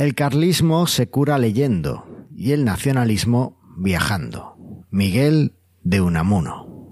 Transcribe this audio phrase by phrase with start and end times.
[0.00, 4.56] El carlismo se cura leyendo y el nacionalismo viajando.
[4.88, 6.88] Miguel de Unamuno.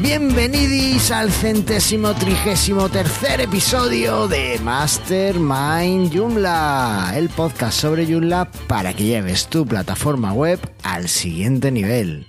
[0.00, 9.04] Bienvenidos al centésimo trigésimo tercer episodio de Mastermind Joomla, el podcast sobre Joomla para que
[9.04, 12.26] lleves tu plataforma web al siguiente nivel.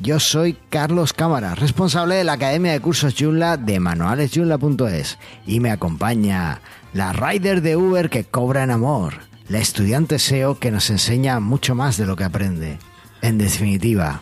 [0.00, 5.70] Yo soy Carlos Cámara, responsable de la Academia de Cursos Joomla de manualesjoomla.es y me
[5.70, 6.60] acompaña
[6.92, 9.14] la rider de Uber que cobra en amor,
[9.48, 12.78] la estudiante SEO que nos enseña mucho más de lo que aprende.
[13.22, 14.20] En definitiva,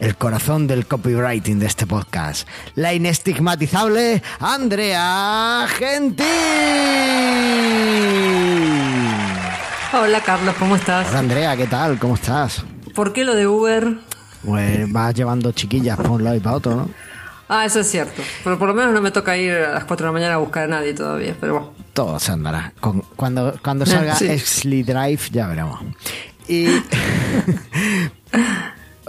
[0.00, 6.26] el corazón del copywriting de este podcast, la inestigmatizable Andrea Gentil.
[9.92, 11.06] Hola Carlos, ¿cómo estás?
[11.10, 11.98] Hola Andrea, ¿qué tal?
[11.98, 12.64] ¿Cómo estás?
[12.94, 13.98] ¿Por qué lo de Uber?
[14.44, 16.90] Pues vas llevando chiquillas por un lado y para otro, ¿no?
[17.48, 18.22] Ah, eso es cierto.
[18.44, 20.38] Pero por lo menos no me toca ir a las 4 de la mañana a
[20.38, 21.72] buscar a nadie todavía, pero bueno.
[21.92, 22.72] Todo se andará.
[22.80, 24.26] Con- cuando, cuando salga Sí.
[24.26, 25.78] Exley Drive ya veremos.
[26.48, 26.66] Y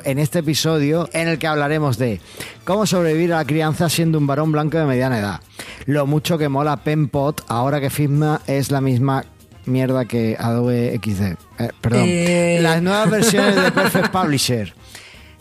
[0.04, 2.20] en este episodio en el que hablaremos de
[2.66, 5.40] cómo sobrevivir a la crianza siendo un varón blanco de mediana edad.
[5.86, 9.24] Lo mucho que mola PenPot ahora que Figma es la misma
[9.66, 11.22] mierda que Adobe XD.
[11.22, 11.38] Eh,
[11.80, 12.04] perdón.
[12.06, 12.60] Eh.
[12.62, 14.74] Las nuevas versiones de Perfect Publisher.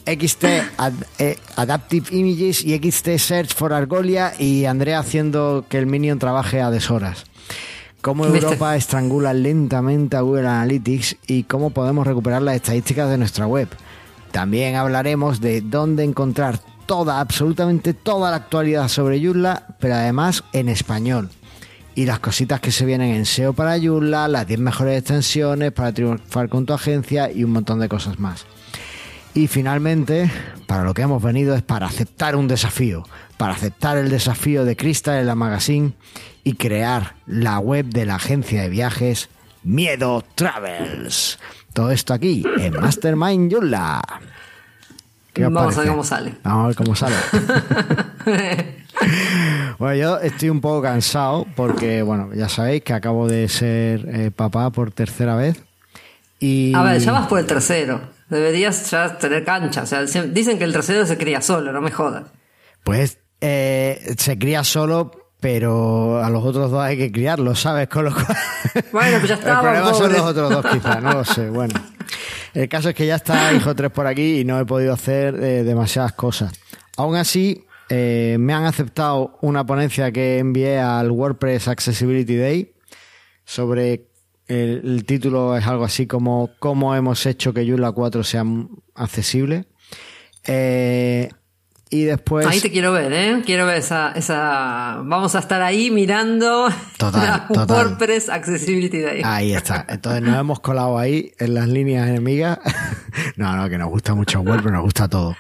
[0.07, 0.45] XT
[0.77, 6.19] Ad- eh, Adaptive Images y XT Search for Argolia y Andrea haciendo que el Minion
[6.19, 7.25] trabaje a deshoras.
[8.01, 8.27] Cómo.
[8.27, 13.69] Europa estrangula lentamente a Google Analytics y cómo podemos recuperar las estadísticas de nuestra web.
[14.33, 20.69] También hablaremos de dónde encontrar toda, absolutamente toda la actualidad sobre Joomla, pero además en
[20.69, 21.31] español.
[21.95, 25.93] Y las cositas que se vienen en SEO para Joomla, las 10 mejores extensiones para
[25.93, 28.47] triunfar con tu agencia y un montón de cosas más.
[29.35, 30.31] Y finalmente,
[30.67, 33.05] para lo que hemos venido es para aceptar un desafío,
[33.39, 35.93] para aceptar el desafío de Crystal en la Magazine
[36.45, 39.31] y crear la web de la agencia de viajes
[39.63, 41.39] Miedo Travels.
[41.73, 44.03] Todo esto aquí en Mastermind Joomla.
[45.33, 46.35] ¿Qué os Vamos a ver cómo sale.
[46.43, 47.17] Vamos a ver cómo sale.
[49.79, 54.31] Bueno, yo estoy un poco cansado porque, bueno, ya sabéis que acabo de ser eh,
[54.31, 55.65] papá por tercera vez.
[56.39, 56.73] Y...
[56.75, 58.01] A ver, ya vas por el tercero.
[58.33, 59.83] Deberías ya tener cancha.
[59.83, 62.25] O sea, dicen que el tercero se cría solo, no me jodas.
[62.83, 67.89] Pues eh, se cría solo, pero a los otros dos hay que criarlos, ¿sabes?
[67.89, 68.27] Con lo cual...
[68.91, 71.51] Bueno, pues ya El estaba, problema son los otros dos, quizás, no lo sé.
[71.51, 71.75] Bueno,
[72.55, 75.35] el caso es que ya está hijo 3 por aquí y no he podido hacer
[75.35, 76.53] eh, demasiadas cosas.
[76.97, 82.75] Aún así, eh, me han aceptado una ponencia que envié al WordPress Accessibility Day
[83.45, 84.12] sobre
[84.49, 88.45] el, el título es algo así como cómo hemos hecho que Joomla 4 sea
[88.95, 89.67] accesible.
[90.45, 91.31] Eh,
[91.91, 92.47] y después...
[92.47, 93.43] Ahí te quiero ver, ¿eh?
[93.45, 95.03] Quiero ver esa, esa...
[95.05, 97.89] Vamos a estar ahí mirando Total, la total.
[97.89, 99.23] WordPress Accessibility Day.
[99.23, 99.85] Ahí está.
[99.89, 102.59] Entonces nos hemos colado ahí en las líneas enemigas.
[103.37, 105.37] no, no, que nos gusta mucho WordPress, nos gusta todo.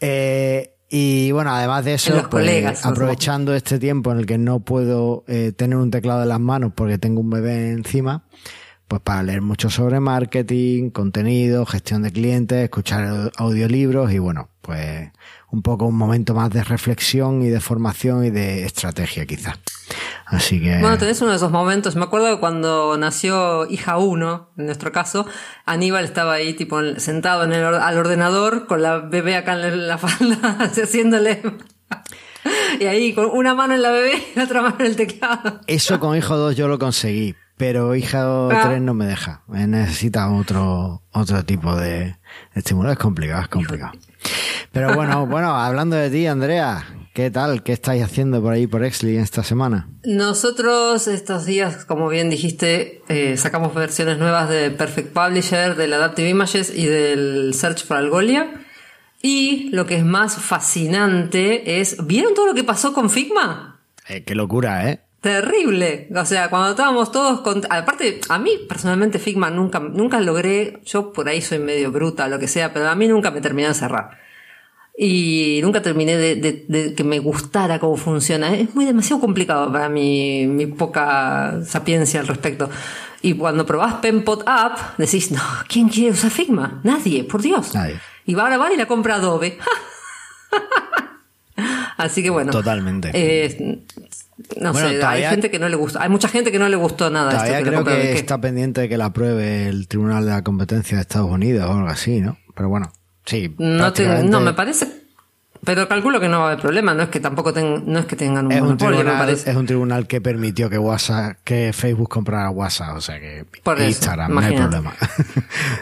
[0.00, 4.60] Eh, y bueno, además de eso, pues, colegas, aprovechando este tiempo en el que no
[4.60, 8.24] puedo eh, tener un teclado en las manos porque tengo un bebé encima,
[8.92, 15.10] pues para leer mucho sobre marketing, contenido, gestión de clientes, escuchar audiolibros y bueno, pues
[15.50, 19.58] un poco un momento más de reflexión y de formación y de estrategia quizás.
[20.26, 20.78] Así que...
[20.80, 21.96] Bueno, tenés uno de esos momentos.
[21.96, 25.24] Me acuerdo que cuando nació hija 1, en nuestro caso,
[25.64, 29.54] Aníbal estaba ahí, tipo, en- sentado en el, or- al ordenador con la bebé acá
[29.54, 31.40] en la, falda, haciéndole.
[32.78, 35.60] y ahí, con una mano en la bebé y la otra mano en el teclado.
[35.66, 38.64] Eso con hijo 2 yo lo conseguí, pero hija Ah.
[38.66, 39.42] 3 no me deja.
[39.46, 42.16] Me necesita otro, otro tipo de
[42.54, 42.90] estímulo.
[42.90, 43.92] Es complicado, es complicado.
[44.72, 46.84] Pero bueno, bueno, hablando de ti, Andrea,
[47.14, 47.62] ¿qué tal?
[47.62, 49.88] ¿Qué estáis haciendo por ahí por Exley esta semana?
[50.02, 56.28] Nosotros estos días, como bien dijiste, eh, sacamos versiones nuevas de Perfect Publisher, del Adaptive
[56.30, 58.54] Images y del Search for Algolia.
[59.22, 63.78] Y lo que es más fascinante es, ¿vieron todo lo que pasó con Figma?
[64.08, 65.02] Eh, qué locura, ¿eh?
[65.22, 66.08] Terrible.
[66.14, 67.62] O sea, cuando estábamos todos con...
[67.70, 72.40] Aparte, a mí personalmente Figma nunca, nunca logré, yo por ahí soy medio bruta, lo
[72.40, 74.18] que sea, pero a mí nunca me terminó de cerrar.
[74.98, 78.52] Y nunca terminé de, de- de que me gustara cómo funciona.
[78.54, 82.68] Es muy demasiado complicado para mi, mi poca sapiencia al respecto.
[83.22, 86.80] Y cuando probás PenPot App, decís, no, ¿quién quiere usar Figma?
[86.82, 87.72] Nadie, por Dios.
[87.74, 87.98] Nadie.
[88.26, 89.56] Y va ahora va y la compra Adobe.
[91.96, 92.50] Así que bueno.
[92.50, 93.10] Totalmente.
[93.14, 93.82] Eh,
[94.60, 96.00] no Bueno, sé, todavía- hay gente que no le gustó.
[96.00, 97.30] Hay mucha gente que no le gustó nada.
[97.30, 100.30] esto Todavía que lo creo que está pendiente de que la apruebe el Tribunal de
[100.32, 102.38] la Competencia de Estados Unidos o algo así, ¿no?
[102.54, 102.92] Pero bueno,
[103.24, 103.54] sí.
[103.58, 105.01] No, te- prácticamente- no, me parece.
[105.64, 108.06] Pero calculo que no va a haber problema, no es que tampoco ten- no es
[108.06, 109.48] que tengan un Es un, me tribunal, parece.
[109.50, 113.78] es un tribunal que permitió que WhatsApp, que Facebook comprara WhatsApp, o sea que Por
[113.78, 114.92] eso, Instagram, no hay problema.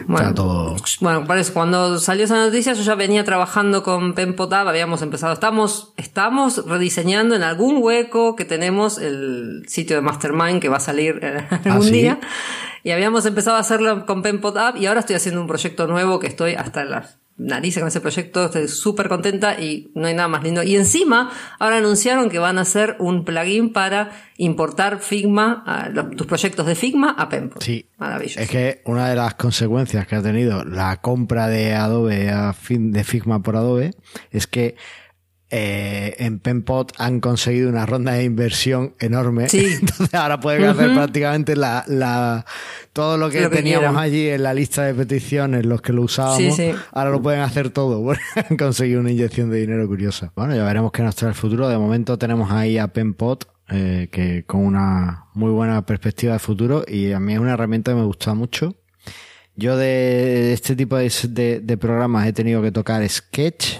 [0.05, 0.75] Bueno, Está todo.
[0.99, 5.33] Bueno, por eso, cuando salió esa noticia, yo ya venía trabajando con Penpotab, habíamos empezado,
[5.33, 10.81] estamos, estamos rediseñando en algún hueco que tenemos el sitio de Mastermind que va a
[10.81, 11.91] salir eh, algún ¿sí?
[11.93, 12.19] día.
[12.83, 16.27] Y habíamos empezado a hacerlo con Penpotab y ahora estoy haciendo un proyecto nuevo que
[16.27, 20.43] estoy hasta las narices con ese proyecto, estoy súper contenta y no hay nada más
[20.43, 20.63] lindo.
[20.63, 26.11] Y encima, ahora anunciaron que van a hacer un plugin para importar Figma, a los-
[26.11, 27.61] tus proyectos de Figma a Penpot.
[27.61, 27.85] Sí.
[27.97, 28.39] Maravilloso.
[28.39, 32.91] Es que una de las consecuencias que ha tenido la compra de Adobe a fin
[32.91, 33.91] de Figma por Adobe
[34.31, 34.75] es que
[35.53, 39.49] eh, en Penpot han conseguido una ronda de inversión enorme.
[39.49, 39.65] Sí.
[39.81, 42.45] Entonces ahora pueden hacer prácticamente la, la,
[42.93, 46.37] todo lo que Lo teníamos allí en la lista de peticiones, los que lo usábamos,
[46.37, 46.71] Sí, sí.
[46.93, 48.01] ahora lo pueden hacer todo.
[48.03, 50.31] porque han conseguido una inyección de dinero curiosa.
[50.35, 51.67] Bueno, ya veremos qué nos trae el futuro.
[51.67, 56.83] De momento tenemos ahí a Penpot, eh, que con una muy buena perspectiva de futuro
[56.87, 58.75] y a mí es una herramienta que me gusta mucho.
[59.55, 63.79] Yo de este tipo de, de- de programas he tenido que tocar Sketch,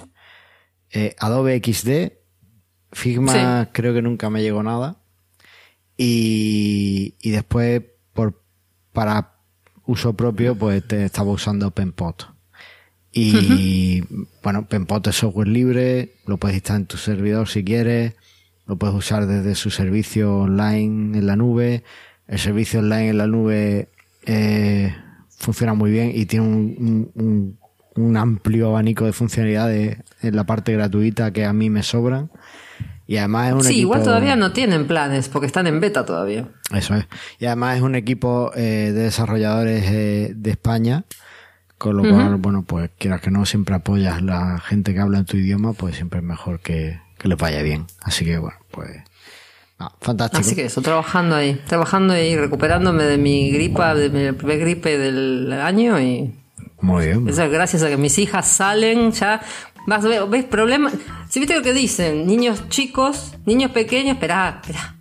[0.92, 2.12] eh, Adobe XD,
[2.92, 4.98] Figma creo que nunca me llegó nada.
[5.96, 8.42] Y, y después, por,
[8.92, 9.34] para
[9.86, 12.28] uso propio, pues te estaba usando Penpot.
[13.12, 14.02] Y
[14.42, 18.14] bueno, Penpot es software libre, lo puedes instalar en tu servidor si quieres,
[18.66, 21.84] lo puedes usar desde su servicio online en la nube.
[22.26, 23.88] El servicio online en la nube
[24.24, 24.94] eh,
[25.36, 27.58] funciona muy bien y tiene un, un- un-
[27.96, 32.30] un amplio abanico de funcionalidades en la parte gratuita que a mí me sobran.
[33.06, 33.80] Y además es un Sí, equipo...
[33.80, 36.48] igual todavía no tienen planes porque están en beta todavía.
[36.74, 37.06] Eso es.
[37.38, 41.04] Y además es un equipo eh, de desarrolladores eh, de España,
[41.76, 45.24] con lo cual, bueno, pues quieras que no, siempre apoyas la gente que habla en
[45.26, 47.86] tu idioma, pues siempre es mejor que, que les vaya bien.
[48.00, 48.88] Así que, bueno, pues...
[49.80, 50.40] ah, fantástico.
[50.40, 54.96] Así que eso, trabajando ahí, trabajando ahí, recuperándome de mi gripa, de mi primer gripe
[54.96, 56.32] del año y
[56.80, 57.28] Muy bien.
[57.28, 59.40] eso gracias a que mis hijas salen ya.
[59.86, 60.92] Vas, ve- ¿Ves problemas?
[61.28, 64.96] Si viste lo que dicen, niños chicos, niños pequeños, esperá, esperá.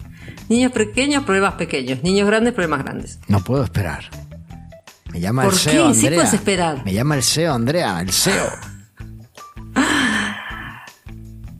[0.50, 2.04] Niños pequeños, problemas pequeños.
[2.04, 3.20] Niños grandes, problemas grandes.
[3.28, 4.04] No puedo esperar.
[5.12, 5.70] Me llama ¿Por el qué?
[5.72, 6.18] SEO, Sí Andrea.
[6.20, 6.86] puedes esperar.
[6.86, 8.50] Me llama el SEO, Andrea, el SEO.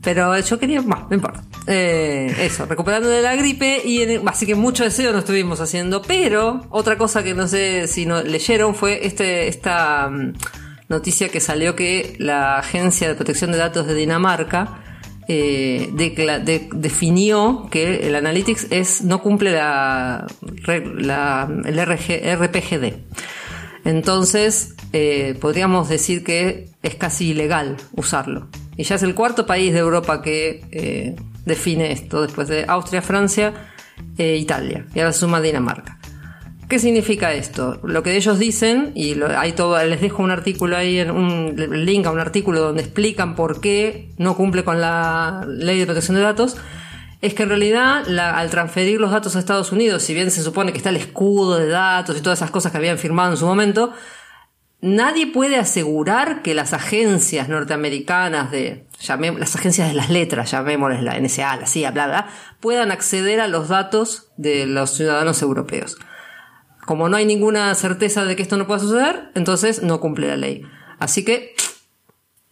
[0.02, 1.44] Pero yo quería, bueno, no importa.
[1.68, 6.02] Eh, eso, recuperando de la gripe y en- así que mucho deseo no estuvimos haciendo.
[6.02, 10.32] Pero otra cosa que no sé si no leyeron fue este esta mm,
[10.88, 14.80] noticia que salió que la Agencia de Protección de Datos de Dinamarca
[15.28, 15.88] eh,
[16.74, 20.26] definió que el Analytics es no cumple la,
[20.96, 22.94] la- el RG RPGD.
[23.84, 28.48] Entonces, eh, podríamos decir que es casi ilegal usarlo.
[28.76, 33.02] Y ya es el cuarto país de Europa que eh, define esto, después de Austria,
[33.02, 33.52] Francia
[34.16, 34.86] e Italia.
[34.94, 35.98] Y ahora suma Dinamarca.
[36.68, 37.80] ¿Qué significa esto?
[37.84, 41.54] Lo que ellos dicen, y lo- hay todo, les dejo un artículo ahí, un
[41.84, 46.16] link a un artículo donde explican por qué no cumple con la ley de protección
[46.16, 46.56] de datos,
[47.20, 50.42] es que en realidad la- al transferir los datos a Estados Unidos, si bien se
[50.42, 53.36] supone que está el escudo de datos y todas esas cosas que habían firmado en
[53.36, 53.92] su momento,
[54.82, 61.02] nadie puede asegurar que las agencias norteamericanas de, llamé- las agencias de las letras, llamémosles
[61.02, 62.26] la NSA, la CIA, bla, bla,
[62.60, 65.96] puedan acceder a los datos de los ciudadanos europeos.
[66.84, 70.36] Como no hay ninguna certeza de que esto no pueda suceder, entonces no cumple la
[70.36, 70.62] ley.
[70.98, 71.54] Así que,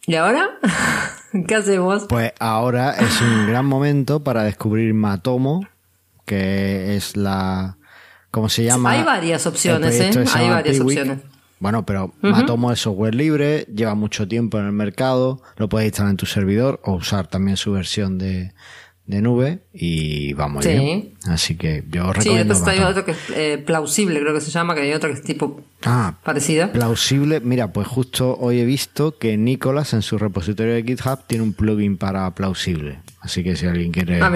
[0.07, 0.57] ¿y ahora?
[1.47, 2.05] ¿Qué hacemos?
[2.07, 5.67] Pues ahora es un gran momento para descubrir Matomo,
[6.25, 7.77] que es la...
[8.31, 8.91] ¿Cómo se llama?
[8.91, 10.11] Hay varias opciones, ¿eh?
[10.33, 11.17] Hay varias opciones.
[11.61, 16.11] Bueno, pero Matomo es software libre, lleva mucho tiempo en el mercado, lo puedes instalar
[16.11, 18.51] en tu servidor o usar también su versión de,
[19.05, 20.69] de nube y va muy Sí.
[20.69, 21.13] bien.
[21.27, 24.41] Así que yo os Sí, recomiendo después hay otro que es eh, plausible, creo que
[24.41, 26.71] se llama, que hay otro que es tipo Ah, parecida.
[26.71, 27.39] plausible.
[27.41, 31.53] Mira, pues justo hoy he visto que Nicolás en su repositorio de GitHub tiene un
[31.53, 32.99] plugin para plausible.
[33.19, 34.31] Así que si alguien quiere Ah,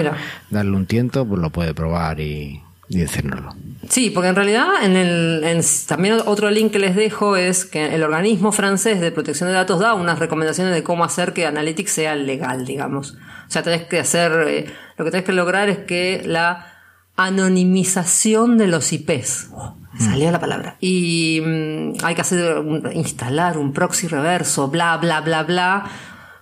[0.50, 3.54] darle un tiento, pues lo puede probar y, y decírnoslo.
[3.88, 7.94] Sí, porque en realidad en el, en- también otro link que les dejo es que
[7.94, 11.92] el organismo francés de protección de datos da unas recomendaciones de cómo hacer que Analytics
[11.92, 13.12] sea legal, digamos.
[13.12, 14.66] O sea, tenés que hacer, eh,
[14.98, 16.72] lo que tenés que lograr es que la
[17.16, 19.48] anonimización de los IPs.
[19.52, 20.76] Oh, me salió la palabra.
[20.80, 25.84] Y mm, hay que hacer, un- instalar un proxy reverso, bla, bla, bla, bla.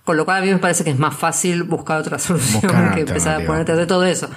[0.05, 2.95] Con lo cual a mí me parece que es más fácil buscar otra solución Buscar
[2.95, 4.29] que empezar a ponerte hacer todo eso.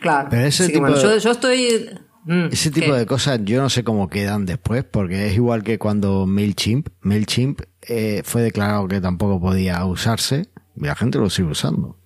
[0.00, 0.28] Claro.
[0.30, 1.90] Pero ese tipo bueno, de- yo, yo estoy...
[2.24, 2.98] mm, Ese tipo ¿qué?
[2.98, 7.62] de cosas yo no sé cómo quedan después, porque es igual que cuando MailChimp, MailChimp
[7.82, 11.96] eh, fue declarado que tampoco podía usarse Y la gente lo sigue usando.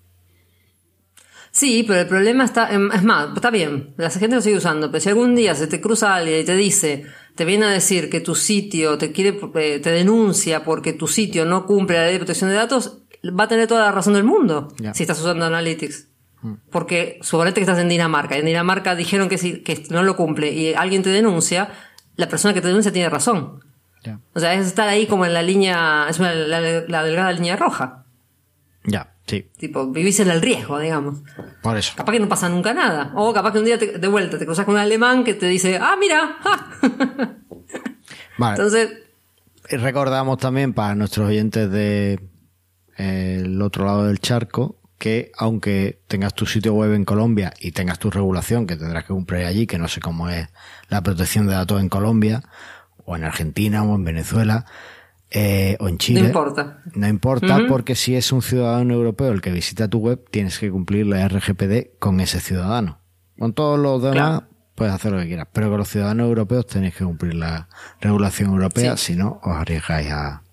[1.50, 4.90] Sí, pero el problema está, em, es más, está bien, la gente lo sigue usando,
[4.90, 8.08] pero si algún día se te cruza alguien y te dice, te viene a decir
[8.08, 12.14] que tu sitio te quiere, eh, te denuncia porque tu sitio no cumple la ley
[12.14, 13.02] de protección de datos,
[13.38, 16.08] va a tener toda la razón del mundo si estás usando Analytics.
[16.70, 20.16] Porque suponete que estás en Dinamarca, y en Dinamarca dijeron que, si, que no lo
[20.16, 21.70] cumple y alguien te denuncia,
[22.16, 23.60] la persona que te denuncia tiene razón.
[24.34, 28.04] O sea, es estar ahí como en la línea, es la, la delgada línea roja.
[28.84, 29.14] Ya.
[29.26, 29.48] Sí.
[29.56, 31.20] Tipo, vivís en el riesgo, digamos.
[31.62, 31.92] Por eso.
[31.96, 33.12] Capaz que no pasa nunca nada.
[33.14, 35.78] O capaz que un día de vuelta te cruzas con un alemán que te dice,
[35.80, 36.38] ah, mira.
[38.38, 38.56] vale.
[38.56, 38.90] Entonces.
[39.70, 42.18] Recordamos también para nuestros oyentes de
[42.98, 47.72] eh, el otro lado del charco que aunque tengas tu sitio web en Colombia y
[47.72, 50.46] tengas tu regulación que tendrás que cumplir allí, que no sé cómo es
[50.88, 52.44] la protección de datos en Colombia,
[53.04, 54.64] o en Argentina, o en Venezuela,
[55.28, 56.20] eh, o en Chile.
[56.20, 56.82] No importa.
[56.94, 60.70] No importa porque si es un ciudadano europeo el que visita tu web, tienes que
[60.70, 63.00] cumplir la RGPD con ese ciudadano.
[63.36, 64.44] Con todos los demás
[64.76, 67.68] puedes hacer lo que quieras, pero con los ciudadanos europeos tenéis que cumplir la
[68.00, 70.44] regulación europea, si no os arriesgáis a,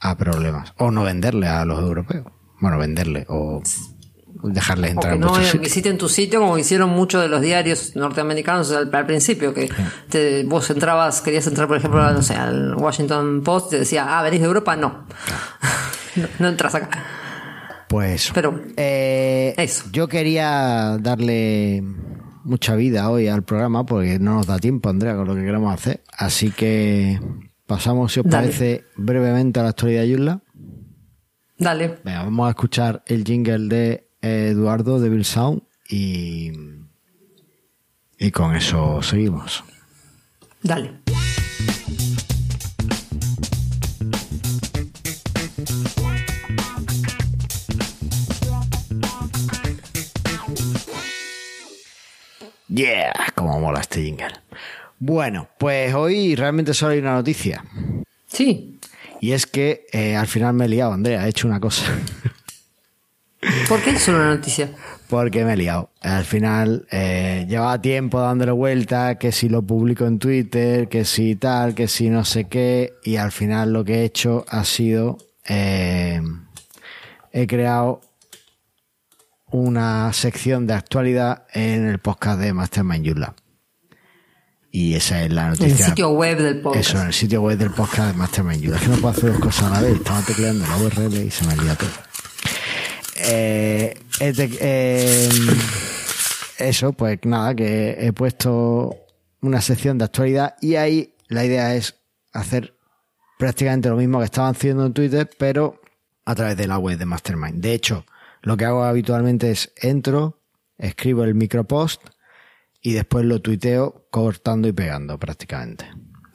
[0.00, 0.74] a problemas.
[0.78, 2.26] O no venderle a los europeos.
[2.62, 3.60] Bueno, venderle o
[4.44, 8.70] dejarles entrar o que no visiten tu sitio como hicieron muchos de los diarios norteamericanos
[8.70, 9.68] al, principio, que
[10.08, 14.16] te, vos entrabas, querías entrar, por ejemplo, no sé, al Washington Post y te decía,
[14.16, 15.06] ah, venís de Europa, no.
[16.38, 16.88] no, entras acá.
[17.88, 19.84] Pues Pero, eh, eso.
[19.92, 21.82] yo quería darle
[22.44, 25.74] mucha vida hoy al programa porque no nos da tiempo, Andrea, con lo que queremos
[25.74, 26.00] hacer.
[26.16, 27.20] Así que
[27.66, 30.40] pasamos, si os parece, brevemente a la actualidad de Yula.
[31.62, 32.00] Dale.
[32.02, 36.50] Venga, vamos a escuchar el jingle de Eduardo de Bill Sound y,
[38.18, 39.62] y con eso seguimos.
[40.60, 40.98] Dale.
[52.66, 54.32] Yeah, como mola este jingle.
[54.98, 57.64] Bueno, pues hoy realmente solo hay una noticia.
[58.26, 58.71] Sí.
[59.22, 61.84] Y es que eh, al final me he liado, Andrea, he hecho una cosa.
[63.68, 64.72] ¿Por qué es una noticia?
[65.08, 65.90] Porque me he liado.
[66.00, 71.36] Al final eh, llevaba tiempo dándole vuelta, que si lo publico en Twitter, que si
[71.36, 75.18] tal, que si no sé qué, y al final lo que he hecho ha sido,
[75.48, 76.20] eh,
[77.30, 78.00] he creado
[79.52, 83.36] una sección de actualidad en el podcast de Mastermind Yula.
[84.74, 85.66] Y esa es la noticia.
[85.66, 86.88] En el sitio web del podcast.
[86.88, 88.76] Eso, en el sitio web del podcast de Mastermind Yula.
[88.78, 89.96] Es que no puedo hacer dos cosas a la vez.
[89.96, 91.90] Estaba tecleando la URL y se me ha todo.
[93.16, 95.28] Eh, eh,
[96.56, 98.96] eso, pues nada, que he puesto
[99.42, 101.96] una sección de actualidad y ahí la idea es
[102.32, 102.74] hacer
[103.38, 105.82] prácticamente lo mismo que estaban haciendo en Twitter, pero
[106.24, 107.60] a través de la web de Mastermind.
[107.60, 108.06] De hecho,
[108.40, 110.38] lo que hago habitualmente es entro,
[110.78, 112.00] escribo el micropost
[112.82, 115.86] y después lo tuiteo cortando y pegando prácticamente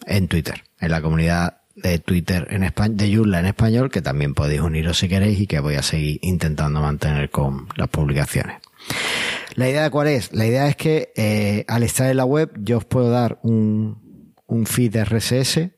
[0.06, 4.34] en Twitter, en la comunidad de Twitter en español, de Yula en español, que también
[4.34, 8.58] podéis uniros si queréis y que voy a seguir intentando mantener con las publicaciones.
[9.56, 10.34] La idea cuál es?
[10.34, 14.34] La idea es que eh, al estar en la web yo os puedo dar un,
[14.48, 15.72] un feed RSS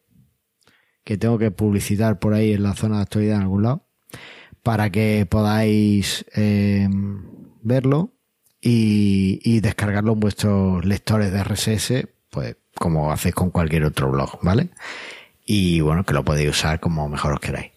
[1.04, 3.88] que tengo que publicitar por ahí en la zona de actualidad en algún lado
[4.64, 6.88] para que podáis eh,
[7.62, 8.19] verlo
[8.62, 14.70] y, descargarlo en vuestros lectores de RSS, pues como hacéis con cualquier otro blog, ¿vale?
[15.52, 17.72] y bueno, que lo podéis usar como mejor os queráis.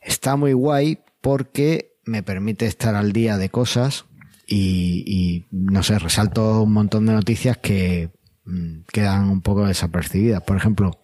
[0.00, 4.06] Está muy guay porque me permite estar al día de cosas
[4.46, 8.08] y, no sé, resalto un montón de noticias que
[8.46, 10.42] mm, quedan un poco desapercibidas.
[10.44, 10.98] Por ejemplo,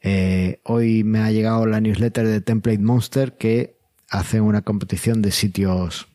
[0.00, 3.76] eh, hoy me ha llegado la newsletter de Template Monster que
[4.08, 6.08] hace una competición de sitios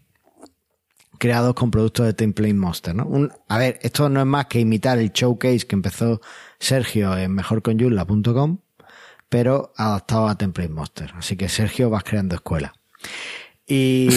[1.21, 2.95] creados con productos de Template Monster.
[2.95, 3.29] ¿no?
[3.47, 6.19] a ver, esto no es más que imitar el showcase que empezó
[6.57, 8.57] Sergio en mejorconyula.com
[9.29, 11.13] pero adaptado a Template Monster.
[11.15, 12.73] Así que Sergio vas creando escuela.
[13.67, 14.09] Y,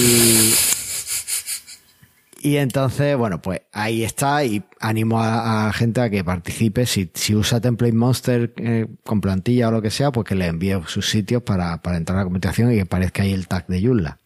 [2.41, 6.87] y entonces, bueno, pues ahí está y animo a, gente a que participe.
[6.87, 10.47] Si, si usa Template Monster eh, con plantilla o lo que sea, pues que le
[10.47, 13.67] envíe sus sitios para, para entrar a la competición y que aparezca ahí el tag
[13.67, 14.19] de Joomla.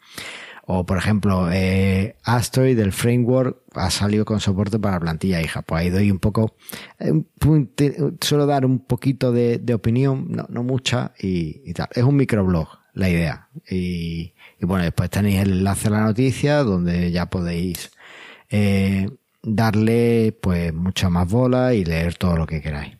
[0.70, 5.62] O, por ejemplo, eh, Asteroid del framework ha salido con soporte para plantilla hija.
[5.62, 6.56] Pues ahí doy un poco,
[6.98, 7.14] eh,
[8.20, 11.88] suelo dar un poquito de, opinión, no, no mucha, y, tal.
[11.94, 13.48] Es un microblog, la idea.
[13.66, 17.90] Y, bueno, después tenéis el enlace a la noticia donde ya podéis
[18.50, 19.08] eh,
[19.42, 22.97] darle pues mucha más bola y leer todo lo que queráis.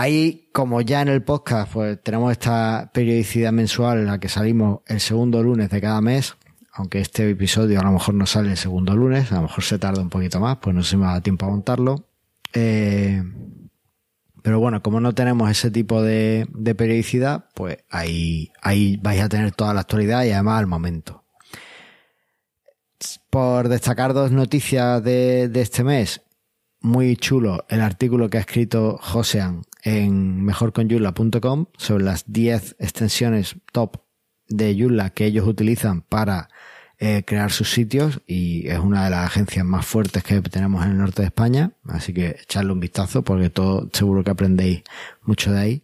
[0.00, 4.80] Ahí, como ya en el podcast, pues tenemos esta periodicidad mensual en la que salimos
[4.86, 6.36] el segundo lunes de cada mes,
[6.72, 9.78] aunque este episodio a lo mejor no sale el segundo lunes, a lo mejor se
[9.78, 12.06] tarda un poquito más, pues no se me da tiempo a montarlo.
[12.52, 13.22] Eh,
[14.42, 19.52] pero bueno, como no tenemos ese tipo de, periodicidad, pues ahí, ahí vais a tener
[19.52, 21.24] toda la actualidad y además al momento.
[23.30, 26.22] Por destacar dos noticias de, de este mes,
[26.80, 33.98] muy chulo el artículo que ha escrito Josean en mejorconyula.com sobre las 10 extensiones top
[34.48, 36.48] de Joomla que ellos utilizan para
[37.00, 40.92] eh, crear sus sitios y es una de las agencias más fuertes que tenemos en
[40.92, 44.82] el norte de España, así que echarle un vistazo porque todo seguro que aprendéis
[45.22, 45.82] mucho de ahí.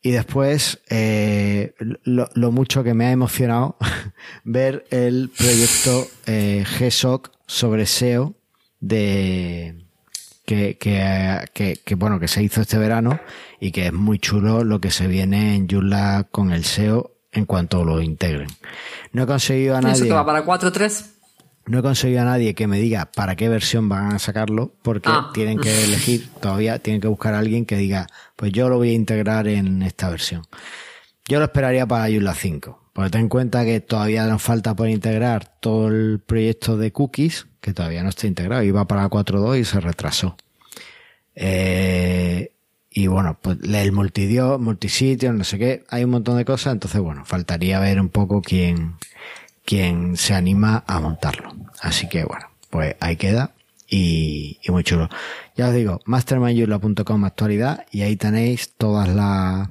[0.00, 3.76] Y después, eh, lo, mucho que me ha emocionado
[4.44, 8.34] ver el proyecto eh, GSOC sobre SEO
[8.80, 9.83] de
[10.44, 13.20] que, que, que, bueno, que se hizo este verano
[13.60, 17.46] y que es muy chulo lo que se viene en Joomla con el SEO en
[17.46, 18.48] cuanto lo integren.
[19.12, 19.94] No he conseguido a nadie.
[19.96, 21.10] ¿Eso que va para 4.3?
[21.66, 25.08] No he conseguido a nadie que me diga para qué versión van a sacarlo, porque
[25.10, 25.30] ah.
[25.32, 28.90] tienen que elegir, todavía tienen que buscar a alguien que diga, pues yo lo voy
[28.90, 30.42] a integrar en esta versión.
[31.26, 34.88] Yo lo esperaría para Joomla 5, porque ten en cuenta que todavía nos falta por
[34.88, 39.64] integrar todo el proyecto de cookies, que todavía no está integrado, iba para 4.2 y
[39.64, 40.36] se retrasó.
[41.34, 42.52] Eh,
[42.90, 47.00] y bueno, pues el multidio, multisitio, no sé qué, hay un montón de cosas, entonces
[47.00, 48.94] bueno, faltaría ver un poco quién,
[49.64, 51.52] quién se anima a montarlo.
[51.80, 53.54] Así que bueno, pues ahí queda
[53.88, 55.08] y, y muy chulo.
[55.56, 59.68] Ya os digo, mastermindyula.com actualidad y ahí tenéis todas las,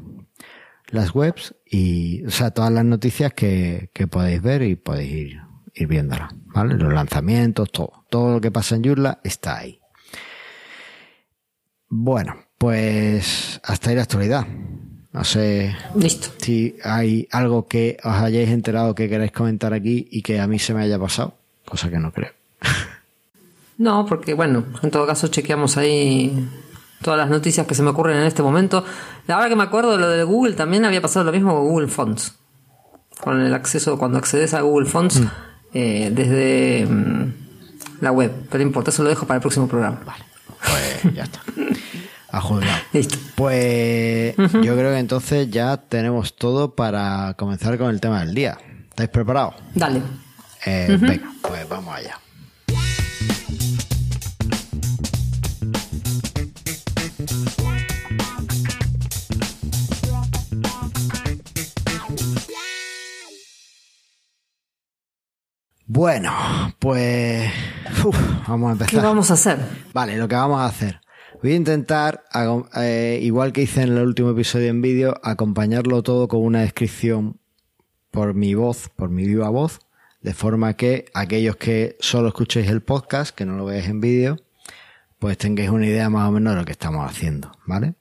[0.94, 5.42] las webs y, o sea, todas las noticias que, que podéis ver y podéis ir,
[5.74, 6.76] ir viéndolas, ¿vale?
[6.76, 9.80] Los lanzamientos, todo, todo lo que pasa en Joomla está ahí.
[11.90, 14.48] Bueno, pues hasta ahí la actualidad.
[15.12, 16.30] No sé Listo.
[16.40, 20.58] si hay algo que os hayáis enterado que queráis comentar aquí y que a mí
[20.58, 22.32] se me haya pasado, cosa que no creo.
[23.76, 26.48] No, porque bueno, en todo caso chequeamos ahí
[27.04, 28.84] todas las noticias que se me ocurren en este momento.
[29.28, 31.88] La verdad que me acuerdo, lo de Google también había pasado lo mismo con Google
[31.88, 32.34] Fonts.
[33.22, 35.28] Con el acceso, cuando accedes a Google Fonts mm.
[35.76, 37.34] eh, desde mm,
[38.02, 38.32] la web.
[38.50, 40.02] Pero no importa, eso lo dejo para el próximo programa.
[40.04, 40.26] Vale,
[40.60, 41.42] pues ya está.
[42.34, 42.42] A
[42.94, 43.16] Listo.
[43.36, 48.58] Pues yo creo que entonces ya tenemos todo para comenzar con el tema del día.
[48.90, 49.54] ¿Estáis preparados?
[49.76, 50.02] Dale.
[50.66, 52.23] Eh, venga, pues vamos allá.
[65.86, 66.32] Bueno,
[66.80, 67.52] pues
[68.48, 68.90] vamos a empezar.
[68.90, 69.60] ¿Qué vamos a hacer?
[69.94, 71.02] Vale, lo que vamos a hacer.
[71.42, 72.24] Voy a intentar,
[72.78, 77.38] eh, igual que hice en el último episodio en vídeo, acompañarlo todo con una descripción
[78.12, 79.80] por mi voz, por mi viva voz,
[80.22, 84.38] de forma que aquellos que solo escuchéis el podcast, que no lo veáis en vídeo,
[85.20, 87.96] pues tengáis una idea más o menos de lo que estamos haciendo, ¿vale?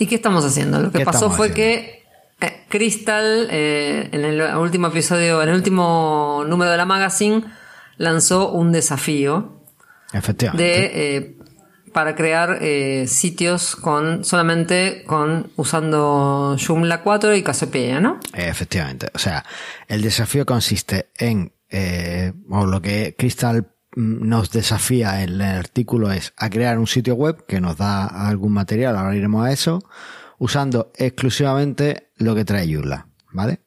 [0.00, 0.80] ¿Y qué estamos haciendo?
[0.80, 2.02] Lo que pasó fue que
[2.40, 7.44] eh, Crystal, eh, en el último episodio, en el último número de la magazine,
[7.96, 9.62] lanzó un desafío
[10.12, 10.64] Efectivamente.
[10.64, 11.38] de
[11.92, 18.20] para crear eh, sitios con solamente con usando Joomla 4 y Cassiopeia, ¿no?
[18.34, 19.08] Efectivamente.
[19.14, 19.44] O sea,
[19.88, 26.12] el desafío consiste en, eh, o lo que Crystal mm, nos desafía en el artículo
[26.12, 29.82] es a crear un sitio web que nos da algún material, ahora iremos a eso,
[30.38, 33.60] usando exclusivamente lo que trae Joomla, ¿vale?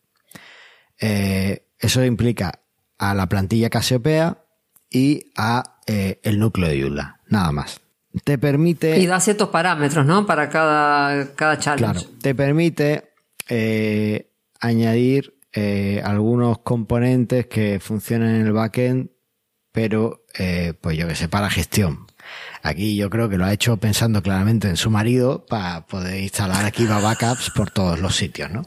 [1.00, 2.62] Eh, eso implica
[2.98, 4.38] a la plantilla Cassiopeia
[4.90, 7.82] y a el núcleo de Joomla, nada más
[8.24, 9.00] te permite...
[9.00, 10.26] Y da ciertos parámetros, ¿no?
[10.26, 11.94] Para cada, cada challenge.
[11.94, 13.12] Claro, te permite
[13.48, 19.12] eh, añadir eh, algunos componentes que funcionan en el backend,
[19.72, 22.08] pero, eh, pues yo que sé, para gestión.
[22.64, 26.66] Aquí yo creo que lo ha hecho pensando claramente en su marido para poder instalar
[26.66, 28.64] aquí backups por todos los sitios, ¿no?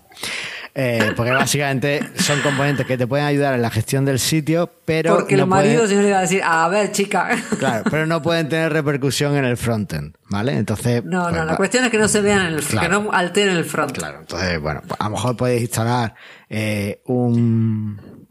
[0.77, 5.15] Eh, porque básicamente son componentes que te pueden ayudar en la gestión del sitio, pero.
[5.15, 7.31] Porque no el marido siempre iba a decir, a ver, chica.
[7.61, 10.55] Claro, pero no pueden tener repercusión en el frontend, ¿vale?
[10.55, 11.05] Entonces.
[11.05, 13.57] No, no, pues la cuestión es que no se vean en el que no alteren
[13.57, 13.99] el frontend.
[13.99, 16.17] Claro, entonces, bueno, a lo mejor puedes instalar
[16.49, 18.27] eh, un,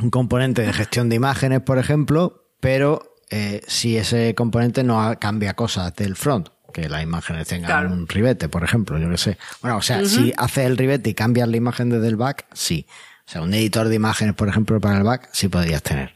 [0.00, 5.54] un componente de gestión de imágenes, por ejemplo, pero eh, si ese componente no cambia
[5.54, 9.38] cosas del front que las imágenes tengan un ribete, por ejemplo, yo que sé.
[9.60, 12.86] Bueno, o sea, si haces el ribete y cambias la imagen desde el back, sí.
[13.26, 16.12] O sea, un editor de imágenes, por ejemplo, para el back, sí podrías tener.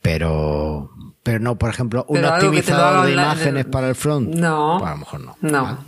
[0.00, 4.34] Pero, pero no, por ejemplo, un optimizador de imágenes para el front.
[4.34, 4.76] No.
[4.78, 5.36] Pues a lo mejor no.
[5.40, 5.84] No.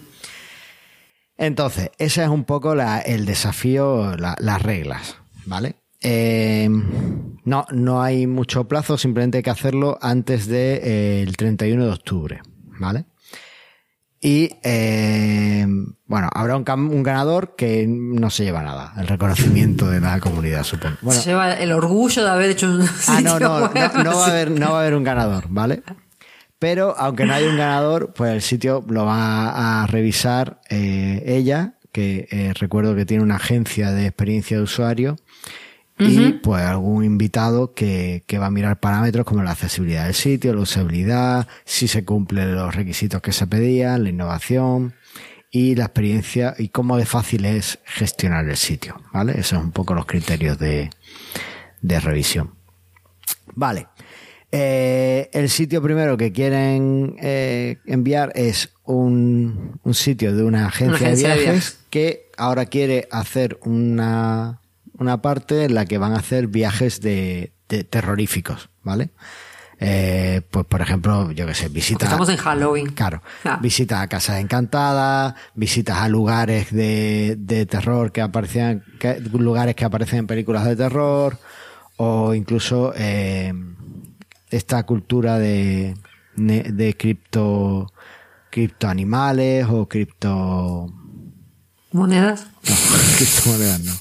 [1.37, 5.77] Entonces, ese es un poco el desafío, las reglas, ¿vale?
[6.03, 6.69] Eh,
[7.45, 11.93] no, no hay mucho plazo, simplemente hay que hacerlo antes del de, eh, 31 de
[11.93, 12.41] octubre,
[12.79, 13.05] ¿vale?
[14.23, 15.67] Y eh,
[16.07, 20.63] bueno, habrá un, un, ganador que no se lleva nada, el reconocimiento de la comunidad,
[20.63, 21.11] supongo.
[21.11, 24.31] se lleva el orgullo de haber hecho un Ah, no, no, no, no, va a
[24.31, 25.83] haber, no va a haber un ganador, ¿vale?
[26.59, 31.77] Pero aunque no haya un ganador, pues el sitio lo va a revisar eh, ella,
[31.91, 35.17] que eh, recuerdo que tiene una agencia de experiencia de usuario,
[36.01, 40.55] y pues algún invitado que, que, va a mirar parámetros como la accesibilidad del sitio,
[40.55, 44.95] la usabilidad, si se cumplen los requisitos que se pedían, la innovación
[45.51, 49.33] y la experiencia y cómo de fácil es gestionar el sitio, ¿vale?
[49.33, 50.91] Esos son un poco los criterios de,
[51.83, 52.55] de revisión.
[53.55, 53.89] Vale.
[54.53, 61.11] Eh, el sitio primero que quieren eh, enviar es un, un, sitio de una agencia,
[61.11, 64.60] de, viajes que ahora quiere hacer una,
[65.01, 69.11] una parte en la que van a hacer viajes de, de terroríficos, ¿vale?
[69.83, 72.07] Eh, pues por ejemplo, yo que sé, visitas.
[72.07, 72.89] Estamos en Halloween.
[72.89, 73.23] Claro.
[73.45, 73.59] Ah.
[73.63, 79.87] Visitas a casas encantadas, visitas a lugares de, de terror que aparecían, que, lugares que
[79.87, 81.39] aparecen en películas de terror,
[81.97, 83.55] o incluso eh,
[84.51, 85.97] esta cultura de,
[86.37, 87.91] de cripto,
[88.51, 90.93] criptoanimales o cripto...
[91.93, 92.49] ¿Monedas?
[92.69, 92.75] No,
[93.17, 93.93] criptomonedas no.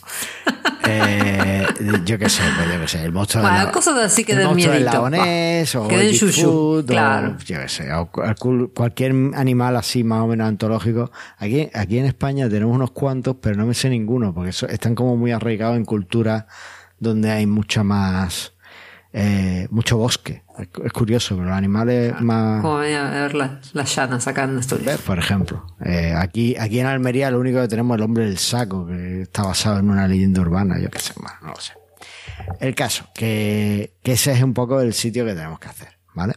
[0.85, 1.65] Eh,
[2.05, 4.31] yo qué sé, pues yo qué sé, el monstruo bueno, de la, cosas así que
[4.33, 5.03] el den monstruo del miedito.
[5.75, 6.13] o Que el
[6.85, 7.35] claro.
[7.39, 11.11] o yo qué sé, o cu- cualquier animal así más o menos antológico.
[11.37, 15.15] Aquí, aquí en España tenemos unos cuantos, pero no me sé ninguno, porque están como
[15.17, 16.45] muy arraigados en culturas
[16.99, 18.53] donde hay mucha más,
[19.13, 20.43] eh, mucho bosque.
[20.83, 22.61] Es, curioso, pero los animales más...
[22.61, 24.57] Como venía a ver las, las llanas acá en.
[24.59, 24.97] ¿Ves?
[25.05, 28.37] Por ejemplo, eh, aquí, aquí en Almería lo único que tenemos es el hombre del
[28.37, 31.73] saco, que está basado en una leyenda urbana, yo qué sé más, no lo sé.
[32.59, 36.33] El caso, que, que ese es un poco el sitio que tenemos que hacer, ¿vale?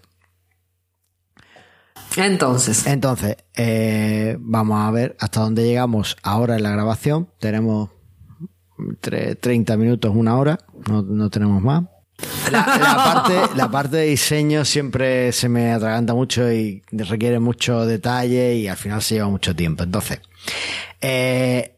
[2.17, 7.29] Entonces, Entonces, eh, vamos a ver hasta dónde llegamos ahora en la grabación.
[7.41, 7.91] Tenemos
[9.01, 10.59] tre- 30 minutos, una hora,
[10.89, 11.85] no, no tenemos más.
[12.51, 17.87] La, la parte, la parte de diseño siempre se me atraganta mucho y requiere mucho
[17.87, 19.83] detalle y al final se lleva mucho tiempo.
[19.83, 20.21] Entonces,
[21.01, 21.77] eh,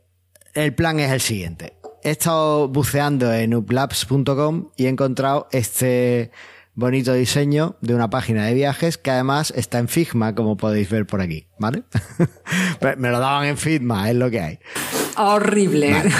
[0.54, 1.74] el plan es el siguiente.
[2.02, 6.30] He estado buceando en uplabs.com y he encontrado este
[6.74, 11.06] bonito diseño de una página de viajes que además está en Figma, como podéis ver
[11.06, 11.84] por aquí, ¿vale?
[12.98, 14.58] me lo daban en Figma, es lo que hay.
[15.16, 16.02] horrible.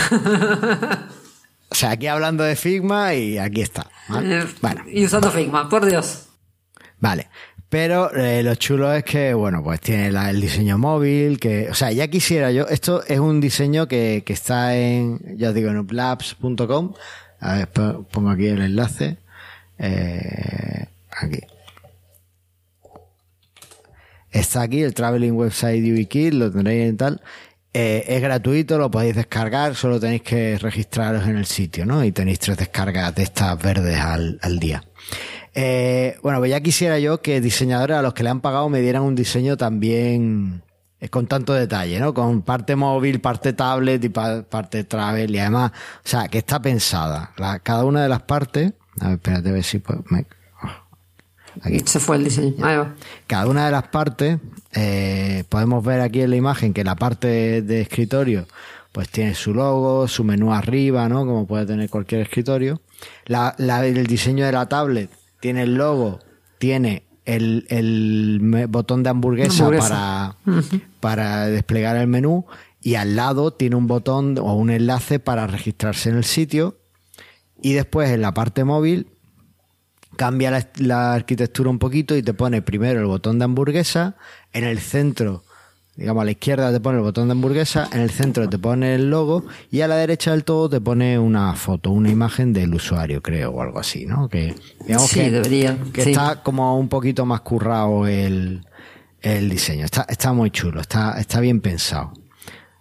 [1.75, 3.91] O sea, aquí hablando de Figma y aquí está.
[4.09, 4.43] ¿vale?
[4.43, 6.29] Eh, Bueno, Y usando Figma, por Dios.
[7.01, 7.29] Vale.
[7.69, 11.75] Pero eh, lo chulo es que, bueno, pues tiene la- el diseño móvil, que, o
[11.75, 15.71] sea, ya quisiera yo, esto es un diseño que, que está en, ya os digo,
[15.71, 16.95] en uplabs.com.
[17.41, 19.17] A ver, po- pongo aquí el enlace.
[19.81, 21.41] Eh, aquí.
[24.31, 27.21] Está aquí el Traveling Website YubiKit, lo tendréis en tal.
[27.77, 32.05] Eh, es gratuito, lo podéis descargar, solo tenéis que registraros en el sitio, ¿no?
[32.05, 34.85] Y tenéis tres descargas de estas verdes al, al día.
[35.55, 38.81] Eh, bueno, pues ya quisiera yo que diseñadores a los que le han pagado me
[38.81, 40.63] dieran un diseño también
[41.01, 42.15] eh, con tanto detalle, ¿no?
[42.15, 46.63] Con parte móvil, parte tablet y pa- parte travel y además, o sea, que está
[46.63, 47.33] pensada.
[47.65, 50.27] Cada una de las partes, a ver, espérate a ver si puedo, me-
[51.63, 51.81] aquí.
[51.87, 52.55] Se fue el diseño.
[52.65, 52.95] Ahí va.
[53.27, 54.39] Cada una de las partes,
[54.73, 58.47] eh, podemos ver aquí en la imagen que la parte de escritorio
[58.93, 61.27] pues tiene su logo, su menú arriba, ¿no?
[61.27, 62.81] Como puede tener cualquier escritorio.
[63.27, 66.21] La, la- el diseño de la tablet tiene el logo,
[66.59, 70.37] tiene el, el botón de hamburguesa, Hamburguesa.
[70.45, 70.63] para,
[71.01, 72.47] para desplegar el menú
[72.81, 76.79] y al lado tiene un botón o un enlace para registrarse en el sitio
[77.63, 79.09] y después en la parte móvil
[80.17, 84.17] cambia la, la arquitectura un poquito y te pone primero el botón de hamburguesa,
[84.53, 85.43] en el centro,
[85.97, 88.95] digamos a la izquierda te pone el botón de hamburguesa, en el centro te pone
[88.95, 92.75] el logo y a la derecha del todo te pone una foto, una imagen del
[92.75, 94.29] usuario, creo, o algo así, ¿no?
[94.29, 94.55] Que
[94.87, 96.11] digamos Sí, que, debería, que sí.
[96.11, 98.67] está como un poquito más currado el,
[99.23, 99.85] el diseño.
[99.85, 102.13] Está, está muy chulo, está, está bien pensado.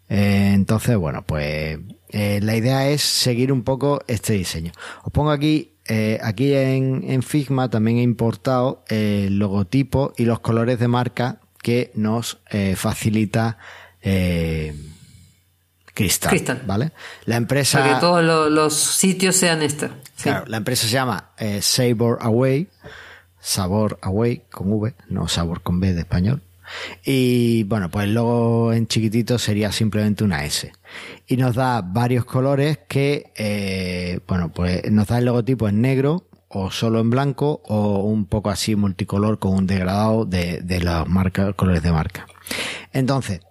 [0.10, 4.72] Eh, entonces, bueno, pues eh, la idea es seguir un poco este diseño.
[5.04, 10.40] Os pongo aquí, eh, aquí en, en Figma también he importado el logotipo y los
[10.40, 13.58] colores de marca que nos eh, facilita
[14.02, 14.74] eh,
[15.94, 16.62] Crystal, Crystal.
[16.66, 16.92] ¿vale?
[17.26, 17.80] La empresa...
[17.80, 19.88] Para que todos lo- los sitios sean este.
[20.16, 20.24] Sí.
[20.24, 22.68] Claro, la empresa se llama eh, Sabor Away,
[23.40, 26.42] Sabor Away con V, no Sabor con B de español.
[27.06, 30.72] Y bueno, pues el logo en chiquitito sería simplemente una S.
[31.28, 36.28] Y nos da varios colores que, eh, bueno, pues nos da el logotipo en negro
[36.50, 41.08] o solo en blanco o un poco así multicolor con un degradado de, de los
[41.56, 42.28] colores de marca.
[42.92, 43.42] Entonces,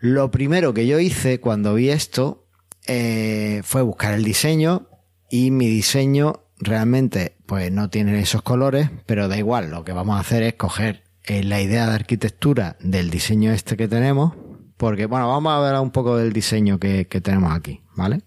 [0.00, 2.46] lo primero que yo hice cuando vi esto
[2.86, 4.88] eh, fue buscar el diseño
[5.30, 10.16] y mi diseño realmente pues no tiene esos colores, pero da igual, lo que vamos
[10.16, 14.34] a hacer es coger eh, la idea de arquitectura del diseño este que tenemos,
[14.76, 18.22] porque bueno, vamos a ver un poco del diseño que, tenemos aquí, ¿vale?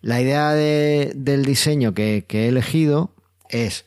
[0.00, 3.14] La idea del diseño que, he elegido
[3.48, 3.86] es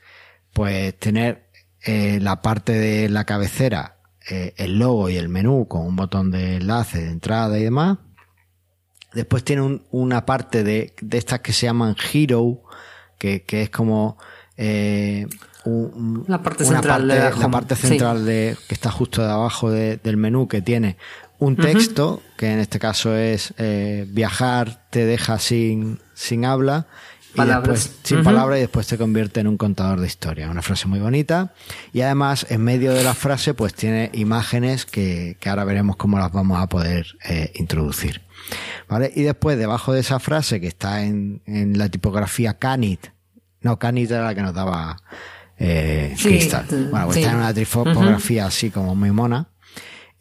[0.54, 1.50] pues tener
[1.84, 3.98] eh, la parte de la cabecera,
[4.30, 7.98] eh, el logo y el menú con un botón de enlace, de entrada y demás.
[9.14, 12.62] Después tiene una parte de, de estas que se llaman Hero,
[13.18, 14.18] que, que es como
[14.58, 15.26] eh,
[16.28, 20.62] la parte central, de, la parte central de, que está justo debajo del menú que
[20.62, 20.98] tiene
[21.40, 26.88] un texto, que en este caso es eh, viajar te deja sin, sin habla,
[27.34, 30.50] y después, sin palabra y después te convierte en un contador de historia.
[30.50, 31.54] Una frase muy bonita.
[31.94, 36.18] Y además, en medio de la frase, pues tiene imágenes que, que ahora veremos cómo
[36.18, 38.22] las vamos a poder eh, introducir.
[38.90, 39.12] ¿Vale?
[39.16, 43.08] Y después, debajo de esa frase que está en, en la tipografía Canit,
[43.62, 44.98] no, Canit era la que nos daba
[45.58, 46.66] eh, Crystal.
[46.90, 49.50] Bueno, pues está en una tipografía así como muy mona.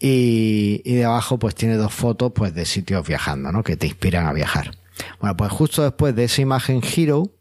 [0.00, 3.62] Y, y debajo pues tiene dos fotos pues de sitios viajando, ¿no?
[3.62, 4.76] Que te inspiran a viajar.
[5.20, 7.32] Bueno, pues justo después de esa imagen Hero,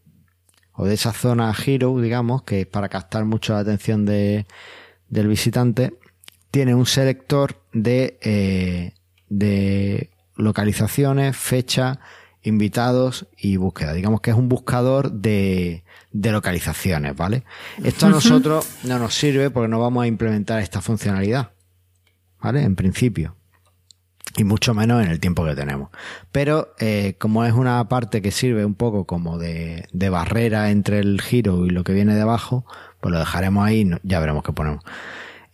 [0.72, 4.46] o de esa zona Hero, digamos, que es para captar mucho la atención de,
[5.08, 5.94] del visitante,
[6.50, 8.92] tiene un selector de, eh,
[9.28, 12.00] de localizaciones, fecha,
[12.42, 13.92] invitados y búsqueda.
[13.92, 17.44] Digamos que es un buscador de, de localizaciones, ¿vale?
[17.82, 21.50] Esto a nosotros no nos sirve porque no vamos a implementar esta funcionalidad,
[22.40, 22.62] ¿vale?
[22.62, 23.34] En principio.
[24.36, 25.90] Y mucho menos en el tiempo que tenemos.
[26.30, 31.00] Pero eh, como es una parte que sirve un poco como de, de barrera entre
[31.00, 32.64] el giro y lo que viene debajo,
[33.00, 34.84] pues lo dejaremos ahí, ya veremos qué ponemos.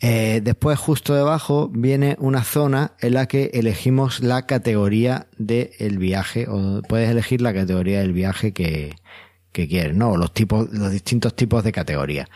[0.01, 6.47] Eh, después, justo debajo, viene una zona en la que elegimos la categoría del viaje,
[6.49, 8.97] o puedes elegir la categoría del viaje que,
[9.53, 10.17] que quieres, ¿no?
[10.17, 12.29] Los tipos, los distintos tipos de categorías.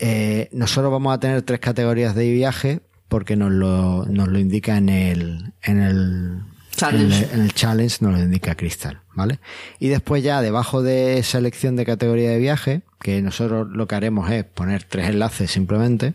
[0.00, 4.76] Eh, nosotros vamos a tener tres categorías de viaje porque nos lo, nos lo indica
[4.76, 6.42] en el, en el,
[6.74, 7.28] challenge.
[7.32, 9.40] En el, challenge nos lo indica Crystal, ¿vale?
[9.78, 14.30] Y después ya debajo de selección de categoría de viaje, que nosotros lo que haremos
[14.30, 16.14] es poner tres enlaces simplemente,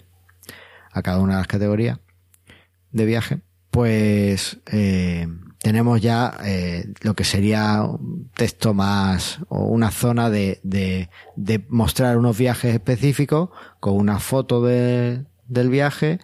[0.91, 1.99] a cada una de las categorías
[2.91, 5.28] de viaje, pues eh,
[5.60, 11.63] tenemos ya eh, lo que sería un texto más o una zona de, de, de
[11.69, 13.49] mostrar unos viajes específicos
[13.80, 16.19] con una foto de, del viaje,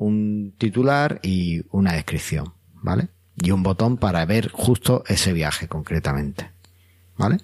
[0.00, 3.08] un titular y una descripción, ¿vale?
[3.36, 6.50] Y un botón para ver justo ese viaje concretamente,
[7.16, 7.38] ¿vale?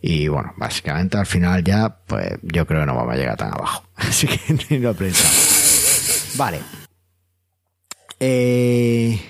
[0.00, 3.52] Y bueno, básicamente al final ya, pues yo creo que no vamos a llegar tan
[3.52, 3.84] abajo.
[3.96, 6.34] Así que ni lo pensamos.
[6.36, 6.60] Vale.
[8.18, 9.20] Eh,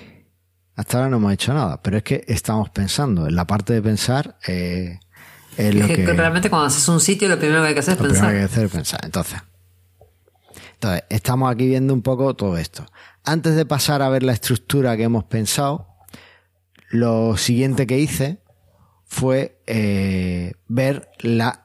[0.75, 3.27] hasta ahora no hemos hecho nada, pero es que estamos pensando.
[3.27, 4.99] En la parte de pensar eh,
[5.57, 7.99] es, lo que, Realmente cuando haces un sitio lo primero que hay que hacer es
[7.99, 8.15] pensar.
[8.15, 8.99] Lo primero que hay que hacer es pensar.
[9.03, 9.41] Entonces,
[10.85, 12.85] entonces, estamos aquí viendo un poco todo esto.
[13.23, 15.87] Antes de pasar a ver la estructura que hemos pensado,
[16.89, 18.39] lo siguiente que hice
[19.05, 21.61] fue eh, ver la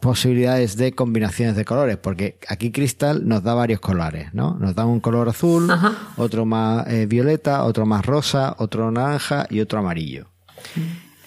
[0.00, 4.56] posibilidades de combinaciones de colores, porque aquí Crystal nos da varios colores, ¿no?
[4.58, 5.68] Nos da un color azul,
[6.16, 10.28] otro más eh, violeta, otro más rosa, otro naranja y otro amarillo.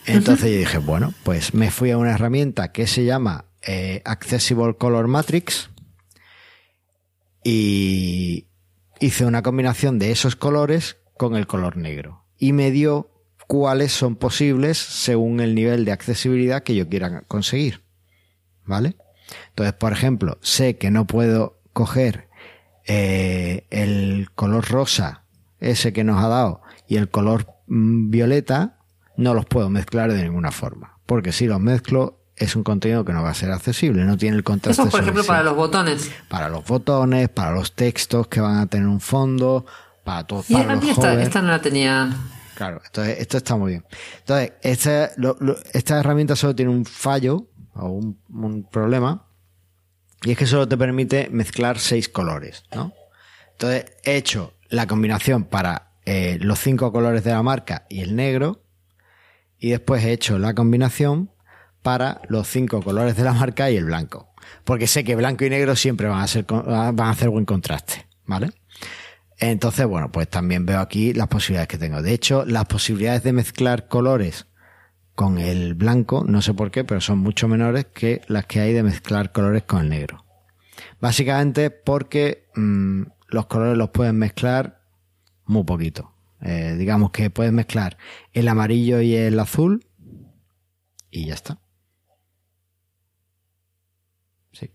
[0.06, 4.76] Entonces yo dije, bueno, pues me fui a una herramienta que se llama eh, Accessible
[4.76, 5.71] Color Matrix
[7.44, 8.48] y
[9.00, 13.10] hice una combinación de esos colores con el color negro y me dio
[13.48, 17.84] cuáles son posibles según el nivel de accesibilidad que yo quiera conseguir.
[18.66, 18.96] ¿vale?
[19.50, 22.30] Entonces, por ejemplo, sé que no puedo coger
[22.86, 25.26] eh, el color rosa,
[25.60, 28.80] ese que nos ha dado, y el color mm, violeta,
[29.18, 31.00] no los puedo mezclar de ninguna forma.
[31.06, 34.36] Porque si los mezclo, es un contenido que no va a ser accesible, no tiene
[34.36, 34.82] el contraste.
[34.82, 36.12] Eso, por ejemplo, para los botones.
[36.28, 39.66] Para los botones, para los textos que van a tener un fondo,
[40.04, 40.44] para todo.
[40.48, 42.10] Y para esta, esta no la tenía.
[42.56, 43.86] Claro, entonces esto está muy bien.
[44.20, 45.12] Entonces, esta,
[45.74, 49.28] esta herramienta solo tiene un fallo, o un, problema,
[50.24, 52.94] y es que solo te permite mezclar seis colores, ¿no?
[53.52, 58.16] Entonces he hecho la combinación para eh, los cinco colores de la marca y el
[58.16, 58.64] negro,
[59.60, 61.32] y después he hecho la combinación
[61.82, 64.34] para los cinco colores de la marca y el blanco.
[64.64, 68.08] Porque sé que blanco y negro siempre van a, ser, van a hacer buen contraste,
[68.26, 68.52] ¿vale?
[69.40, 72.02] Entonces, bueno, pues también veo aquí las posibilidades que tengo.
[72.02, 74.46] De hecho, las posibilidades de mezclar colores
[75.16, 78.74] con el blanco, no sé por qué, pero son mucho menores que las que hay
[78.74, 80.26] de mezclar colores con el negro.
[81.00, 84.82] Básicamente porque mm, los colores los pueden mezclar
[85.46, 86.14] muy poquito.
[86.42, 87.98] Eh, digamos que puedes mezclar
[88.34, 89.86] el amarillo y el azul
[91.12, 91.60] y ya está.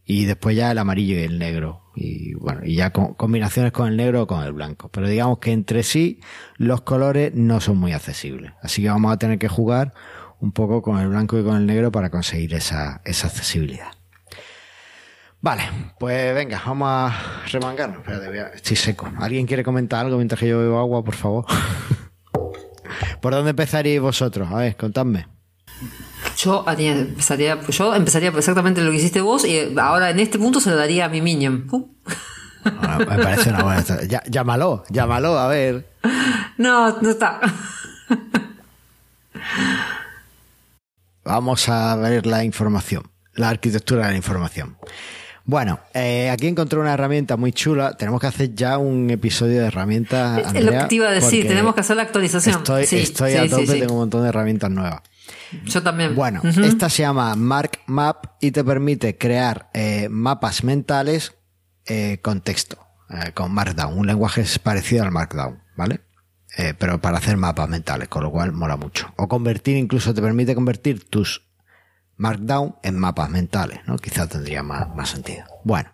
[0.05, 1.83] Y después ya el amarillo y el negro.
[1.95, 4.89] Y bueno, y ya combinaciones con el negro o con el blanco.
[4.89, 6.21] Pero digamos que entre sí
[6.57, 8.53] los colores no son muy accesibles.
[8.63, 9.93] Así que vamos a tener que jugar
[10.41, 13.93] un poco con el blanco y con el negro para conseguir esa, esa accesibilidad.
[15.41, 15.63] Vale,
[15.99, 17.99] pues venga, vamos a remangarnos.
[17.99, 19.11] Espérate, estoy seco.
[19.19, 21.45] ¿Alguien quiere comentar algo mientras que yo bebo agua, por favor?
[23.21, 24.49] ¿Por dónde empezaríais vosotros?
[24.51, 25.27] A ver, contadme.
[26.37, 30.71] Yo empezaría, yo empezaría exactamente lo que hiciste vos y ahora en este punto se
[30.71, 31.67] lo daría a mi minion.
[31.71, 31.89] Uh.
[32.65, 33.85] me parece una buena.
[34.29, 35.89] llámalo, llámalo, a ver.
[36.59, 37.41] No, no está.
[41.25, 43.03] Vamos a ver la información,
[43.35, 44.77] la arquitectura de la información.
[45.45, 47.97] Bueno, eh, aquí encontré una herramienta muy chula.
[47.97, 50.55] Tenemos que hacer ya un episodio de herramientas.
[50.55, 52.57] es lo que te iba a decir, tenemos que hacer la actualización.
[52.57, 55.03] Estoy, estoy a tope, tengo un montón de herramientas nuevas.
[55.65, 56.15] Yo también.
[56.15, 61.35] Bueno, esta se llama Mark Map y te permite crear eh, mapas mentales
[61.87, 62.79] eh, con texto,
[63.11, 63.99] eh, con Markdown.
[63.99, 66.01] Un lenguaje parecido al Markdown, ¿vale?
[66.79, 69.13] pero para hacer mapas mentales, con lo cual mola mucho.
[69.17, 71.43] O convertir, incluso te permite convertir tus
[72.17, 73.97] Markdown en mapas mentales, ¿no?
[73.99, 75.45] Quizás tendría más, más sentido.
[75.65, 75.91] Bueno.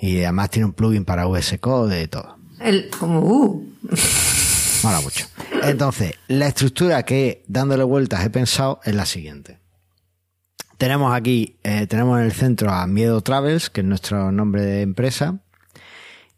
[0.00, 2.36] Y además tiene un plugin para VS Code y todo.
[2.60, 3.66] El, como, uh.
[4.82, 5.26] Mola mucho.
[5.70, 9.60] Entonces, la estructura que dándole vueltas he pensado es la siguiente.
[10.78, 14.82] Tenemos aquí, eh, tenemos en el centro a Miedo Travels, que es nuestro nombre de
[14.82, 15.40] empresa.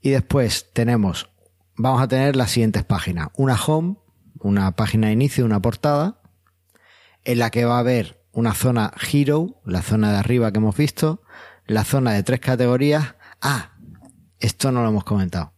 [0.00, 1.28] Y después tenemos,
[1.76, 3.28] vamos a tener las siguientes páginas.
[3.36, 3.96] Una home,
[4.38, 6.20] una página de inicio, una portada,
[7.24, 10.76] en la que va a haber una zona hero, la zona de arriba que hemos
[10.76, 11.22] visto,
[11.66, 13.16] la zona de tres categorías.
[13.40, 13.72] Ah,
[14.38, 15.57] esto no lo hemos comentado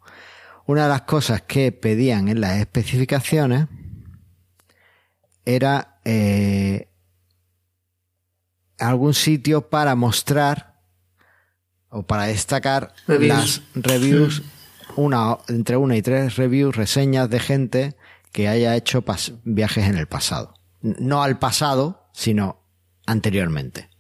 [0.71, 3.67] una de las cosas que pedían en las especificaciones
[5.45, 6.89] era eh,
[8.79, 10.81] algún sitio para mostrar
[11.89, 14.45] o para destacar las reviews,
[14.95, 17.97] una, entre una y tres reviews, reseñas de gente
[18.31, 19.05] que haya hecho
[19.43, 20.55] viajes en el pasado.
[20.83, 22.63] No al pasado, sino
[23.07, 23.91] anteriormente.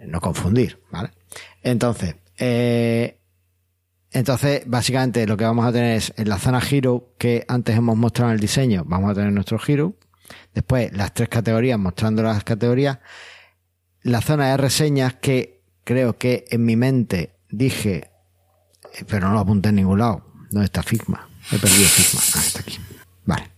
[0.00, 1.12] No confundir, ¿vale?
[1.62, 3.21] Entonces, eh,
[4.12, 7.96] entonces, básicamente lo que vamos a tener es en la zona Hero que antes hemos
[7.96, 9.94] mostrado en el diseño, vamos a tener nuestro Hero.
[10.54, 12.98] Después las tres categorías mostrando las categorías.
[14.02, 18.10] La zona de reseñas que creo que en mi mente dije,
[18.94, 20.26] eh, pero no lo apunté en ningún lado.
[20.50, 21.28] ¿Dónde está Figma?
[21.50, 22.20] He perdido Figma.
[22.34, 22.78] Ah, está aquí.
[23.24, 23.50] Vale.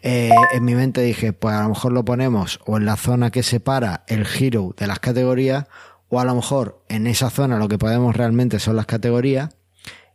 [0.00, 3.30] Eh, en mi mente dije, pues a lo mejor lo ponemos o en la zona
[3.30, 5.66] que separa el Hero de las categorías,
[6.08, 9.57] o a lo mejor en esa zona lo que podemos realmente son las categorías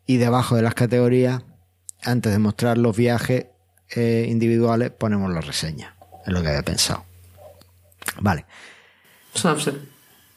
[0.05, 1.43] y debajo de las categorías,
[2.03, 3.47] antes de mostrar los viajes
[3.95, 5.95] eh, individuales, ponemos la reseña.
[6.25, 7.05] Es lo que había pensado.
[8.19, 8.45] Vale.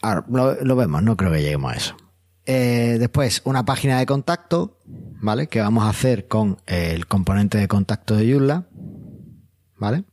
[0.03, 0.25] Ahora,
[0.63, 1.97] lo, vemos, no creo que lleguemos a eso.
[2.45, 5.49] Eh, después, una página de contacto, ¿vale?
[5.49, 8.67] Que vamos a hacer con el componente de contacto de Joomla,
[9.77, 10.05] ¿vale?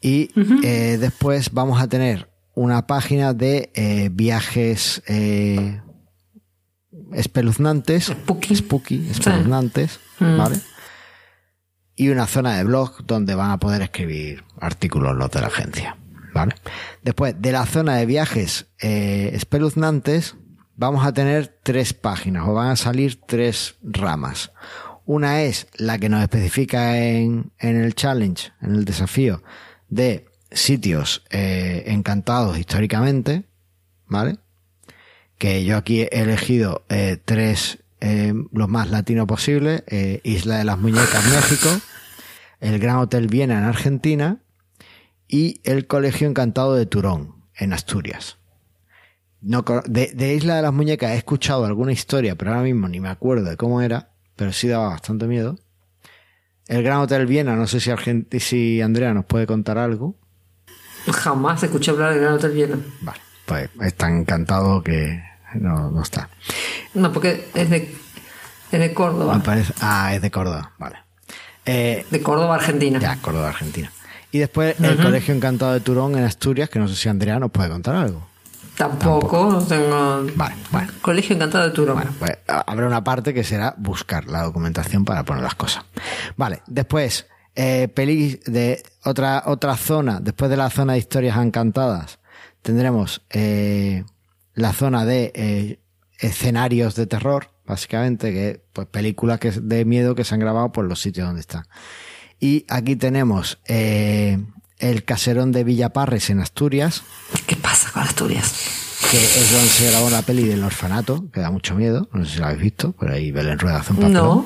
[0.00, 0.30] Y
[0.62, 5.02] eh, después vamos a tener una página de viajes
[7.12, 10.36] espeluznantes, spooky, espeluznantes, mm.
[10.36, 10.56] ¿vale?
[11.94, 15.96] Y una zona de blog donde van a poder escribir artículos los de la agencia,
[16.34, 16.54] ¿vale?
[17.02, 20.36] Después, de la zona de viajes eh, espeluznantes,
[20.74, 24.52] vamos a tener tres páginas o van a salir tres ramas.
[25.04, 29.42] Una es la que nos especifica en, en el challenge, en el desafío
[29.88, 33.44] de sitios eh, encantados históricamente,
[34.06, 34.38] ¿vale?
[35.38, 40.64] Que yo aquí he elegido eh, tres, eh, los más latinos posibles, eh, Isla de
[40.64, 41.68] las Muñecas, México,
[42.60, 44.38] el Gran Hotel Viena en Argentina
[45.28, 48.38] y el Colegio Encantado de Turón en Asturias.
[49.42, 53.00] No, de, de, Isla de las Muñecas he escuchado alguna historia, pero ahora mismo ni
[53.00, 55.58] me acuerdo de cómo era, pero sí daba bastante miedo.
[56.66, 57.90] El Gran Hotel Viena, no sé si,
[58.40, 60.16] si Andrea nos puede contar algo.
[61.06, 62.78] Jamás escuché hablar del Gran Hotel Viena.
[63.02, 65.22] Vale pues es tan encantado que
[65.54, 66.28] no, no está.
[66.94, 67.94] No, porque es de,
[68.72, 69.40] es de Córdoba.
[69.80, 70.96] ah, es de Córdoba, vale.
[71.64, 72.98] Eh, de Córdoba, Argentina.
[72.98, 73.90] Ya, Córdoba, Argentina.
[74.30, 77.50] Y después el Colegio Encantado de Turón en Asturias, que no sé si Andrea nos
[77.50, 78.26] puede contar algo.
[78.76, 80.26] Tampoco, no tengo.
[80.34, 80.92] Vale, bueno.
[81.00, 81.96] Colegio Encantado de Turón.
[81.96, 85.84] Bueno, pues habrá una parte que será buscar la documentación para poner las cosas.
[86.36, 92.18] Vale, después, eh, pelis de otra, otra zona, después de la zona de historias encantadas,
[92.66, 94.02] tendremos eh,
[94.54, 95.78] la zona de eh,
[96.18, 100.84] escenarios de terror, básicamente, que pues películas que, de miedo que se han grabado por
[100.84, 101.64] los sitios donde están.
[102.40, 104.40] Y aquí tenemos eh,
[104.80, 107.04] el caserón de Villaparres en Asturias,
[107.46, 108.52] ¿Qué pasa con Asturias?
[109.12, 112.32] que es donde se grabó la peli del orfanato, que da mucho miedo, no sé
[112.32, 114.12] si lo habéis visto, pero ahí Belén Rueda hace un papel.
[114.12, 114.44] No.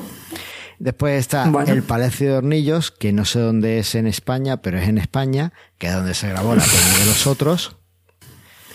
[0.79, 1.73] Después está Bueno.
[1.73, 5.55] el Palacio de Hornillos, que no sé dónde es en España, pero es en España,
[5.79, 7.77] que es donde se grabó la peli de los otros,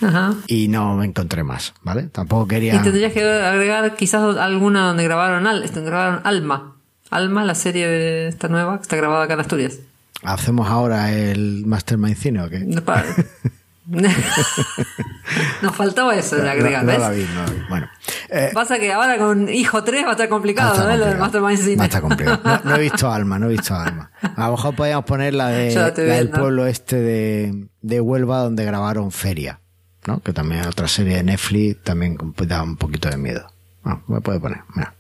[0.02, 0.34] Ajá.
[0.48, 2.04] y no me encontré más, ¿vale?
[2.04, 2.76] Tampoco quería...
[2.76, 6.76] Y tendrías que agregar quizás alguna donde grabaron, Al grabaron Alma.
[7.12, 9.80] Alma, la serie de esta nueva, que está grabada acá en Asturias.
[10.24, 12.60] ¿Hacemos ahora el Mastermind Cine o qué?
[12.60, 13.04] No pa-
[15.62, 17.02] Nos faltaba eso de agregar, no, no ¿ves?
[17.02, 17.60] la vi, no la vi.
[17.70, 17.88] Bueno,
[18.30, 20.98] eh, Pasa que ahora con Hijo 3 va a estar complicado, ¿ves?
[21.00, 21.18] Lo del.
[21.18, 21.76] Mastermind Cine.
[21.78, 22.40] Va a estar complicado.
[22.44, 24.10] No, no he visto Alma, no he visto Alma.
[24.36, 28.66] A lo mejor podríamos poner la, de, la del pueblo este de, de Huelva donde
[28.66, 29.60] grabaron Feria,
[30.08, 30.20] ¿no?
[30.22, 33.48] Que también otra serie de Netflix, también da un poquito de miedo.
[33.84, 34.94] No, me puede poner, mira.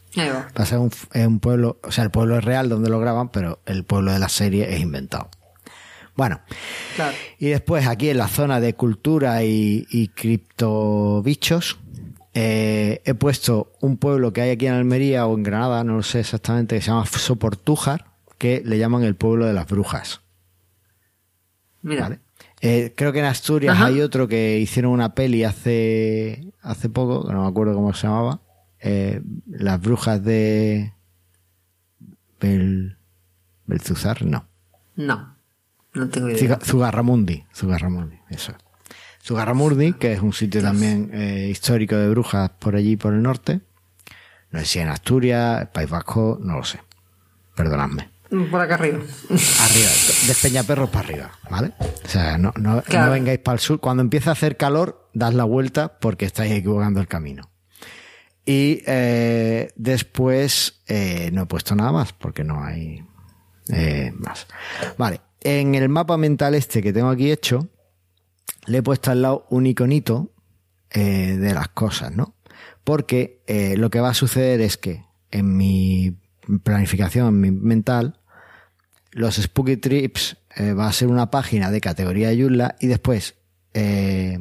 [0.54, 3.60] Pasa un, es un pueblo, o sea, el pueblo es real donde lo graban, pero
[3.66, 5.30] el pueblo de la serie es inventado.
[6.16, 6.40] Bueno,
[6.96, 7.14] Claro.
[7.40, 11.78] y después aquí en la zona de cultura y, y criptobichos,
[12.34, 16.04] eh, he puesto un pueblo que hay aquí en Almería o en Granada, no lo
[16.04, 18.06] sé exactamente, que se llama Soportújar,
[18.38, 20.22] que le llaman el pueblo de las brujas.
[21.82, 22.04] Mira.
[22.04, 22.20] ¿vale?
[22.62, 23.88] Eh, creo que en Asturias Ajá.
[23.88, 28.08] hay otro que hicieron una peli hace, hace poco, que no me acuerdo cómo se
[28.08, 28.42] llamaba.
[28.80, 30.94] eh, las brujas de
[32.40, 32.98] Bel,
[33.66, 34.48] Belzuzar, no.
[34.96, 35.36] No.
[35.94, 36.60] No tengo idea.
[36.62, 38.52] Zugarramundi, Zugarramundi, eso.
[38.52, 38.58] es.
[39.26, 43.62] Zugarramundi, que es un sitio también eh, histórico de brujas por allí, por el norte.
[44.52, 46.80] No sé si en Asturias, País Vasco, no lo sé.
[47.56, 48.10] Perdonadme.
[48.30, 48.98] Por acá arriba.
[49.00, 49.90] Arriba,
[50.28, 51.72] de Peñaperros para arriba, ¿vale?
[52.06, 53.08] O sea, no, no, Claro.
[53.08, 53.80] no vengáis para el sur.
[53.80, 57.50] Cuando empieza a hacer calor, dad la vuelta porque estáis equivocando el camino.
[58.46, 63.04] Y eh, después eh, no he puesto nada más porque no hay
[63.70, 64.48] eh, más.
[64.98, 67.70] Vale, en el mapa mental este que tengo aquí hecho,
[68.68, 70.32] le he puesto al lado un iconito
[70.94, 72.36] de las cosas, ¿no?
[72.86, 73.42] Porque
[73.78, 76.16] lo que va a suceder es que en mi
[76.64, 78.20] planificación, mental,
[79.12, 83.36] los Spooky Trips eh, va a ser una página de categoría Joomla y después
[83.74, 84.40] eh,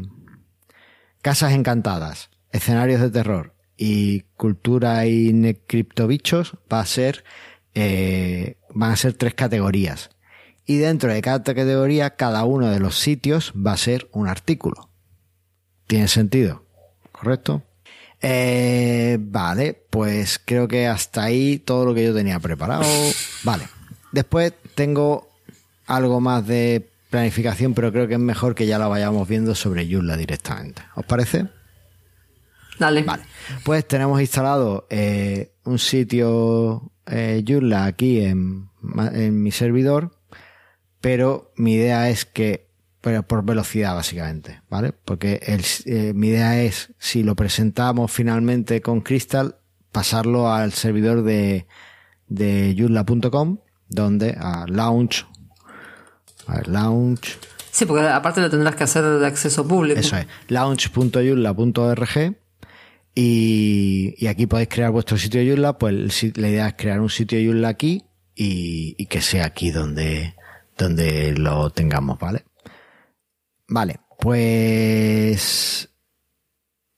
[1.23, 7.25] casas encantadas, escenarios de terror y cultura y criptobichos va a ser
[7.75, 10.11] eh, van a ser tres categorías
[10.67, 14.91] y dentro de cada categoría cada uno de los sitios va a ser un artículo.
[15.87, 16.65] ¿Tiene sentido?
[17.13, 17.63] ¿Correcto?
[18.27, 22.83] Eh, vale, pues creo que hasta ahí todo lo que yo tenía preparado.
[23.45, 23.69] Vale.
[24.13, 25.29] Después tengo
[25.87, 29.87] algo más de planificación, pero creo que es mejor que ya la vayamos viendo sobre
[29.87, 30.81] Joomla directamente.
[30.95, 31.49] ¿Os parece?
[32.79, 33.03] Dale.
[33.03, 33.25] Vale.
[33.63, 38.71] Pues tenemos instalado eh, un sitio eh, Joomla aquí en,
[39.13, 40.17] en mi servidor,
[41.03, 42.64] pero mi idea es que,
[43.05, 44.93] pero por velocidad básicamente, ¿vale?
[44.93, 49.57] Porque el, eh, mi idea es, si lo presentamos finalmente con Crystal,
[49.93, 51.67] pasarlo al servidor de,
[52.29, 53.59] de joomla.com,
[53.91, 55.27] donde a launch,
[56.47, 57.39] a ver, launch,
[57.71, 60.01] Sí, porque aparte lo tendrás que hacer de acceso público.
[60.01, 62.37] eso es, launch.joomla.org
[63.15, 67.11] y, y aquí podéis crear vuestro sitio de Joomla, pues la idea es crear un
[67.11, 70.37] sitio de Joomla aquí y, y que sea aquí donde,
[70.79, 72.47] donde lo tengamos, ¿vale?
[73.75, 75.89] Vale, pues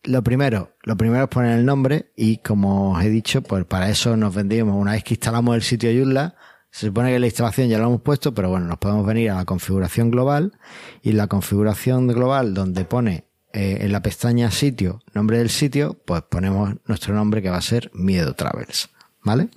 [0.03, 3.89] lo primero, lo primero es poner el nombre y como os he dicho, pues para
[3.89, 6.35] eso nos vendríamos, una vez que instalamos el sitio Joomla,
[6.71, 9.37] se supone que la instalación ya lo hemos puesto, pero bueno, nos podemos venir a
[9.37, 10.59] la configuración global
[11.01, 13.25] y la configuración global donde pone
[13.55, 17.63] eh, en la pestaña sitio, nombre del sitio, pues ponemos nuestro nombre que va a
[17.63, 18.91] ser Miedo Travels,
[19.23, 19.49] ¿vale?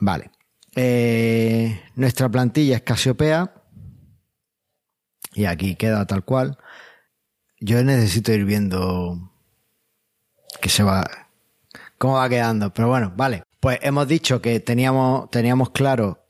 [0.00, 0.32] Vale.
[0.74, 3.52] Eh, nuestra plantilla es Casiopea
[5.36, 6.58] y aquí queda tal cual.
[7.60, 9.30] Yo necesito ir viendo
[10.62, 11.04] que se va,
[11.98, 13.42] cómo va quedando, pero bueno, vale.
[13.60, 16.24] Pues hemos dicho que teníamos, teníamos claro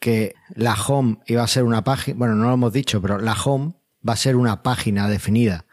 [0.00, 3.34] que la home iba a ser una página, bueno, no lo hemos dicho, pero la
[3.34, 3.74] home
[4.06, 5.64] va a ser una página definida,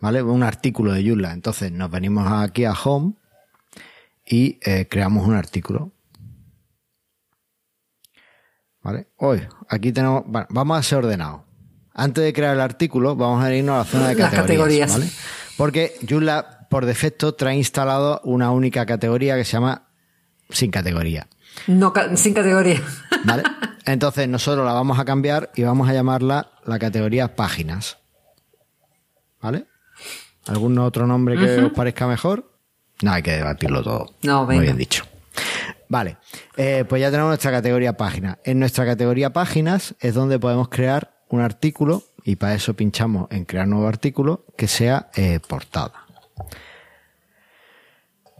[0.00, 0.20] ¿vale?
[0.22, 1.32] Un artículo de Joomla.
[1.32, 3.14] Entonces nos venimos aquí a home
[4.24, 5.92] y eh, creamos un artículo.
[8.82, 9.08] ¿Vale?
[9.16, 11.45] Hoy, aquí tenemos, bueno, vamos a ser ordenados.
[11.96, 14.90] Antes de crear el artículo, vamos a irnos a la zona de Las categorías.
[14.92, 14.92] categorías.
[14.92, 15.10] ¿vale?
[15.56, 19.88] Porque Joomla, por defecto, trae instalado una única categoría que se llama
[20.50, 21.26] sin categoría.
[21.66, 22.82] No, sin categoría.
[23.24, 23.42] ¿Vale?
[23.86, 27.96] Entonces nosotros la vamos a cambiar y vamos a llamarla la categoría páginas.
[29.40, 29.64] ¿Vale?
[30.46, 32.52] ¿Algún otro nombre que os parezca mejor?
[33.02, 34.14] No, hay que debatirlo todo.
[34.22, 34.62] No, Muy venga.
[34.64, 35.04] bien dicho.
[35.88, 36.16] Vale,
[36.56, 38.38] eh, pues ya tenemos nuestra categoría página.
[38.44, 43.44] En nuestra categoría páginas es donde podemos crear un artículo y para eso pinchamos en
[43.44, 45.92] crear nuevo artículo que sea eh, portada.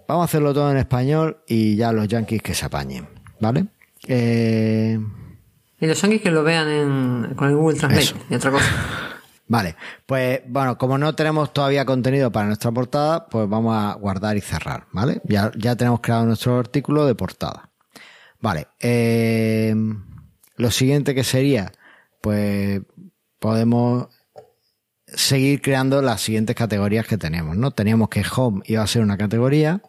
[0.09, 3.09] Vamos a hacerlo todo en español y ya los yankees que se apañen,
[3.41, 3.67] ¿vale?
[4.07, 4.99] Eh,
[5.81, 8.17] Y los yankees que lo vean en, con el Google Translate Eso.
[8.31, 8.67] y otra cosa.
[9.49, 9.77] Vale,
[10.07, 14.41] pues bueno, como no tenemos todavía contenido para nuestra portada, pues vamos a guardar y
[14.41, 15.21] cerrar, ¿vale?
[15.23, 17.71] Ya, ya tenemos creado nuestro artículo de portada.
[18.41, 19.73] Vale, eh,
[20.57, 21.71] lo siguiente que sería,
[22.21, 22.81] pues
[23.39, 24.09] podemos
[25.07, 27.71] seguir creando las siguientes categorías que tenemos, ¿no?
[27.71, 29.83] Teníamos que Home iba a ser una categoría,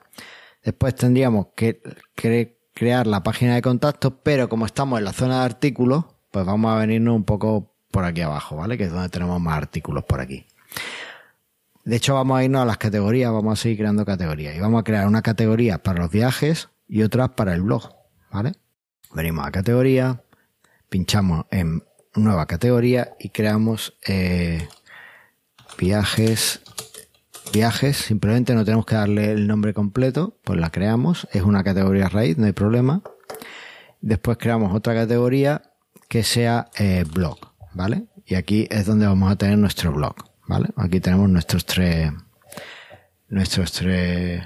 [0.63, 1.81] después tendríamos que
[2.15, 6.45] cre- crear la página de contacto, pero como estamos en la zona de artículos, pues
[6.45, 8.77] vamos a venirnos un poco por aquí abajo, ¿vale?
[8.77, 10.45] Que es donde tenemos más artículos por aquí.
[11.83, 14.55] De hecho, vamos a irnos a las categorías, vamos a seguir creando categorías.
[14.55, 17.89] Y vamos a crear una categoría para los viajes y otra para el blog,
[18.29, 18.51] ¿vale?
[19.13, 20.21] Venimos a categoría,
[20.89, 21.83] pinchamos en
[22.17, 24.67] nueva categoría y creamos eh,
[25.77, 26.61] viajes.
[27.53, 32.09] Viajes, simplemente no tenemos que darle el nombre completo, pues la creamos, es una categoría
[32.09, 33.01] raíz, no hay problema.
[34.01, 35.61] Después creamos otra categoría
[36.09, 37.37] que sea eh, blog,
[37.73, 38.07] ¿vale?
[38.25, 40.15] Y aquí es donde vamos a tener nuestro blog,
[40.45, 40.67] ¿vale?
[40.75, 42.11] Aquí tenemos nuestros tres,
[43.29, 44.45] nuestros tres,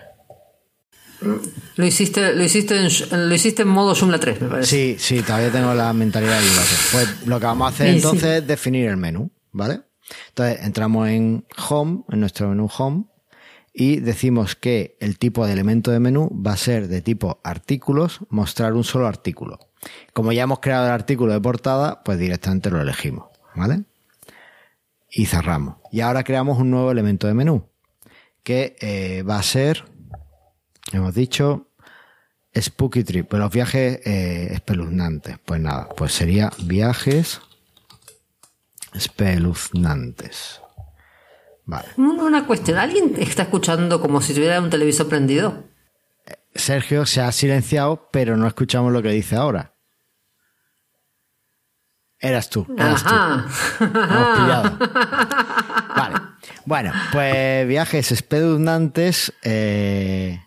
[1.76, 4.69] Lo hiciste, lo hiciste en, lo hiciste en modo Joomla 3, me parece.
[4.69, 6.63] Sí, sí, todavía tengo la mentalidad de Joomla.
[6.91, 7.97] Pues lo que vamos a hacer Sí, sí.
[7.97, 9.82] entonces es definir el menú, ¿vale?
[10.30, 13.05] Entonces entramos en Home, en nuestro menú Home,
[13.74, 18.19] y decimos que el tipo de elemento de menú va a ser de tipo artículos,
[18.30, 19.59] mostrar un solo artículo.
[20.13, 23.84] Como ya hemos creado el artículo de portada, pues directamente lo elegimos, ¿vale?
[25.09, 25.78] Y cerramos.
[25.91, 27.69] Y ahora creamos un nuevo elemento de menú,
[28.43, 29.86] que eh, va a ser,
[30.97, 31.67] hemos dicho,
[32.57, 35.37] Spooky Trip, pero los viajes eh, espeluznantes.
[35.45, 37.41] Pues nada, pues sería viajes
[38.93, 40.61] espeluznantes.
[41.65, 41.87] Vale.
[41.97, 45.63] Una cuestión, ¿alguien está escuchando como si tuviera un televisor prendido?
[46.53, 49.73] Sergio se ha silenciado, pero no escuchamos lo que dice ahora.
[52.19, 53.09] Eras tú, eras tú.
[53.09, 53.47] Ajá.
[53.79, 54.77] Hemos pillado.
[55.95, 56.15] Vale.
[56.65, 59.33] Bueno, pues viajes espeluznantes.
[59.43, 60.39] eh,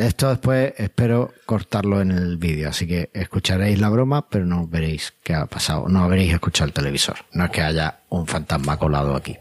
[0.00, 5.12] esto después espero cortarlo en el vídeo, así que escucharéis la broma, pero no veréis
[5.22, 5.88] qué ha pasado.
[5.88, 7.16] No veréis escuchar el televisor.
[7.32, 9.36] No es que haya un fantasma colado aquí.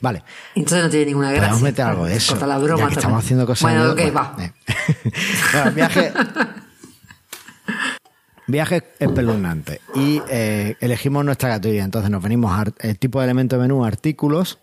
[0.00, 0.22] Vale.
[0.54, 1.48] Entonces no tiene ninguna gracia.
[1.48, 2.32] Podemos meter algo de eso.
[2.32, 2.98] Corta la broma ya que también.
[2.98, 3.62] estamos haciendo cosas.
[3.62, 4.36] Bueno, ok, va.
[4.38, 4.52] eh.
[5.52, 6.12] bueno, viaje.
[8.46, 9.80] Viaje espeluznante.
[9.94, 11.84] Y eh, elegimos nuestra categoría.
[11.84, 14.60] Entonces nos venimos el tipo de elemento de menú, artículos.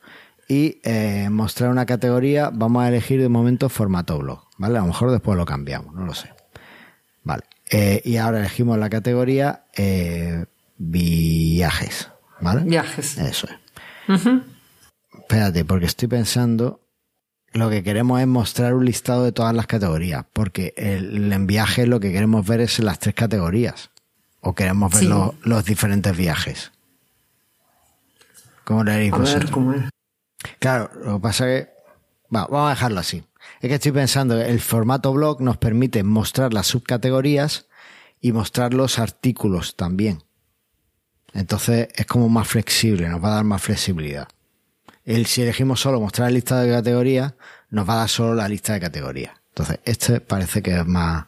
[0.47, 2.49] Y eh, mostrar una categoría.
[2.53, 4.42] Vamos a elegir de momento formato blog.
[4.57, 4.77] ¿Vale?
[4.77, 6.29] A lo mejor después lo cambiamos, no lo sé.
[7.23, 7.43] Vale.
[7.71, 10.45] Eh, y ahora elegimos la categoría eh,
[10.77, 12.09] viajes.
[12.41, 12.61] ¿Vale?
[12.63, 13.17] Viajes.
[13.17, 14.21] Eso es.
[15.19, 16.81] Espérate, porque estoy pensando.
[17.53, 20.25] Lo que queremos es mostrar un listado de todas las categorías.
[20.33, 23.91] Porque el, en viaje lo que queremos ver es las tres categorías.
[24.41, 25.07] O queremos ver Sí.
[25.07, 26.71] los, los diferentes viajes.
[28.65, 29.51] ¿Cómo lo haréis A ver vosotros?
[29.51, 29.83] cómo es.
[30.59, 31.73] Claro, lo que pasa es que.
[32.35, 33.23] Va, vamos a dejarlo así.
[33.61, 37.67] Es que estoy pensando el formato blog nos permite mostrar las subcategorías
[38.19, 40.23] y mostrar los artículos también.
[41.33, 44.27] Entonces es como más flexible, nos va a dar más flexibilidad.
[45.05, 47.33] El, si elegimos solo mostrar el listado de categorías,
[47.69, 49.33] nos va a dar solo la lista de categorías.
[49.49, 51.25] Entonces, este parece que es más,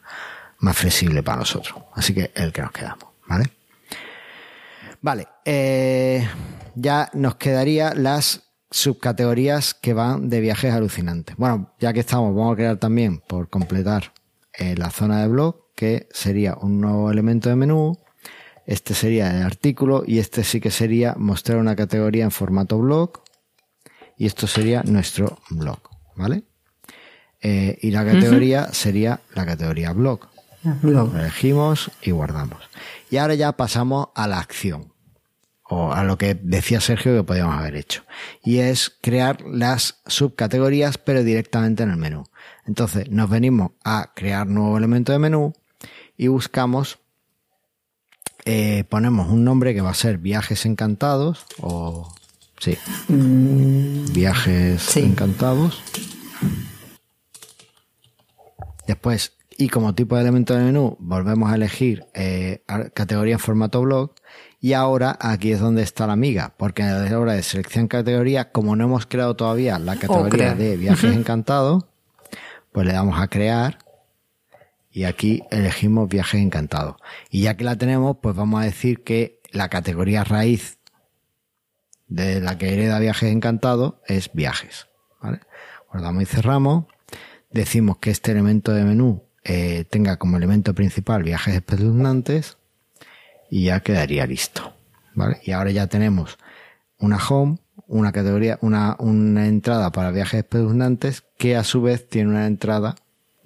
[0.59, 1.76] más flexible para nosotros.
[1.93, 3.51] Así que el que nos quedamos, ¿vale?
[5.01, 6.28] Vale, eh,
[6.76, 8.44] ya nos quedaría las
[8.76, 11.38] subcategorías que van de viajes alucinantes.
[11.38, 14.11] Bueno, ya que estamos, vamos a crear también, por completar,
[14.53, 17.97] eh, la zona de blog, que sería un nuevo elemento de menú.
[18.65, 23.21] Este sería el artículo y este sí que sería mostrar una categoría en formato blog.
[24.17, 25.80] Y esto sería nuestro blog,
[26.15, 26.43] ¿vale?
[27.41, 30.28] Eh, y la categoría sería la categoría blog.
[30.82, 31.13] Blog.
[31.13, 32.59] Lo elegimos y guardamos.
[33.09, 34.94] Y ahora ya pasamos a la acción.
[35.68, 38.03] O a lo que decía Sergio que podíamos haber hecho.
[38.43, 42.24] Y es crear las subcategorías, pero directamente en el menú.
[42.66, 45.53] Entonces, nos venimos a crear nuevo elemento de menú
[46.18, 46.99] y buscamos,
[48.45, 52.13] eh, ponemos un nombre que va a ser viajes encantados o
[52.59, 52.78] Sí.
[53.09, 55.01] Viajes sí.
[55.01, 55.82] encantados.
[58.88, 62.63] Después, y como tipo de elemento del menú, volvemos a elegir eh,
[62.93, 64.13] categoría en formato blog.
[64.59, 68.51] Y ahora aquí es donde está la amiga, porque a la hora de selección categoría,
[68.51, 70.57] como no hemos creado todavía la categoría crear.
[70.57, 71.86] de viajes encantados,
[72.71, 73.77] pues le damos a crear
[74.91, 76.95] y aquí elegimos viajes encantados.
[77.29, 80.79] Y ya que la tenemos, pues vamos a decir que la categoría raíz
[82.07, 84.88] de la que hereda viajes encantados es viajes.
[85.21, 85.41] ¿vale?
[85.91, 86.86] Guardamos y cerramos.
[87.51, 92.57] Decimos que este elemento de menú eh, tenga como elemento principal viajes espeluznantes
[93.49, 94.73] y ya quedaría listo.
[95.13, 95.39] ¿vale?
[95.43, 96.37] Y ahora ya tenemos
[96.99, 102.29] una home, una categoría, una, una entrada para viajes espeluznantes que a su vez tiene
[102.29, 102.95] una entrada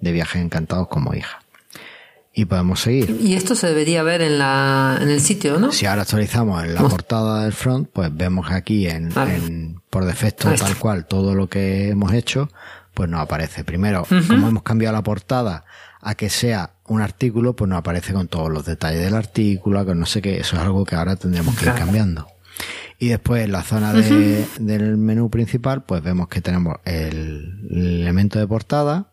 [0.00, 1.40] de viajes encantados como hija.
[2.32, 3.18] Y podemos seguir.
[3.20, 5.72] Y esto se debería ver en, la, en el sitio, ¿no?
[5.72, 10.48] Si ahora actualizamos en la portada del front, pues vemos aquí en, en- por defecto
[10.48, 10.66] Ahí está.
[10.68, 12.48] tal cual todo lo que hemos hecho,
[12.94, 13.64] pues nos aparece.
[13.64, 15.64] Primero, como hemos cambiado la portada
[16.00, 20.00] a que sea un artículo, pues nos aparece con todos los detalles del artículo, con
[20.00, 22.26] no sé qué, eso es algo que ahora tendremos que ir cambiando.
[22.98, 28.00] Y después en la zona de- del menú principal, pues vemos que tenemos el, el
[28.02, 29.06] elemento de portada,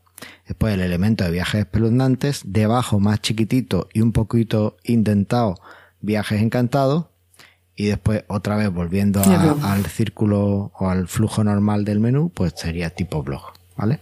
[0.48, 5.56] después el elemento de viajes espeluznantes, debajo más chiquitito y un poquito indentado,
[6.02, 7.06] viajes encantados,
[7.76, 12.54] y después otra vez volviendo a- al círculo o al flujo normal del menú, pues
[12.58, 13.44] sería tipo blog,
[13.78, 14.00] ¿vale?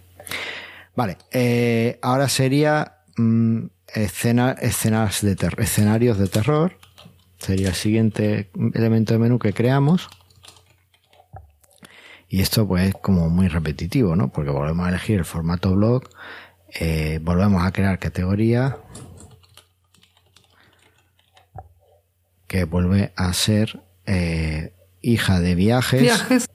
[0.96, 6.78] Vale, eh, ahora sería mm, escena, escenas de escenarios de terror.
[7.38, 10.10] Sería el siguiente elemento de menú que creamos.
[12.28, 14.30] Y esto pues es como muy repetitivo, ¿no?
[14.30, 16.04] Porque volvemos a elegir el formato blog,
[16.74, 18.78] eh, volvemos a crear categoría
[22.48, 26.02] que vuelve a ser eh, hija de viajes.
[26.02, 26.50] Viajes.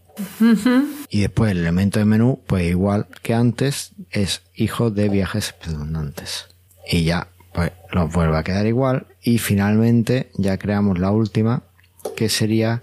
[1.08, 6.46] Y después el elemento de menú, pues igual que antes, es hijo de viajes espeluznantes.
[6.90, 9.06] Y ya, pues nos vuelve a quedar igual.
[9.22, 11.62] Y finalmente ya creamos la última,
[12.16, 12.80] que sería,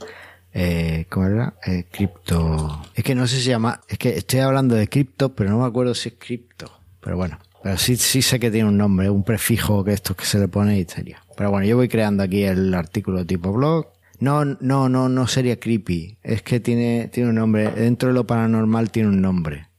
[0.54, 1.54] eh, ¿cómo era?
[1.66, 2.86] Eh, cripto.
[2.96, 5.60] Es que no sé si se llama, es que estoy hablando de cripto, pero no
[5.60, 6.72] me acuerdo si es cripto.
[7.02, 10.26] Pero bueno, pero sí, sí sé que tiene un nombre, un prefijo que esto que
[10.26, 11.24] se le pone y sería.
[11.36, 13.88] Pero bueno, yo voy creando aquí el artículo tipo blog.
[14.20, 16.18] No, no, no, no sería creepy.
[16.24, 17.70] Es que tiene, tiene un nombre.
[17.72, 19.70] Dentro de lo paranormal tiene un nombre.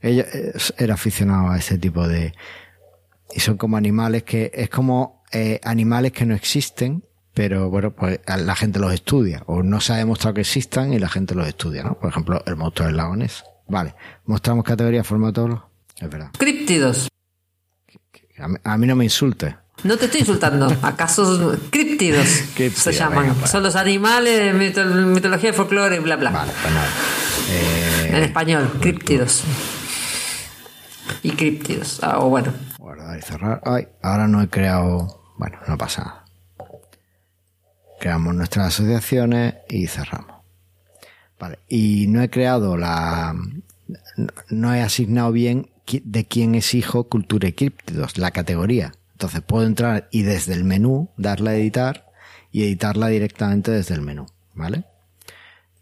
[0.00, 0.26] Ella
[0.78, 2.34] era aficionado a ese tipo de...
[3.34, 4.50] Y son como animales que...
[4.54, 9.42] Es como eh, animales que no existen, pero bueno, pues la gente los estudia.
[9.46, 11.98] O no se ha demostrado que existan y la gente los estudia, ¿no?
[11.98, 13.42] Por ejemplo, el monstruo del lago Ness.
[13.66, 13.94] Vale.
[14.26, 15.70] Mostramos categoría, formato...
[15.98, 16.30] Es verdad.
[16.38, 17.08] Críptidos.
[18.38, 19.56] A mí, a mí no me insulte.
[19.82, 20.66] No te estoy insultando.
[20.82, 23.34] ¿Acaso críptidos se llaman?
[23.34, 23.46] venga.
[23.46, 26.30] Son los animales de mito- mitología, folclore y bla bla.
[26.30, 26.88] Vale, pues nada.
[27.50, 29.42] Eh, En español, críptidos.
[31.22, 32.00] Y críptidos.
[32.02, 32.52] Ah, o bueno.
[32.78, 33.60] Guardar y cerrar.
[33.64, 35.22] Ay, ahora no he creado.
[35.36, 36.24] Bueno, no pasa nada.
[38.00, 40.36] Creamos nuestras asociaciones y cerramos.
[41.38, 41.58] Vale.
[41.68, 43.34] Y no he creado la.
[44.48, 48.92] No he asignado bien de quién es hijo cultura y críptidos, la categoría.
[49.24, 52.12] Entonces puedo entrar y desde el menú darle a editar
[52.52, 54.26] y editarla directamente desde el menú.
[54.52, 54.84] ¿Vale?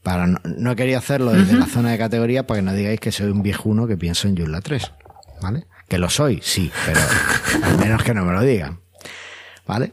[0.05, 3.01] Para no, no he querido hacerlo desde la zona de categoría para que no digáis
[3.01, 4.93] que soy un viejuno que pienso en Joomla 3.
[5.41, 5.67] ¿Vale?
[5.89, 7.01] Que lo soy, sí, pero
[7.65, 8.79] al menos que no me lo digan.
[9.67, 9.93] ¿Vale?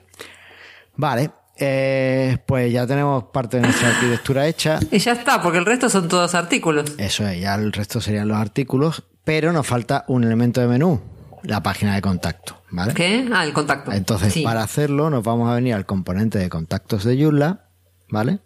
[0.95, 1.31] Vale.
[1.57, 4.79] eh, pues ya tenemos parte de nuestra arquitectura hecha.
[4.91, 6.93] Y ya está, porque el resto son todos artículos.
[6.99, 11.01] Eso es, ya el resto serían los artículos, pero nos falta un elemento de menú,
[11.43, 12.61] la página de contacto.
[12.71, 12.93] ¿Vale?
[12.93, 13.27] ¿Qué?
[13.33, 13.91] Ah, el contacto.
[13.91, 14.43] Entonces, Sí.
[14.43, 17.65] para hacerlo, nos vamos a venir al componente de contactos de Joomla,
[18.09, 18.39] ¿vale?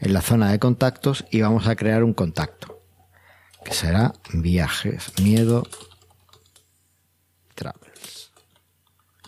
[0.00, 2.80] En la zona de contactos y vamos a crear un contacto,
[3.64, 5.64] que será viajes, miedo,
[7.54, 8.32] travels.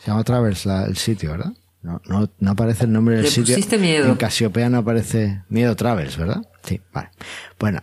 [0.02, 1.52] Se llama travels la- el sitio, ¿verdad?
[1.82, 3.78] No, no, no aparece el nombre del Le sitio.
[3.78, 4.08] miedo.
[4.08, 6.42] En Casiopea no aparece miedo travels, ¿verdad?
[6.62, 7.10] Sí, vale.
[7.58, 7.82] Bueno,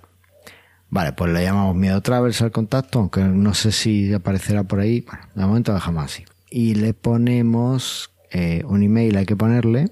[0.92, 5.02] Vale, pues le llamamos Miedo Travels al contacto, aunque no sé si aparecerá por ahí.
[5.02, 6.26] Bueno, de momento dejamos así.
[6.50, 9.92] Y le ponemos eh, un email, hay que ponerle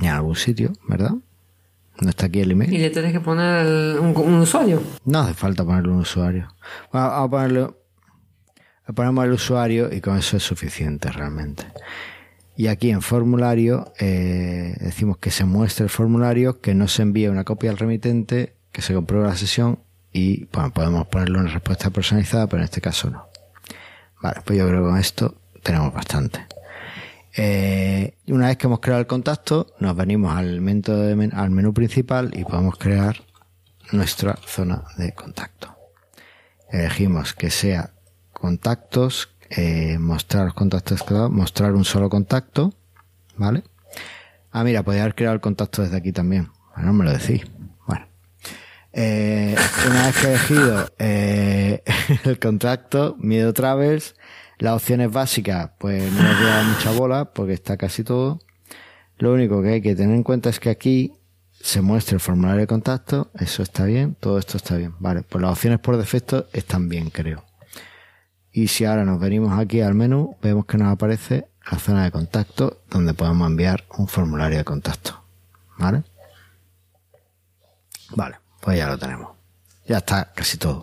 [0.00, 1.12] en algún sitio, ¿verdad?
[2.00, 2.72] No está aquí el Y email.
[2.72, 4.82] le tenés que poner el- un, un usuario.
[5.04, 6.48] No hace falta ponerle un usuario.
[6.92, 7.60] Bueno, vamos a ponerle,
[8.86, 11.64] le ponemos el usuario y con eso es suficiente realmente.
[12.60, 17.26] Y aquí en formulario eh, decimos que se muestre el formulario, que no se envíe
[17.28, 19.78] una copia al remitente, que se compruebe la sesión
[20.12, 23.26] y podemos ponerle una respuesta personalizada, pero en este caso no.
[24.20, 26.46] Vale, pues yo creo que con esto tenemos bastante.
[27.34, 30.82] Eh, una vez que hemos creado el contacto, nos venimos al menú,
[31.32, 33.22] al menú principal y podemos crear
[33.90, 35.74] nuestra zona de contacto.
[36.70, 37.94] Elegimos que sea
[38.34, 42.72] contactos, eh, mostrar los contactos mostrar un solo contacto,
[43.36, 43.64] ¿vale?
[44.52, 46.50] Ah, mira, podría haber creado el contacto desde aquí también.
[46.74, 47.42] Bueno, no me lo decís.
[47.86, 48.06] Bueno.
[48.92, 49.56] Eh,
[49.88, 51.82] una vez que he elegido eh,
[52.24, 54.14] el contacto, Miedo Travels,
[54.58, 58.40] las opciones básicas, pues no os voy mucha bola porque está casi todo.
[59.18, 61.12] Lo único que hay que tener en cuenta es que aquí
[61.60, 64.94] se muestra el formulario de contacto, eso está bien, todo esto está bien.
[64.98, 67.49] Vale, pues las opciones por defecto están bien, creo.
[68.52, 72.10] Y si ahora nos venimos aquí al menú, vemos que nos aparece la zona de
[72.10, 75.22] contacto donde podemos enviar un formulario de contacto.
[75.78, 76.02] ¿Vale?
[78.16, 79.30] Vale, pues ya lo tenemos.
[79.86, 80.82] Ya está casi todo.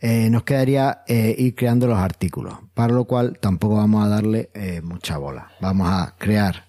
[0.00, 4.50] Eh, nos quedaría eh, ir creando los artículos, para lo cual tampoco vamos a darle
[4.54, 5.52] eh, mucha bola.
[5.60, 6.68] Vamos a crear,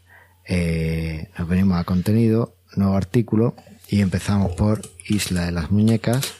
[1.37, 3.55] nos venimos a contenido, nuevo artículo
[3.87, 6.33] y empezamos por Isla de las Muñecas.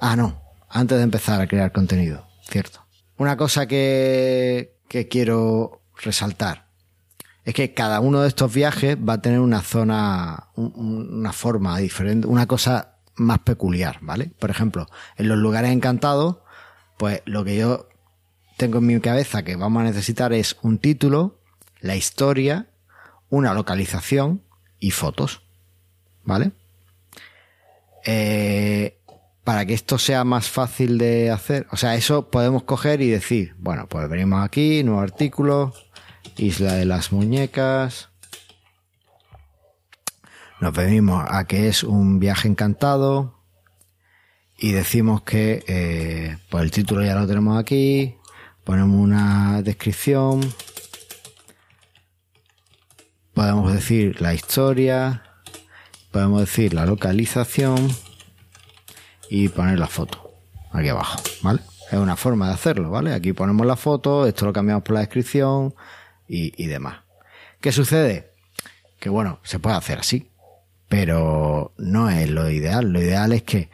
[0.00, 0.43] Ah, no,
[0.74, 2.84] antes de empezar a crear contenido, cierto.
[3.16, 6.66] Una cosa que, que quiero resaltar
[7.44, 12.26] es que cada uno de estos viajes va a tener una zona, una forma diferente,
[12.26, 14.32] una cosa más peculiar, ¿vale?
[14.38, 16.38] Por ejemplo, en los lugares encantados,
[16.98, 17.88] pues lo que yo
[18.56, 21.38] tengo en mi cabeza que vamos a necesitar es un título,
[21.80, 22.66] la historia,
[23.28, 24.42] una localización
[24.80, 25.42] y fotos,
[26.24, 26.50] ¿vale?
[28.04, 28.98] Eh,
[29.44, 31.66] para que esto sea más fácil de hacer.
[31.70, 35.74] O sea, eso podemos coger y decir, bueno, pues venimos aquí, nuevo artículo,
[36.36, 38.08] Isla de las Muñecas.
[40.60, 43.38] Nos venimos a que es un viaje encantado
[44.56, 48.16] y decimos que eh, pues el título ya lo tenemos aquí,
[48.62, 50.40] ponemos una descripción,
[53.34, 55.22] podemos decir la historia,
[56.12, 57.90] podemos decir la localización
[59.30, 60.30] y poner la foto
[60.72, 61.60] aquí abajo, ¿vale?
[61.90, 63.12] Es una forma de hacerlo, ¿vale?
[63.12, 65.74] Aquí ponemos la foto, esto lo cambiamos por la descripción
[66.26, 67.00] y, demás.
[67.60, 68.32] ¿Qué sucede?
[68.98, 70.30] Que bueno, se puede hacer así,
[70.88, 72.92] pero no es lo ideal.
[72.92, 73.70] Lo ideal es que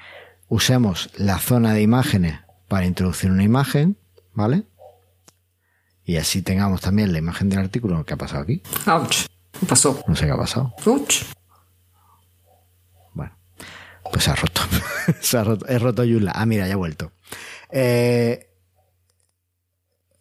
[0.48, 3.96] usemos la zona de imágenes para introducir una imagen,
[4.34, 4.64] ¿vale?
[6.04, 8.62] Y así tengamos también la imagen del artículo que ha pasado aquí.
[8.86, 9.26] Ouch.
[9.58, 10.02] ¿Qué pasó?
[10.06, 10.74] No sé qué ha pasado.
[10.86, 11.22] Ouch.
[14.10, 14.62] Pues se ha roto.
[15.20, 15.66] se ha roto.
[15.68, 16.32] He roto Yula.
[16.34, 17.12] Ah, mira, ya ha vuelto.
[17.70, 18.50] Eh,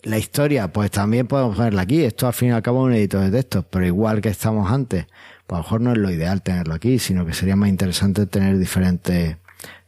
[0.04, 2.04] la historia, pues también podemos ponerla aquí.
[2.04, 4.72] Esto al fin y al cabo es un editor de textos, pero igual que estamos
[4.72, 5.08] antes,
[5.46, 8.26] pues a lo mejor no es lo ideal tenerlo aquí, sino que sería más interesante
[8.26, 9.38] tener diferentes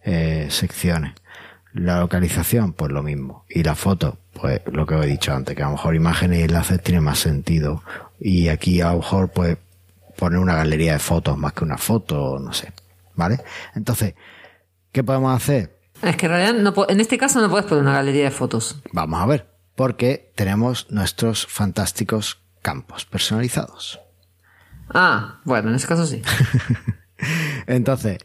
[0.03, 1.13] eh, secciones.
[1.73, 3.45] La localización, pues lo mismo.
[3.47, 6.43] Y la foto, pues lo que he dicho antes, que a lo mejor imágenes y
[6.43, 7.81] enlaces tiene más sentido.
[8.19, 9.57] Y aquí a lo mejor, pues,
[10.17, 12.73] poner una galería de fotos más que una foto, no sé.
[13.15, 13.39] ¿Vale?
[13.75, 14.15] Entonces,
[14.91, 15.79] ¿qué podemos hacer?
[16.01, 18.81] Es que en realidad no, en este caso no puedes poner una galería de fotos.
[18.91, 23.99] Vamos a ver, porque tenemos nuestros fantásticos campos personalizados.
[24.89, 26.21] Ah, bueno, en ese caso sí.
[27.67, 28.17] Entonces,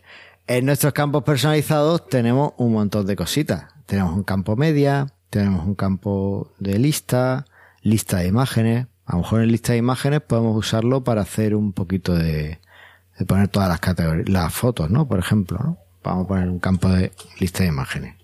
[0.46, 3.66] en nuestros campos personalizados tenemos un montón de cositas.
[3.84, 7.44] Tenemos un campo media, tenemos un campo de lista,
[7.82, 8.86] lista de imágenes.
[9.04, 12.58] A lo mejor en lista de imágenes podemos usarlo para hacer un poquito de,
[13.18, 15.08] de poner todas las categorías, las fotos, ¿no?
[15.08, 15.78] Por ejemplo, ¿no?
[16.02, 18.16] Vamos a poner un campo de lista de imágenes.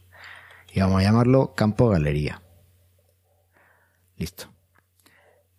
[0.72, 2.42] Y vamos a llamarlo campo galería.
[4.16, 4.46] Listo.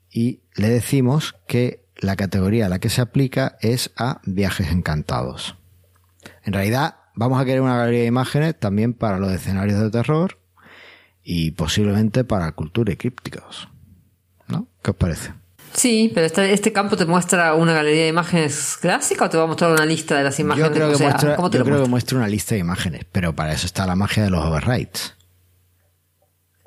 [0.09, 5.57] Y le decimos que la categoría a la que se aplica es a viajes encantados.
[6.43, 10.39] En realidad, vamos a querer una galería de imágenes también para los escenarios de terror
[11.23, 13.69] y posiblemente para cultura y crípticos.
[14.47, 14.67] ¿No?
[14.81, 15.34] ¿Qué os parece?
[15.74, 19.43] Sí, pero este, este, campo te muestra una galería de imágenes clásica o te va
[19.43, 20.69] a mostrar una lista de las imágenes.
[20.69, 23.65] Yo creo, que, muestra, yo creo que muestra una lista de imágenes, pero para eso
[23.65, 25.15] está la magia de los overrides.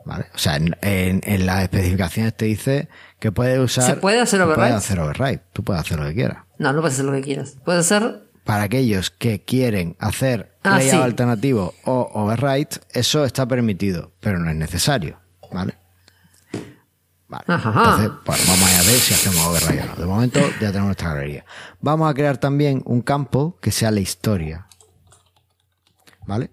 [0.05, 0.27] ¿Vale?
[0.35, 2.89] O sea, en, en, las especificaciones te dice
[3.19, 3.85] que puedes usar.
[3.85, 4.69] ¿Se puede hacer override?
[4.69, 5.41] Puedes hacer override.
[5.53, 6.39] Tú puedes hacer lo que quieras.
[6.59, 7.57] No, no puedes hacer lo que quieras.
[7.65, 8.23] Puedes hacer.
[8.45, 14.49] Para aquellos que quieren hacer ah, layout alternativo o override, eso está permitido, pero no
[14.49, 15.19] es necesario.
[15.53, 15.75] ¿Vale?
[17.29, 17.45] Vale.
[17.49, 19.97] Entonces, pues vamos a ver si hacemos override o no.
[19.97, 21.45] De momento ya tenemos nuestra galería.
[21.81, 24.67] Vamos a crear también un campo que sea la historia.
[26.27, 26.51] ¿Vale?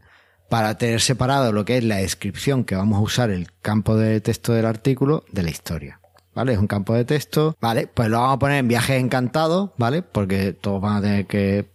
[0.49, 4.21] Para tener separado lo que es la descripción que vamos a usar el campo de
[4.21, 5.99] texto del artículo de la historia.
[6.33, 6.53] ¿Vale?
[6.53, 7.55] Es un campo de texto.
[7.61, 7.87] ¿Vale?
[7.87, 10.01] Pues lo vamos a poner en viajes encantados, ¿vale?
[10.01, 11.71] Porque todos van a tener que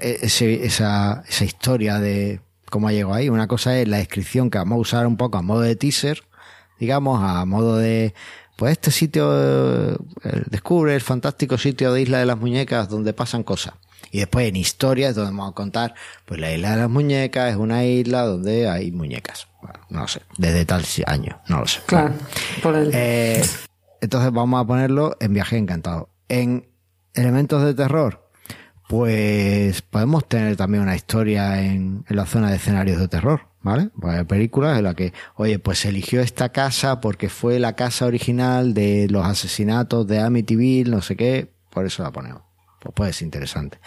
[0.00, 3.30] esa, esa historia de cómo ha llegado ahí.
[3.30, 6.27] Una cosa es la descripción que vamos a usar un poco a modo de teaser
[6.78, 8.14] digamos, a modo de
[8.56, 9.30] pues este sitio,
[9.92, 9.96] eh,
[10.50, 13.74] descubre el fantástico sitio de Isla de las Muñecas donde pasan cosas.
[14.10, 17.56] Y después en historias donde vamos a contar, pues la isla de las muñecas es
[17.56, 19.48] una isla donde hay muñecas.
[19.60, 21.80] Bueno, no lo sé, desde tal año, no lo sé.
[21.86, 22.14] Claro,
[22.62, 22.90] por el...
[22.94, 23.42] Eh,
[24.00, 26.08] entonces vamos a ponerlo en viaje encantado.
[26.28, 26.68] En
[27.14, 28.30] elementos de terror,
[28.88, 33.90] pues podemos tener también una historia en, en la zona de escenarios de terror, ¿vale?
[34.00, 37.74] Pues hay películas en las que, oye, pues se eligió esta casa porque fue la
[37.74, 42.42] casa original de los asesinatos de Amityville, no sé qué, por eso la ponemos
[42.80, 43.78] pues puede ser interesante.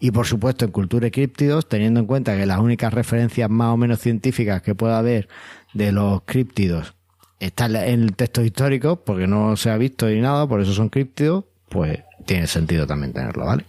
[0.00, 3.68] Y por supuesto en Cultura y Críptidos, teniendo en cuenta que las únicas referencias más
[3.68, 5.28] o menos científicas que pueda haber
[5.74, 6.94] de los críptidos
[7.40, 10.88] están en el texto histórico, porque no se ha visto ni nada, por eso son
[10.88, 13.66] críptidos, pues tiene sentido también tenerlo, ¿vale?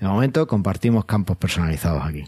[0.00, 2.24] De momento compartimos campos personalizados aquí.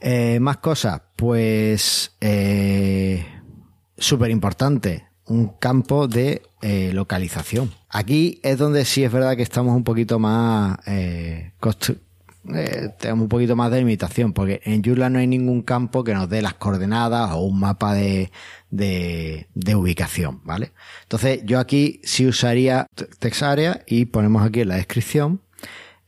[0.00, 3.26] Eh, más cosas, pues eh,
[3.98, 7.70] súper importante, un campo de eh, localización.
[7.90, 11.52] Aquí es donde sí es verdad que estamos un poquito más eh,
[12.98, 16.30] tenemos un poquito más de limitación, porque en Joomla no hay ningún campo que nos
[16.30, 18.32] dé las coordenadas o un mapa de,
[18.70, 20.72] de, ubicación, ¿vale?
[21.02, 22.86] Entonces yo aquí sí usaría
[23.18, 25.42] text area y ponemos aquí en la descripción.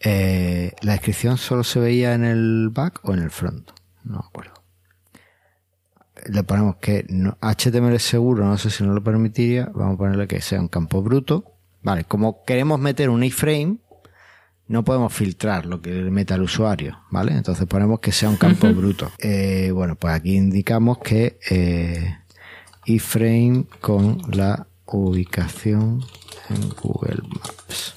[0.03, 3.70] La descripción solo se veía en el back o en el front,
[4.05, 4.62] no me acuerdo
[6.26, 10.28] le ponemos que no, HTML seguro, no sé si nos lo permitiría, vamos a ponerle
[10.28, 11.44] que sea un campo bruto.
[11.82, 13.78] Vale, como queremos meter un iframe,
[14.68, 17.32] no podemos filtrar lo que le meta el usuario, ¿vale?
[17.32, 19.11] Entonces ponemos que sea un campo bruto.
[19.18, 22.18] Eh, bueno, pues aquí indicamos que eh,
[22.84, 26.05] iframe con la ubicación
[26.50, 27.94] en Google Maps.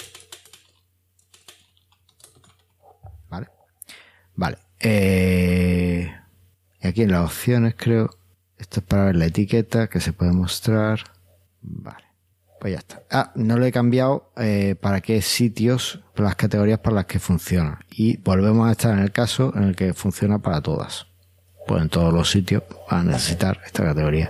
[3.29, 3.47] Vale.
[4.35, 4.64] Vale.
[4.87, 6.13] Eh,
[6.83, 8.11] aquí en las opciones creo,
[8.59, 10.99] esto es para ver la etiqueta que se puede mostrar.
[11.61, 12.05] Vale,
[12.59, 13.01] pues ya está.
[13.09, 17.79] Ah, no lo he cambiado eh, para qué sitios, las categorías para las que funciona.
[17.89, 21.07] Y volvemos a estar en el caso en el que funciona para todas.
[21.67, 22.61] Pues en todos los sitios
[22.91, 24.29] van a necesitar esta categoría.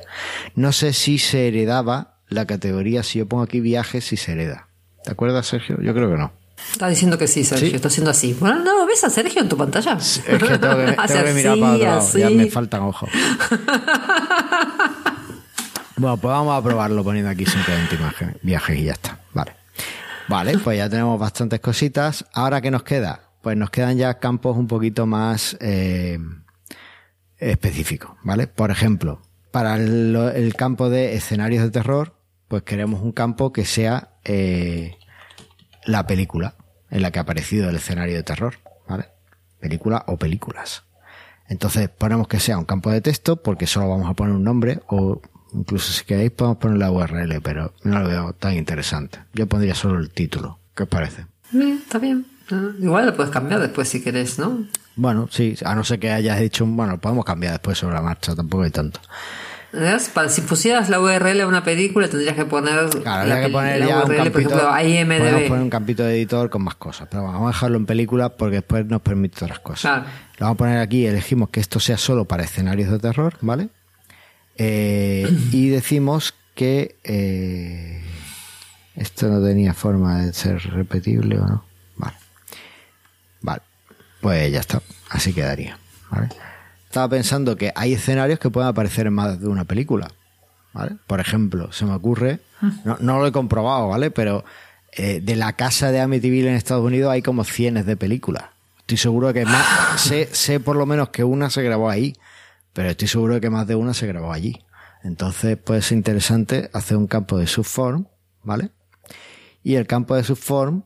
[0.55, 4.69] No sé si se heredaba la categoría, si yo pongo aquí viajes, si se hereda.
[5.03, 5.81] ¿Te acuerdas, Sergio?
[5.81, 6.44] Yo creo que no.
[6.71, 8.33] Está diciendo que sí, Sergio, está haciendo así.
[8.33, 9.93] Bueno, no, ¿ves a Sergio en tu pantalla?
[9.93, 10.57] Es que tengo que,
[11.07, 13.09] tengo que mirar para otro lado, ya me faltan ojos.
[15.97, 19.19] bueno, pues vamos a probarlo poniendo aquí simplemente imágenes, viajes y ya está.
[19.33, 19.53] Vale.
[20.27, 22.25] Vale, pues ya tenemos bastantes cositas.
[22.33, 23.29] Ahora, ¿qué nos queda?
[23.41, 26.17] Pues nos quedan ya campos un poquito más eh,
[27.37, 28.47] específicos, ¿vale?
[28.47, 32.15] Por ejemplo, para el, el, campo de escenarios de terror,
[32.47, 34.97] pues queremos un campo que sea eh,
[35.85, 36.55] la película
[36.89, 38.55] en la que ha aparecido el escenario de terror,
[38.87, 39.09] ¿vale?
[39.59, 40.83] Película o películas.
[41.47, 44.81] Entonces ponemos que sea un campo de texto porque solo vamos a poner un nombre
[44.87, 45.21] o
[45.53, 49.19] incluso si queréis podemos poner la URL, pero no lo veo tan interesante.
[49.33, 50.59] Yo pondría solo el título.
[50.75, 51.25] ¿Qué os parece?
[51.51, 52.25] Bien, está bien.
[52.79, 54.67] Igual lo puedes cambiar después si querés, ¿no?
[54.95, 58.35] Bueno, sí, a no ser que hayas dicho, bueno, podemos cambiar después sobre la marcha,
[58.35, 58.99] tampoco hay tanto.
[60.13, 63.79] Para, si pusieras la URL a una película, tendrías que poner, claro, la, que poner
[63.79, 65.17] la ya URL, un campito, por ejemplo, IMDb.
[65.17, 68.29] Podemos poner un campito de editor con más cosas, pero vamos a dejarlo en película
[68.29, 69.81] porque después nos permite otras cosas.
[69.81, 70.05] Claro.
[70.37, 73.69] Lo vamos a poner aquí, elegimos que esto sea solo para escenarios de terror, ¿vale?
[74.57, 78.01] Eh, y decimos que eh,
[78.95, 81.65] esto no tenía forma de ser repetible o no.
[81.97, 82.15] Vale.
[83.41, 83.61] Vale.
[84.21, 84.81] Pues ya está.
[85.09, 85.77] Así quedaría.
[86.09, 86.29] ¿Vale?
[86.95, 90.07] Estaba pensando que hay escenarios que pueden aparecer en más de una película.
[90.71, 90.95] ¿vale?
[91.07, 92.39] Por ejemplo, se me ocurre,
[92.85, 94.11] no, no lo he comprobado, ¿vale?
[94.11, 94.45] Pero
[94.93, 98.45] eh, de la casa de Amityville en Estados Unidos hay como cientos de películas.
[98.79, 102.15] Estoy seguro que más, sé, sé por lo menos que una se grabó ahí,
[102.71, 104.63] pero estoy seguro que más de una se grabó allí.
[105.03, 108.07] Entonces puede ser interesante hacer un campo de subform,
[108.41, 108.69] ¿vale?
[109.63, 110.83] Y el campo de subform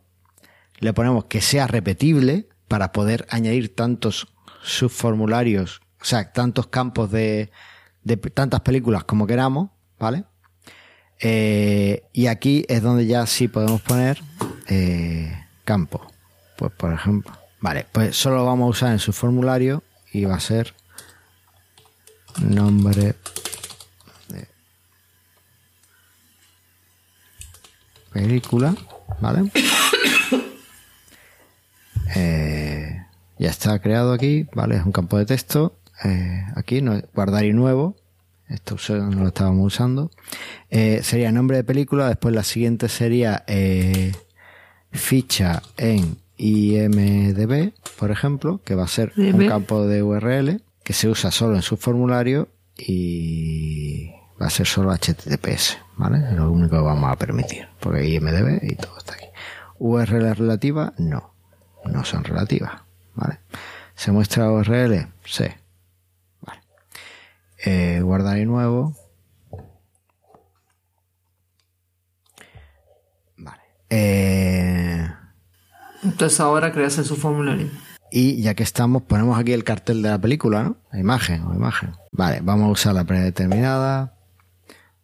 [0.79, 4.33] le ponemos que sea repetible para poder añadir tantos
[4.63, 7.51] subformularios o sea, tantos campos de,
[8.33, 9.69] tantas películas como queramos,
[9.99, 10.23] ¿vale?
[11.19, 14.21] Eh, y aquí es donde ya sí podemos poner
[14.67, 16.05] eh, campo.
[16.57, 20.35] Pues por ejemplo, vale, pues solo lo vamos a usar en su formulario y va
[20.35, 20.73] a ser
[22.41, 23.15] nombre
[24.27, 24.47] de
[28.11, 28.75] película,
[29.19, 29.51] ¿vale?
[32.15, 33.05] Eh,
[33.37, 34.77] ya está creado aquí, ¿vale?
[34.77, 37.95] Es un campo de texto eh, aquí, no, guardar y nuevo,
[38.47, 40.11] esto no lo estábamos usando,
[40.69, 44.13] eh, sería nombre de película, después la siguiente sería eh,
[44.91, 51.09] ficha en IMDB, por ejemplo, que va a ser un campo de URL que se
[51.09, 52.47] usa solo en su formulario
[52.77, 56.19] y Va a ser solo HTTPS, ¿vale?
[56.29, 59.25] Es lo único que vamos a permitir, porque IMDB y todo está aquí.
[59.79, 61.33] URL relativa, no,
[61.83, 62.81] no son relativas,
[63.15, 63.39] ¿vale?
[63.95, 65.07] ¿Se muestra URL?
[65.25, 65.43] Sí.
[67.65, 68.95] Eh, guardar y nuevo.
[73.37, 73.61] Vale.
[73.89, 75.07] Eh,
[76.03, 77.69] Entonces ahora creas en su formulario.
[78.11, 80.77] y ya que estamos, ponemos aquí el cartel de la película, ¿no?
[80.91, 81.91] La imagen o imagen.
[82.11, 84.15] Vale, vamos a usar la predeterminada.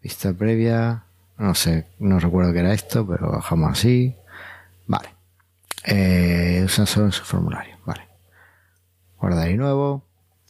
[0.01, 1.03] Vista previa.
[1.37, 4.15] No sé, no recuerdo qué era esto, pero bajamos así.
[4.87, 5.09] Vale.
[5.83, 7.77] Eh, usa solo en su formulario.
[7.85, 8.07] Vale.
[9.19, 10.03] Guardar y nuevo.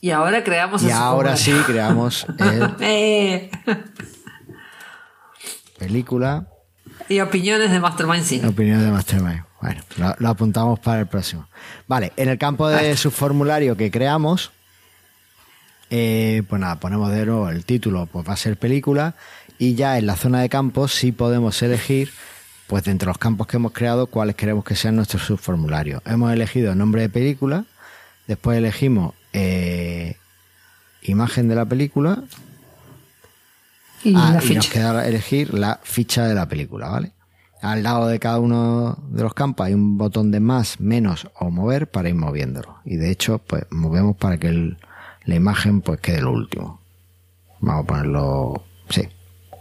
[0.06, 3.49] Y ahora creamos Y ahora sí creamos el Eh.
[5.80, 6.45] película.
[7.10, 8.47] Y opiniones de Mastermind Cine.
[8.47, 9.41] Opinión de Mastermind.
[9.64, 11.47] Bueno, lo, lo apuntamos para el próximo.
[11.88, 14.51] Vale, en el campo de su formulario que creamos,
[15.89, 19.16] eh, pues nada, ponemos de nuevo el título, pues va a ser película,
[19.58, 22.12] y ya en la zona de campos sí podemos elegir,
[22.68, 26.03] pues de entre los campos que hemos creado, cuáles queremos que sean nuestros subformularios.
[26.06, 27.66] Hemos elegido nombre de película,
[28.28, 30.15] después elegimos eh,
[31.03, 32.23] imagen de la película,
[34.03, 34.71] Y Ah, la y nos ficha.
[34.71, 37.11] queda elegir la ficha de la película, ¿vale?
[37.61, 41.49] Al lado de cada uno de los campos hay un botón de más, menos o
[41.49, 42.77] mover para ir moviéndolo.
[42.86, 44.77] Y de hecho, pues movemos para que el-
[45.25, 46.79] la imagen pues quede lo último.
[47.61, 49.07] Vamos a ponerlo, sí,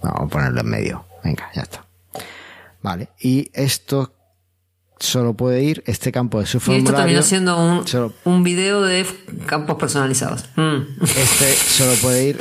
[0.02, 1.04] vamos a ponerlo en medio.
[1.24, 1.86] Venga, ya está.
[2.82, 4.12] Vale, y esto
[4.98, 6.96] solo puede ir este campo de su Y esto formulario.
[6.98, 9.06] terminó siendo un, solo- un video de
[9.46, 10.44] campos personalizados.
[10.56, 11.02] Mm.
[11.02, 12.38] Este solo puede ir,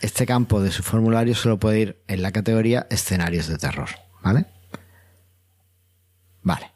[0.00, 3.88] este campo de su formulario solo puede ir en la categoría escenarios de terror,
[4.22, 4.46] ¿vale?
[6.42, 6.70] Vale.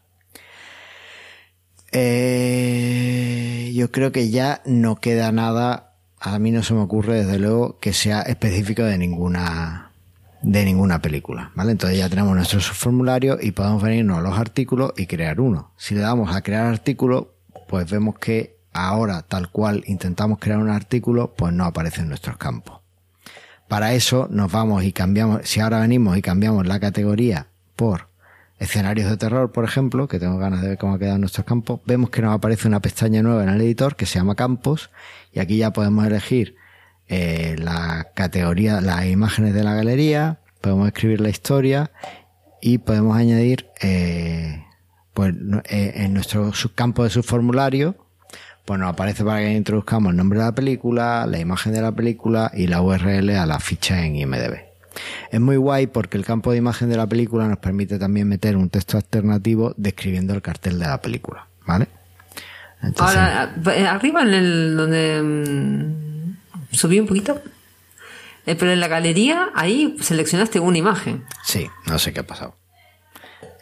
[1.93, 7.39] Eh, yo creo que ya no queda nada, a mí no se me ocurre desde
[7.39, 9.90] luego que sea específico de ninguna
[10.41, 11.71] de ninguna película, ¿vale?
[11.71, 15.71] Entonces ya tenemos nuestro subformulario y podemos venirnos a los artículos y crear uno.
[15.77, 17.35] Si le damos a crear artículo,
[17.67, 22.37] pues vemos que ahora, tal cual intentamos crear un artículo, pues no aparece en nuestros
[22.37, 22.81] campos.
[23.67, 28.09] Para eso nos vamos y cambiamos, si ahora venimos y cambiamos la categoría por
[28.59, 31.79] escenarios de terror, por ejemplo, que tengo ganas de ver cómo ha quedado nuestros campos,
[31.85, 34.89] vemos que nos aparece una pestaña nueva en el editor que se llama campos
[35.31, 36.55] y aquí ya podemos elegir
[37.13, 41.91] eh, la categoría, las imágenes de la galería, podemos escribir la historia
[42.61, 44.63] y podemos añadir eh,
[45.13, 45.35] pues
[45.65, 47.97] eh, en nuestro subcampo de subformulario
[48.63, 51.91] pues nos aparece para que introduzcamos el nombre de la película, la imagen de la
[51.91, 54.59] película y la URL a la ficha en IMDB.
[55.31, 58.55] Es muy guay porque el campo de imagen de la película nos permite también meter
[58.55, 61.89] un texto alternativo describiendo el cartel de la película, ¿vale?
[62.97, 66.11] Ahora, eh, arriba en el donde mm,
[66.71, 67.41] subí un poquito.
[68.45, 71.25] Eh, pero en la galería, ahí seleccionaste una imagen.
[71.43, 72.55] sí, no sé qué ha pasado.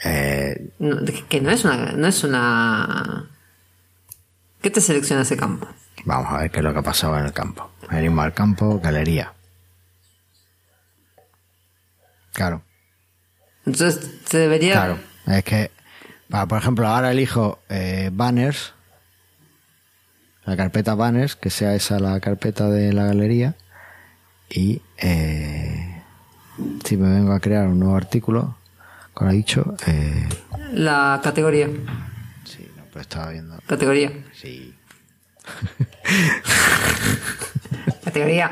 [0.06, 0.98] Eh, No,
[1.28, 3.30] que no es una, no es una.
[4.62, 5.68] ¿Qué te selecciona ese campo?
[6.06, 7.70] vamos a ver qué es lo que ha pasado en el campo.
[7.92, 9.34] Venimos al campo, galería.
[12.34, 12.62] Claro,
[13.66, 14.74] Entonces te debería.
[14.74, 15.72] Claro, es que,
[16.30, 18.74] por ejemplo, ahora elijo eh, banners,
[20.50, 23.56] la carpeta banners, que sea esa la carpeta de la galería,
[24.50, 26.02] y eh,
[26.84, 28.58] si me vengo a crear un nuevo artículo,
[29.14, 30.28] como he dicho, eh,
[30.74, 31.68] La categoría.
[32.46, 34.12] sí, no, pero estaba viendo, Categoría.
[34.34, 34.74] sí,
[38.04, 38.52] Categoría.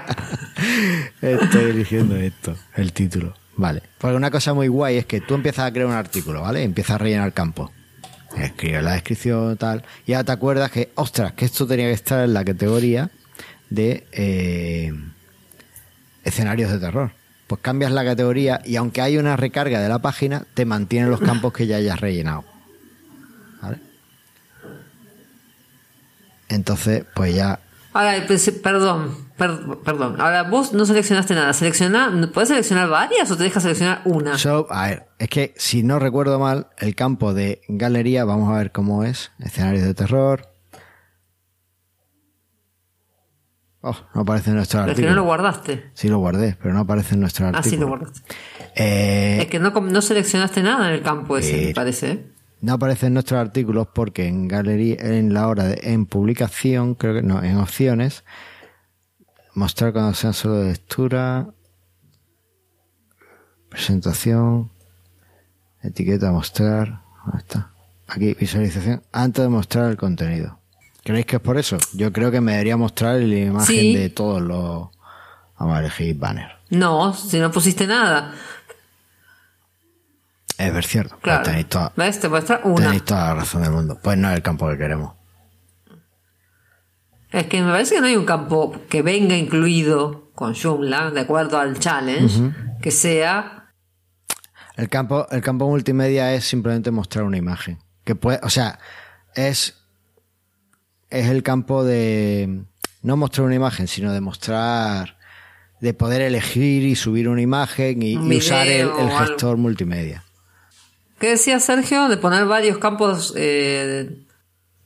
[1.21, 3.33] Estoy eligiendo esto, el título.
[3.55, 3.81] Vale.
[3.97, 6.63] Porque una cosa muy guay es que tú empiezas a crear un artículo, ¿vale?
[6.63, 7.71] Empiezas a rellenar campo.
[8.35, 9.83] Escribes la descripción, tal.
[10.05, 13.09] Y ahora te acuerdas que, ostras, que esto tenía que estar en la categoría
[13.69, 14.93] de eh,
[16.23, 17.11] escenarios de terror.
[17.47, 21.21] Pues cambias la categoría y aunque hay una recarga de la página, te mantiene los
[21.21, 22.43] campos que ya hayas rellenado.
[23.61, 23.77] ¿Vale?
[26.49, 27.59] Entonces, pues ya
[27.97, 30.19] Ahora, pues, perdón, per- perdón.
[30.19, 31.53] Ahora vos no seleccionaste nada.
[31.53, 34.37] Selecciona, ¿Puedes seleccionar varias o te deja seleccionar una?
[34.37, 38.57] So, a ver, es que si no recuerdo mal, el campo de galería, vamos a
[38.57, 39.31] ver cómo es.
[39.39, 40.49] Escenarios de terror.
[43.81, 45.15] Oh, no aparece en nuestro Pero es que artículo.
[45.15, 45.91] no lo guardaste.
[45.93, 47.67] Sí lo guardé, pero no aparece en nuestro artículo.
[47.67, 48.21] Ah, sí lo guardaste.
[48.75, 52.11] Eh, Es que no, no seleccionaste nada en el campo ese, me Pero- parece.
[52.11, 52.25] ¿eh?
[52.59, 57.13] no aparece en nuestros artículos porque en galería, en la hora de, en publicación, creo
[57.13, 58.23] que no, en opciones,
[59.57, 61.47] mostrar cuando sea solo de lectura,
[63.69, 64.69] presentación,
[65.81, 67.71] etiqueta mostrar, ¿dónde está?
[68.07, 70.59] Aquí, visualización, antes de mostrar el contenido.
[71.03, 71.77] ¿Creéis que es por eso?
[71.93, 73.95] Yo creo que me debería mostrar la imagen Sí.
[73.95, 74.89] de todos los,
[75.57, 76.51] vamos a elegir banner.
[76.69, 78.33] No, si no pusiste nada.
[80.57, 81.11] Es ver cierto.
[81.15, 81.43] Pues Claro.
[81.43, 82.19] tenéis, toda, ¿Ves?
[82.19, 82.85] Te muestra una.
[82.85, 83.97] tenéis toda la razón del mundo.
[84.01, 85.13] Pues no es el campo que queremos.
[87.31, 91.21] Es que me parece que no hay un campo que venga incluido con Joomla, de
[91.21, 93.73] acuerdo al challenge, que sea.
[94.75, 97.79] El campo, el campo multimedia es simplemente mostrar una imagen.
[98.03, 98.79] Que puede, o sea,
[99.35, 99.75] es,
[101.09, 102.63] es el campo de
[103.01, 105.17] no mostrar una imagen, sino de mostrar,
[105.81, 110.23] de poder elegir y subir una imagen y, Un y usar el, gestor multimedia.
[111.19, 112.07] ¿Qué decía Sergio?
[112.09, 114.23] De poner varios campos eh,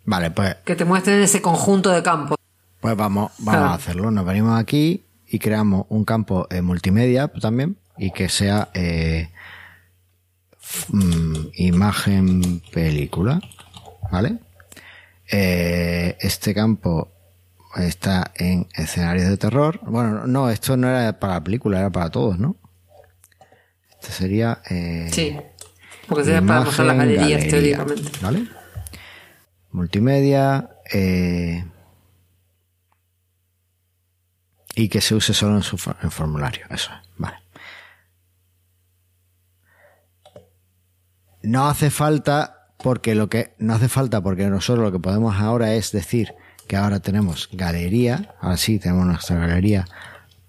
[0.06, 2.38] Vale, pues, que te muestren ese conjunto de campos.
[2.80, 4.12] pues vamos, vamos a hacerlo.
[4.12, 9.30] Nos venimos aquí y creamos un campo eh, multimedia también y que sea eh,
[10.90, 13.40] mm, imagen película,
[14.12, 14.40] ¿vale?
[15.32, 17.10] Eh, este campo
[17.78, 19.80] está en escenarios de terror.
[19.84, 22.58] Bueno, no, esto no era para la película, era para todos, ¿no?
[23.92, 25.38] Este sería eh, Sí.
[26.08, 28.12] Porque sería para imagen, galerías, galería, teóricamente.
[28.22, 28.48] ¿Vale?
[29.72, 30.70] Multimedia.
[30.92, 31.66] eh,
[34.76, 36.66] y que se use solo en su formulario.
[36.70, 37.10] Eso es.
[37.18, 37.38] Vale.
[41.44, 45.74] No hace falta porque lo que no hace falta porque nosotros lo que podemos ahora
[45.74, 46.34] es decir
[46.68, 49.86] que ahora tenemos galería, ahora sí tenemos nuestra galería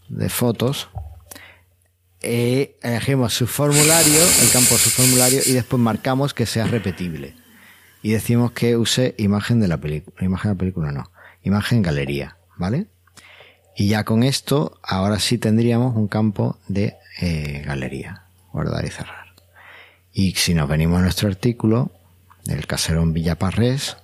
[0.08, 0.88] de fotos.
[2.20, 7.34] Eh, elegimos su formulario, el campo de su formulario y después marcamos que sea repetible.
[8.02, 11.10] Y decimos que use imagen de la película, imagen de la película no,
[11.42, 12.88] imagen galería, ¿vale?
[13.76, 19.34] Y ya con esto, ahora sí tendríamos un campo de eh, galería, guardar y cerrar.
[20.12, 21.90] Y si nos venimos a nuestro artículo,
[22.44, 23.96] del caserón Villaparrés,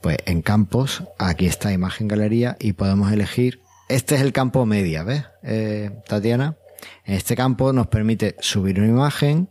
[0.00, 5.02] pues en campos, aquí está imagen galería y podemos elegir, este es el campo media,
[5.02, 6.56] ¿ves, eh, Tatiana?
[7.04, 9.50] En este campo nos permite subir una imagen,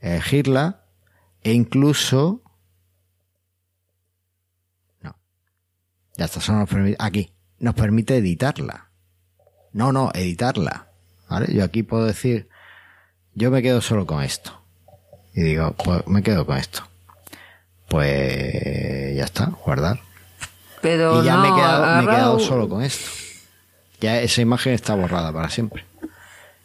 [0.00, 0.84] elegirla
[1.42, 2.42] e incluso...
[6.16, 6.96] Ya está, solo nos permite...
[6.98, 7.32] Aquí.
[7.58, 8.90] Nos permite editarla.
[9.72, 10.88] No, no, editarla.
[11.28, 11.52] ¿Vale?
[11.54, 12.48] Yo aquí puedo decir,
[13.34, 14.60] yo me quedo solo con esto.
[15.34, 16.82] Y digo, pues me quedo con esto.
[17.88, 20.00] Pues ya está, guardar.
[20.80, 23.10] Pero y ya no, me, he quedado, me he quedado solo con esto.
[24.00, 25.84] Ya esa imagen está borrada para siempre.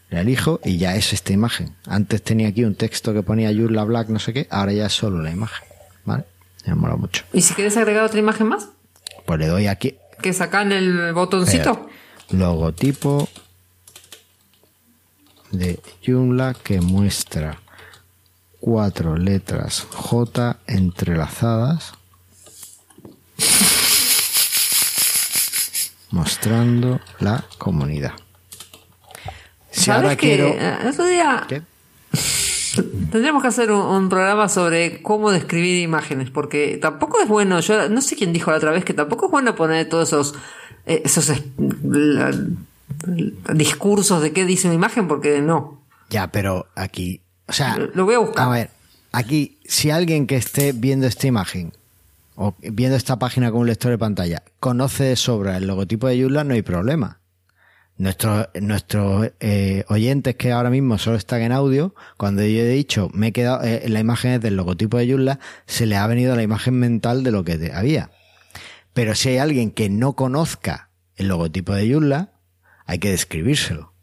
[0.09, 1.75] La elijo y ya es esta imagen.
[1.87, 4.93] Antes tenía aquí un texto que ponía Yurla Black, no sé qué, ahora ya es
[4.93, 5.67] solo la imagen.
[6.05, 6.25] ¿Vale?
[6.65, 7.23] Me mola mucho.
[7.33, 8.69] ¿Y si quieres agregar otra imagen más?
[9.25, 11.89] Pues le doy aquí Que sacan el botoncito.
[12.29, 13.27] logotipo
[15.51, 17.59] de Joomla que muestra
[18.59, 21.93] cuatro letras J entrelazadas
[26.11, 28.13] mostrando la comunidad.
[29.71, 30.47] Si ¿Sabes ahora que quiero...
[30.47, 31.61] eh, otro día ¿Qué?
[33.11, 37.89] Tendríamos que hacer un, un programa sobre cómo describir imágenes, porque tampoco es bueno, yo
[37.89, 40.35] no sé quién dijo la otra vez que tampoco es bueno poner todos esos,
[40.85, 41.43] eh, esos es-
[41.83, 45.81] la- la- discursos de qué dice una imagen, porque no.
[46.09, 47.21] Ya, pero aquí...
[47.47, 48.47] O sea, Lo- lo voy a buscar.
[48.47, 48.69] A ver,
[49.11, 51.73] aquí, si alguien que esté viendo esta imagen
[52.35, 56.19] o viendo esta página con un lector de pantalla conoce de sobra el logotipo de
[56.21, 57.19] Joomla, no hay problema.
[57.97, 63.09] Nuestros, nuestros eh, oyentes que ahora mismo solo están en audio, cuando yo he dicho,
[63.13, 66.35] me he quedado, eh, la imagen es del logotipo de Joomla, se le ha venido
[66.35, 68.09] la imagen mental de lo que había.
[68.93, 72.31] Pero si hay alguien que no conozca el logotipo de Joomla,
[72.85, 73.93] hay que describírselo.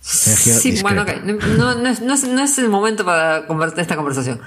[0.00, 1.04] Sergio sí, discrepa.
[1.04, 1.48] bueno, ok.
[1.58, 3.44] no, no es, no, es, no es el momento para
[3.76, 4.40] esta conversación.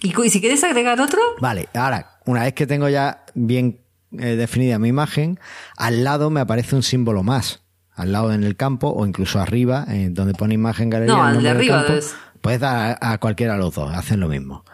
[0.00, 3.81] Y si quieres agregar otro, Vale, ahora, una vez que tengo ya bien
[4.18, 5.38] eh, definida mi imagen,
[5.76, 7.60] al lado me aparece un símbolo más.
[7.94, 11.14] Al lado en el campo o incluso arriba, eh, donde pone imagen galería.
[11.14, 12.06] No, el al de arriba campo.
[12.40, 14.64] Puedes dar a, a cualquiera de los dos, hacen lo mismo.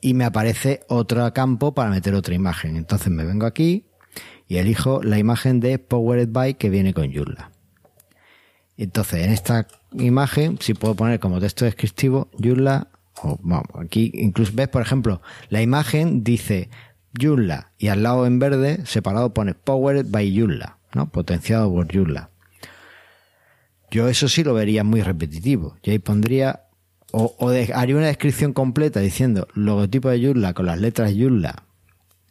[0.00, 2.76] Y me aparece otro campo para meter otra imagen.
[2.76, 3.86] Entonces me vengo aquí
[4.50, 7.52] y elijo la imagen de Powered by que viene con Joomla.
[8.76, 12.88] Entonces, en esta imagen, si puedo poner como texto descriptivo, Joomla,
[13.22, 16.70] o bueno, aquí incluso ves, por ejemplo, la imagen dice
[17.18, 21.08] Joomla y al lado en verde, separado, pone Powered by Joomla, ¿no?
[21.10, 22.30] Potenciado por Joomla.
[23.90, 25.76] Yo eso sí lo vería muy repetitivo.
[25.82, 26.64] Yo ahí pondría,
[27.12, 31.64] o, o de- haría una descripción completa diciendo logotipo de Joomla con las letras Joomla,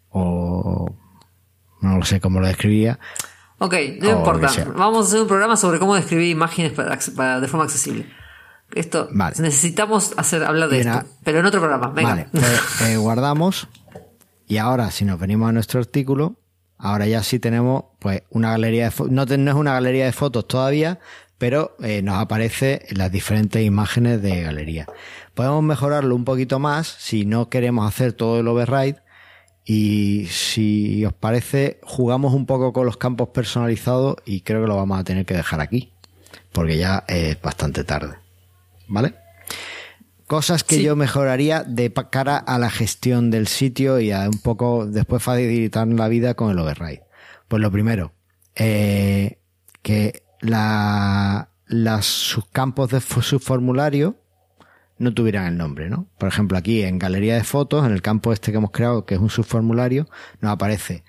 [0.10, 0.96] o
[1.82, 3.00] no lo sé cómo lo describiría,
[3.58, 4.50] ok, no importa.
[4.76, 8.06] Vamos a hacer un programa sobre cómo describir imágenes para, de forma accesible.
[8.74, 9.36] Esto, Vale.
[9.40, 11.88] necesitamos hacer hablar de esto, pero en otro programa.
[11.90, 12.10] Venga.
[12.10, 13.68] Vale, pues, eh, guardamos.
[14.50, 16.36] Y ahora, si nos venimos a nuestro artículo,
[16.80, 19.14] ahora ya sí tenemos pues una galería de fotos.
[19.14, 21.00] No, no es una galería de fotos todavía,
[21.38, 24.88] pero eh, nos aparece las diferentes imágenes de galería.
[25.36, 29.04] Podemos mejorarlo un poquito más si no queremos hacer todo el override
[29.66, 34.78] y si os parece jugamos un poco con los campos personalizados y creo que lo
[34.78, 35.94] vamos a tener que dejar aquí
[36.52, 38.16] porque ya es bastante tarde.
[38.88, 39.14] ¿Vale?
[40.30, 44.86] Cosas que yo mejoraría de cara a la gestión del sitio y a un poco
[44.86, 47.02] después facilitar la vida con el override.
[47.48, 48.14] Pues lo primero,
[48.54, 49.40] eh,
[49.82, 54.18] que la, las subcampos de su formulario
[55.00, 56.06] no tuvieran el nombre, ¿no?
[56.20, 59.16] Por ejemplo, aquí en galería de fotos, en el campo este que hemos creado, que
[59.16, 60.08] es un subformulario,
[60.42, 61.04] nos aparece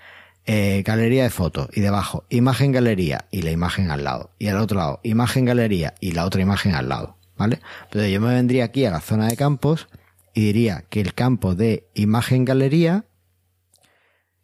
[0.46, 4.30] eh, galería de fotos y debajo imagen galería y la imagen al lado.
[4.38, 7.19] Y al otro lado imagen galería y la otra imagen al lado.
[7.40, 7.58] ¿Vale?
[7.84, 9.88] Entonces yo me vendría aquí a la zona de campos
[10.34, 13.06] y diría que el campo de imagen galería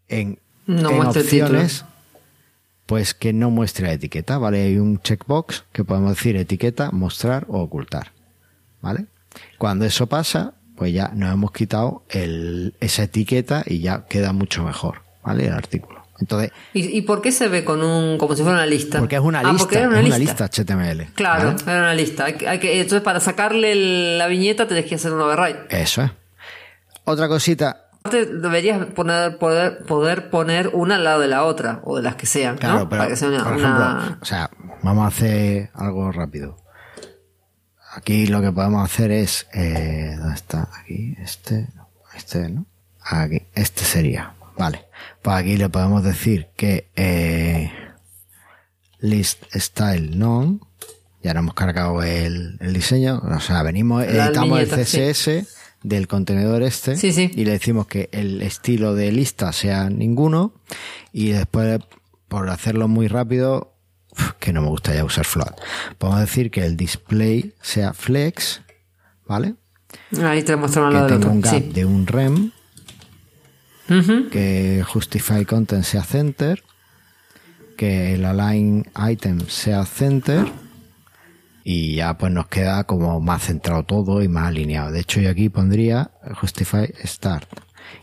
[0.08, 1.84] en, opciones
[2.86, 4.62] pues que no muestre la etiqueta, ¿vale?
[4.62, 8.12] Hay un checkbox que podemos decir etiqueta, mostrar o ocultar,
[8.80, 9.08] ¿vale?
[9.58, 14.64] Cuando eso pasa, pues ya nos hemos quitado el, esa etiqueta y ya queda mucho
[14.64, 15.48] mejor, ¿vale?
[15.48, 15.95] El artículo.
[16.18, 18.98] Entonces, ¿Y, por qué se ve con un como si fuera una lista?
[18.98, 20.48] Porque es una ah, lista, es una, lista.
[20.48, 21.12] HTML.
[21.14, 22.24] Claro, era una lista.
[22.24, 25.66] Hay, que, entonces para sacarle la viñeta tenés que hacer un override.
[25.68, 26.10] Eso es.
[27.04, 27.82] Otra cosita.
[28.10, 32.26] Deberías poner, poder, poder poner una al lado de la otra, o de las que
[32.26, 32.56] sean.
[32.56, 34.50] Claro, pero, por ejemplo, o sea,
[34.82, 36.56] vamos a hacer algo rápido.
[37.94, 40.68] Aquí lo que podemos hacer es, eh, ¿dónde está?
[40.80, 41.68] Aquí, este,
[42.14, 42.66] este, ¿no?
[43.00, 44.86] Aquí, este sería, vale.
[45.22, 47.72] Pues aquí le podemos decir que eh,
[49.00, 50.60] list style none,
[51.22, 55.46] ya no hemos cargado el, diseño, o sea, venimos, editamos el CSS
[55.82, 60.52] del contenedor este y le decimos que el estilo de lista sea ninguno
[61.12, 61.80] y después,
[62.28, 63.74] por hacerlo muy rápido,
[64.40, 65.54] que no me gusta ya usar float.
[65.98, 68.62] Podemos decir que el display sea flex,
[69.26, 69.54] ¿vale?
[70.22, 72.52] Ahí te que tenga un gap de un rem,
[74.30, 76.62] que justify content sea center,
[77.76, 80.46] que el align item sea center
[81.62, 84.92] y ya pues nos queda como más centrado todo y más alineado.
[84.92, 86.10] De hecho yo aquí pondría
[86.40, 87.48] justify start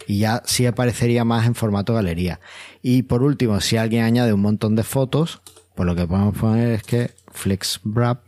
[0.07, 2.39] y ya sí aparecería más en formato galería.
[2.81, 5.41] Y por último, si alguien añade un montón de fotos,
[5.75, 8.27] pues lo que podemos poner es que flex wrap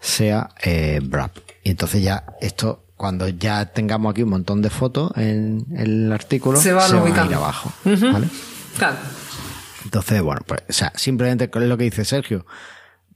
[0.00, 1.36] sea eh, wrap.
[1.64, 6.60] Y entonces ya esto, cuando ya tengamos aquí un montón de fotos en, el artículo,
[6.60, 7.72] se va, a, ir abajo.
[7.84, 8.28] ¿vale?
[8.76, 8.96] Claro.
[9.84, 12.44] Entonces, bueno, pues, o sea, simplemente es lo que dice Sergio.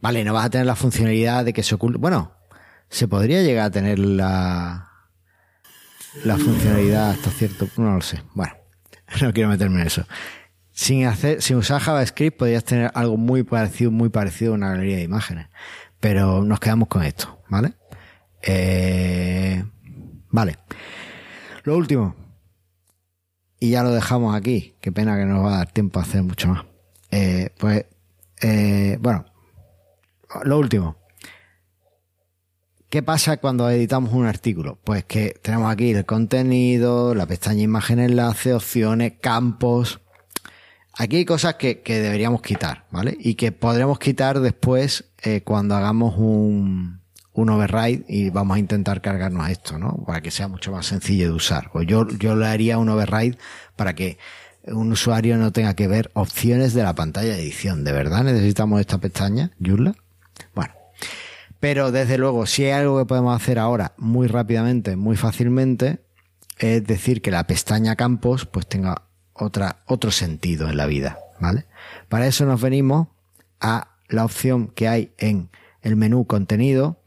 [0.00, 1.98] Vale, no vas a tener la funcionalidad de que se oculte.
[1.98, 2.32] Bueno,
[2.88, 4.88] se podría llegar a tener la,
[6.24, 8.22] la funcionalidad hasta cierto punto, no lo sé.
[8.32, 8.54] Bueno,
[9.20, 10.06] no quiero meterme en eso
[10.72, 14.96] sin hacer, sin usar JavaScript podrías tener algo muy parecido, muy parecido a una galería
[14.96, 15.48] de imágenes.
[16.00, 17.74] Pero nos quedamos con esto, ¿vale?
[18.42, 19.64] Eh,
[20.32, 20.58] vale.
[21.62, 22.16] Lo último.
[23.60, 24.74] Y ya lo dejamos aquí.
[24.80, 26.64] Qué pena que no nos va a dar tiempo a hacer mucho más.
[27.12, 27.86] Eh, pues,
[28.40, 29.24] eh, bueno.
[30.42, 30.96] Lo último.
[32.90, 34.78] ¿Qué pasa cuando editamos un artículo?
[34.82, 40.02] Pues que tenemos aquí el contenido, la pestaña imagen enlace, opciones, campos,
[40.98, 43.16] Aquí hay cosas que, que, deberíamos quitar, ¿vale?
[43.18, 47.00] Y que podremos quitar después eh, cuando hagamos un,
[47.34, 50.04] un override y vamos a intentar cargarnos esto, ¿no?
[50.06, 51.70] Para que sea mucho más sencillo de usar.
[51.72, 53.38] O yo, yo le haría un override
[53.76, 54.18] para que
[54.64, 57.84] un usuario no tenga que ver opciones de la pantalla de edición.
[57.84, 59.94] ¿De verdad necesitamos esta pestaña, Yula?
[60.54, 60.74] Bueno.
[61.58, 66.00] Pero desde luego, si hay algo que podemos hacer ahora muy rápidamente, muy fácilmente,
[66.58, 69.02] es decir que la pestaña campos pues tenga
[69.32, 71.66] otra, otro sentido en la vida, ¿vale?
[72.08, 73.08] Para eso nos venimos
[73.60, 75.50] a la opción que hay en
[75.82, 77.01] el menú contenido.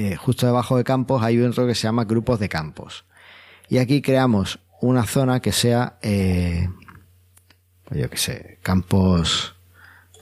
[0.00, 3.04] Eh, justo debajo de campos hay otro que se llama grupos de campos.
[3.68, 6.68] Y aquí creamos una zona que sea, eh,
[7.90, 9.56] yo qué sé, campos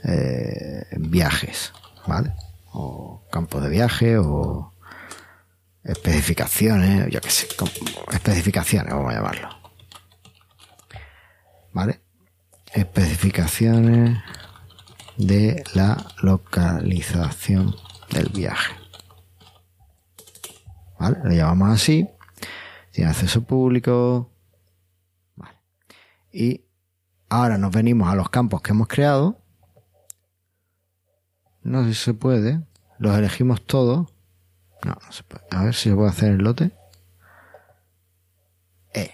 [0.03, 1.75] eh, viajes,
[2.07, 2.33] ¿vale?
[2.73, 4.73] O campos de viaje o
[5.85, 7.47] especificaciones, yo qué sé,
[8.13, 9.49] especificaciones, vamos a llamarlo.
[11.75, 12.01] ¿vale?
[12.73, 14.17] Especificaciones
[15.19, 17.77] de la localización
[18.11, 18.86] del viaje.
[20.99, 21.19] ¿Vale?
[21.25, 22.09] Lo llamamos así.
[22.93, 24.31] Tiene acceso público.
[25.37, 25.59] Vale.
[26.33, 26.65] Y
[27.29, 29.39] ahora nos venimos a los campos que hemos creado.
[31.63, 32.63] No sé si se puede.
[32.99, 34.09] Los elegimos todos.
[34.85, 35.45] No, no se puede.
[35.51, 36.73] A ver si se puede hacer el lote.
[38.95, 39.11] Eh.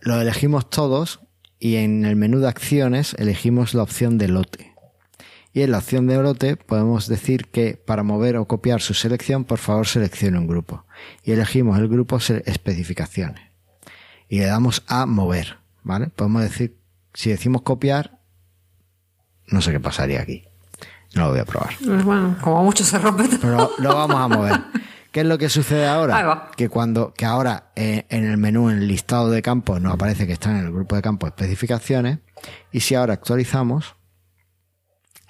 [0.00, 1.20] Los elegimos todos
[1.58, 4.73] y en el menú de acciones elegimos la opción de lote.
[5.54, 9.44] Y en la opción de brote podemos decir que para mover o copiar su selección,
[9.44, 10.84] por favor seleccione un grupo.
[11.22, 13.40] Y elegimos el grupo especificaciones.
[14.28, 16.08] Y le damos a mover, ¿vale?
[16.08, 16.76] Podemos decir,
[17.14, 18.18] si decimos copiar,
[19.46, 20.42] no sé qué pasaría aquí.
[21.14, 21.76] No lo voy a probar.
[21.80, 23.28] Bueno, como mucho se rompe.
[23.40, 24.60] Pero lo vamos a mover.
[25.12, 26.50] ¿Qué es lo que sucede ahora?
[26.56, 30.26] Que cuando, que ahora eh, en el menú, en el listado de campos, nos aparece
[30.26, 32.18] que están en el grupo de campos especificaciones.
[32.72, 33.94] Y si ahora actualizamos,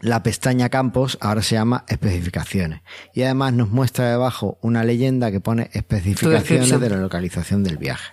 [0.04, 2.82] la pestaña campos ahora se llama especificaciones.
[3.14, 8.12] Y además nos muestra debajo una leyenda que pone especificaciones de la localización del viaje.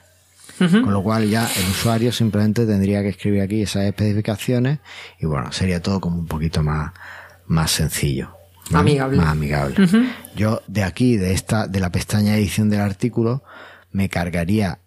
[0.57, 4.77] Con lo cual ya el usuario simplemente tendría que escribir aquí esas especificaciones
[5.19, 6.93] y bueno, sería todo como un poquito más,
[7.47, 8.29] más sencillo.
[8.71, 9.17] Amigable.
[9.17, 9.75] Más amigable.
[10.35, 13.43] Yo de aquí, de esta, de la pestaña edición del artículo,
[13.91, 14.79] me cargaría,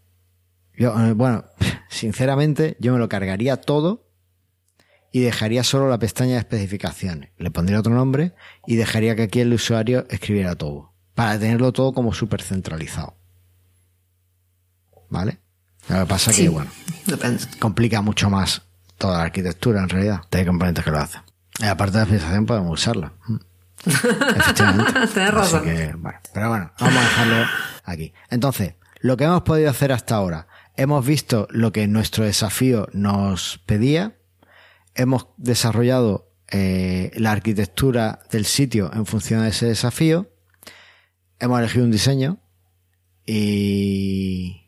[0.77, 1.45] yo, eh, bueno,
[1.91, 4.05] sinceramente, yo me lo cargaría todo
[5.15, 7.31] y dejaría solo la pestaña de especificaciones.
[7.39, 8.35] Le pondría otro nombre
[8.67, 10.93] y dejaría que aquí el usuario escribiera todo.
[11.15, 13.17] Para tenerlo todo como súper centralizado.
[15.09, 15.39] ¿Vale?
[15.89, 16.69] Lo que pasa es que, bueno,
[17.61, 18.63] complica mucho más
[18.99, 20.23] toda la arquitectura en realidad.
[20.33, 21.21] Hay componentes que lo hacen.
[21.61, 23.13] Y aparte de la especificación podemos usarla.
[23.87, 25.31] Efectivamente.
[25.31, 25.63] razón.
[26.33, 27.47] pero bueno, vamos a dejarlo
[27.85, 28.13] aquí.
[28.31, 33.61] Entonces, lo que hemos podido hacer hasta ahora, hemos visto lo que nuestro desafío nos
[33.65, 34.17] pedía,
[34.95, 40.31] hemos desarrollado eh, la arquitectura del sitio en función de ese desafío,
[41.39, 42.39] hemos elegido un diseño
[43.27, 44.61] y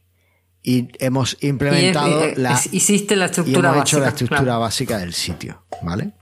[0.62, 6.12] y hemos implementado la hiciste la estructura hemos hecho la estructura básica del sitio, ¿vale?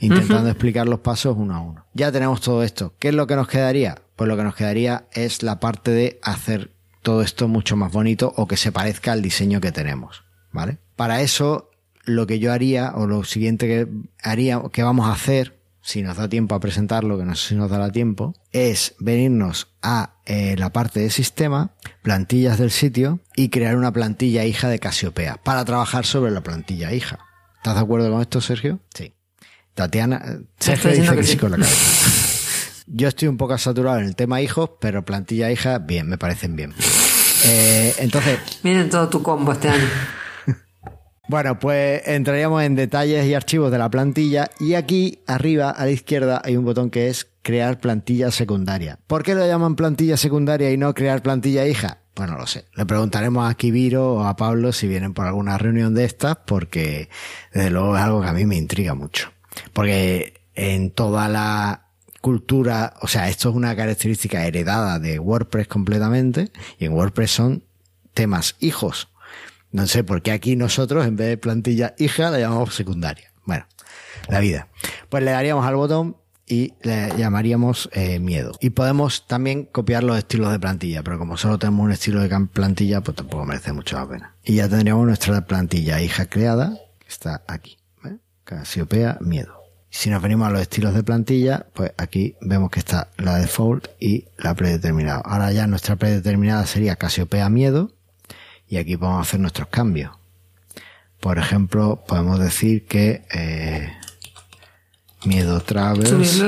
[0.00, 1.86] intentando explicar los pasos uno a uno.
[1.94, 2.94] Ya tenemos todo esto.
[2.98, 4.02] ¿Qué es lo que nos quedaría?
[4.16, 6.72] Pues lo que nos quedaría es la parte de hacer
[7.02, 10.78] todo esto mucho más bonito o que se parezca al diseño que tenemos, ¿vale?
[10.96, 11.69] Para eso,
[12.04, 13.88] lo que yo haría, o lo siguiente que
[14.22, 17.54] haría, que vamos a hacer, si nos da tiempo a presentarlo, que no sé si
[17.54, 21.70] nos dará tiempo, es venirnos a eh, la parte de sistema,
[22.02, 26.92] plantillas del sitio y crear una plantilla hija de Casiopea para trabajar sobre la plantilla
[26.92, 27.18] hija.
[27.56, 28.80] ¿Estás de acuerdo con esto, Sergio?
[28.94, 29.12] Sí.
[29.74, 32.10] Tatiana, Sergio dice que, sí con la cabeza.
[32.86, 36.56] Yo estoy un poco saturado en el tema hijos, pero plantilla hija, bien, me parecen
[36.56, 36.74] bien.
[37.42, 38.38] Eh, entonces.
[38.62, 39.86] Miren todo tu combo este año.
[41.30, 45.92] Bueno, pues entraríamos en detalles y archivos de la plantilla y aquí arriba a la
[45.92, 48.98] izquierda hay un botón que es crear plantilla secundaria.
[49.06, 51.98] ¿Por qué lo llaman plantilla secundaria y no crear plantilla hija?
[52.16, 52.64] Bueno, no lo sé.
[52.74, 57.08] Le preguntaremos a Kibiro o a Pablo si vienen por alguna reunión de estas porque
[57.54, 59.30] desde luego es algo que a mí me intriga mucho.
[59.72, 61.86] Porque en toda la
[62.20, 66.50] cultura, o sea, esto es una característica heredada de WordPress completamente,
[66.80, 67.62] y en WordPress son
[68.14, 69.09] temas hijos.
[69.72, 73.32] No sé por qué aquí nosotros, en vez de plantilla hija, la llamamos secundaria.
[73.44, 73.66] Bueno,
[74.28, 74.68] la vida.
[75.08, 76.16] Pues le daríamos al botón
[76.46, 78.52] y le llamaríamos eh, miedo.
[78.60, 82.46] Y podemos también copiar los estilos de plantilla, pero como solo tenemos un estilo de
[82.52, 84.34] plantilla, pues tampoco merece mucho la pena.
[84.44, 87.76] Y ya tendríamos nuestra plantilla hija creada, que está aquí.
[88.42, 89.60] Casiopea, miedo.
[89.90, 93.86] Si nos venimos a los estilos de plantilla, pues aquí vemos que está la default
[94.00, 95.20] y la predeterminada.
[95.24, 97.92] Ahora ya nuestra predeterminada sería Casiopea miedo
[98.70, 100.12] y aquí podemos hacer nuestros cambios.
[101.18, 103.92] Por ejemplo, podemos decir que eh,
[105.24, 106.40] Miedo Travers.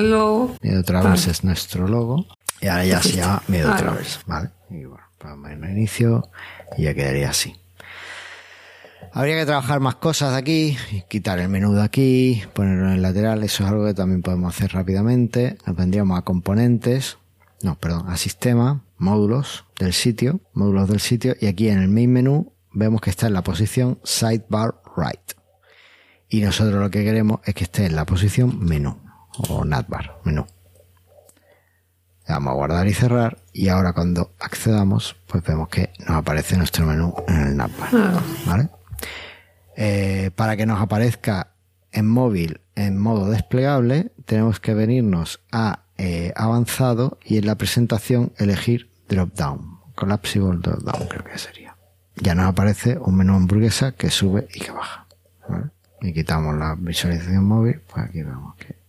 [0.62, 2.24] Miedo Travers es nuestro logo.
[2.60, 4.50] Y ahora ya se llama Miedo Travers, ¿vale?
[4.70, 6.30] Y bueno, ponemos en inicio
[6.78, 7.56] y ya quedaría así.
[9.12, 10.76] Habría que trabajar más cosas de aquí,
[11.08, 14.54] quitar el menú de aquí, ponerlo en el lateral, eso es algo que también podemos
[14.54, 15.58] hacer rápidamente.
[15.66, 17.18] Nos vendríamos a componentes,
[17.62, 22.12] no, perdón, a sistema, módulos del sitio, módulos del sitio, y aquí en el main
[22.12, 25.32] menú vemos que está en la posición sidebar right.
[26.28, 28.96] Y nosotros lo que queremos es que esté en la posición menú,
[29.48, 30.46] o navbar, menú.
[32.28, 36.56] Le vamos a guardar y cerrar, y ahora cuando accedamos, pues vemos que nos aparece
[36.56, 38.22] nuestro menú en el navbar, ah.
[38.46, 38.68] ¿vale?
[39.76, 41.54] Eh, para que nos aparezca
[41.90, 48.32] en móvil en modo desplegable, tenemos que venirnos a eh, avanzado y en la presentación
[48.38, 49.78] elegir drop down.
[49.94, 51.76] Collapsible drop down creo que sería.
[52.16, 55.06] Ya nos aparece un menú hamburguesa que sube y que baja.
[56.00, 58.82] Y quitamos la visualización móvil, pues aquí vemos que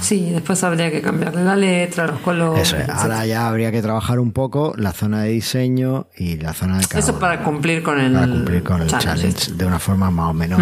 [0.00, 2.62] Sí, después habría que cambiarle la letra, los colores.
[2.62, 2.88] Eso es.
[2.88, 6.98] Ahora ya habría que trabajar un poco la zona de diseño y la zona de
[6.98, 10.32] Eso para cumplir con el, para cumplir con el challenge, de una forma más o
[10.32, 10.60] menos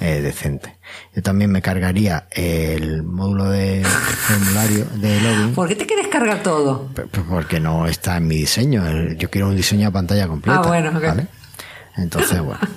[0.00, 0.77] eh, decente.
[1.14, 5.54] Yo también me cargaría el módulo de formulario de login.
[5.54, 6.88] ¿Por qué te quieres cargar todo?
[7.28, 8.82] Porque no está en mi diseño.
[9.16, 10.60] Yo quiero un diseño a pantalla completa.
[10.62, 11.26] Ah, bueno, ¿vale?
[11.96, 12.60] Entonces, bueno.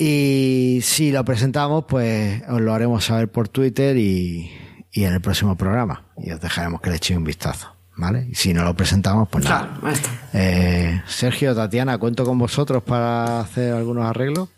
[0.00, 4.48] Y si lo presentamos, pues os lo haremos saber por Twitter y,
[4.92, 6.04] y en el próximo programa.
[6.16, 7.74] Y os dejaremos que le echéis un vistazo.
[7.96, 8.28] ¿Vale?
[8.30, 9.76] Y si no lo presentamos, pues nada.
[9.80, 9.96] Claro.
[10.32, 14.48] Eh, Sergio, Tatiana, cuento con vosotros para hacer algunos arreglos.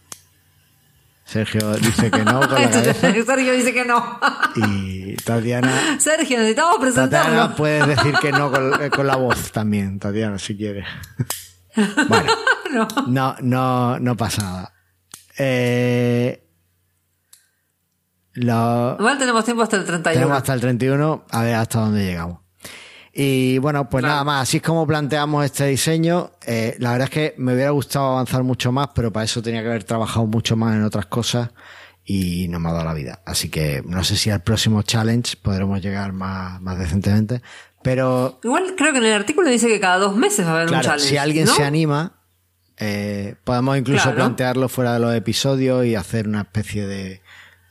[1.30, 2.94] Sergio dice que no con la cabeza.
[3.24, 4.18] Sergio dice que no.
[4.56, 7.28] Y Tatiana, Sergio, necesitamos presentarlo.
[7.36, 10.86] Tatiana puedes decir que no con, eh, con la voz también, Tatiana, si quieres.
[12.08, 12.32] Bueno,
[12.72, 12.88] No.
[13.06, 14.72] no, no, no pasa nada.
[15.38, 16.46] Eh,
[18.34, 20.12] lo- Igual tenemos tiempo hasta el 31.
[20.20, 22.40] tenemos hasta el 31, a ver hasta dónde llegamos.
[23.12, 24.12] Y bueno, pues Claro.
[24.14, 26.30] nada más, así es como planteamos este diseño.
[26.46, 29.62] Eh, la verdad es que me hubiera gustado avanzar mucho más, pero para eso tenía
[29.62, 31.50] que haber trabajado mucho más en otras cosas
[32.04, 33.20] y no me ha dado la vida.
[33.26, 37.42] Así que no sé si al próximo challenge podremos llegar más, más decentemente.
[37.82, 40.64] Pero Igual creo que en el artículo dice que cada dos meses va a haber
[40.66, 41.08] un claro, challenge.
[41.08, 41.54] si alguien ¿no?
[41.54, 42.12] se anima,
[42.78, 44.16] eh, podemos incluso Claro.
[44.18, 47.19] plantearlo fuera de los episodios y hacer una especie de,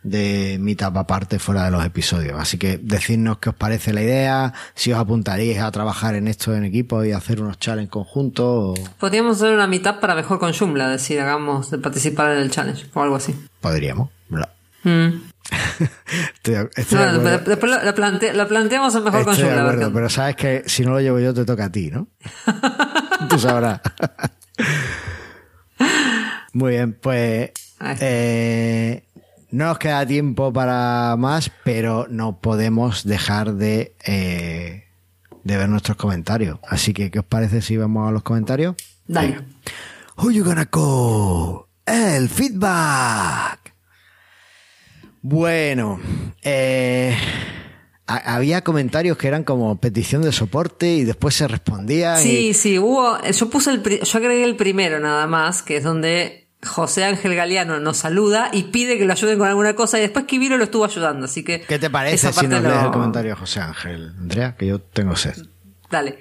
[0.04, 2.40] de meetup aparte fuera de los episodios.
[2.40, 6.56] Así que decidnos qué os parece la idea, si os apuntaríais a trabajar en esto
[6.56, 8.46] en equipo y hacer unos challenges conjuntos.
[8.80, 12.50] o- Podríamos hacer una mitad para mejor con Joomla, decir, hagamos de participar en el
[12.52, 13.36] challenge o algo así.
[13.60, 14.10] Podríamos.
[14.84, 15.10] Mm.
[16.36, 19.62] Estoy, estoy No, de después lo plante- lo planteamos en mejor Estoy de Joomla.
[19.62, 22.08] a acuerdo, pero sabes que si no lo llevo yo te toca a ti, ¿no?
[23.30, 23.82] Tú sabrás.
[26.54, 27.52] Muy bien, pues
[28.00, 29.04] eh,
[29.52, 34.86] no nos queda tiempo para más, pero no podemos dejar de, eh,
[35.44, 36.60] de ver nuestros comentarios.
[36.68, 38.76] Así que, ¿qué os parece si vamos a los comentarios?
[39.08, 39.40] Dale.
[40.18, 41.66] Who you gonna call?
[41.86, 43.74] El feedback.
[45.22, 46.00] Bueno,
[46.44, 47.16] eh,
[48.08, 52.20] ha- había comentarios que eran como petición de soporte y después se respondían.
[52.20, 53.22] Sí, y- sí, hubo.
[53.30, 57.80] Yo puse el, yo agregué el primero nada más, que es donde José Ángel Galeano
[57.80, 60.84] nos saluda y pide que lo ayuden con alguna cosa y después Kibiro lo estuvo
[60.86, 61.62] ayudando, así que.
[61.62, 64.14] ¿Qué te parece si nos lees el comentario, José Ángel?
[64.20, 65.36] Andrea, que yo tengo sed.
[65.90, 66.20] Dale.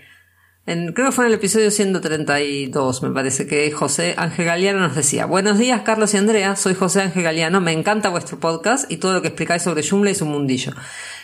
[0.65, 4.95] En- creo que fue en el episodio 132, me parece que José Ángel Galeano nos
[4.95, 6.55] decía: Buenos días, Carlos y Andrea.
[6.57, 7.61] Soy José Ángel Galeano.
[7.61, 10.73] Me encanta vuestro podcast y todo lo que explicáis sobre Joomla y su mundillo.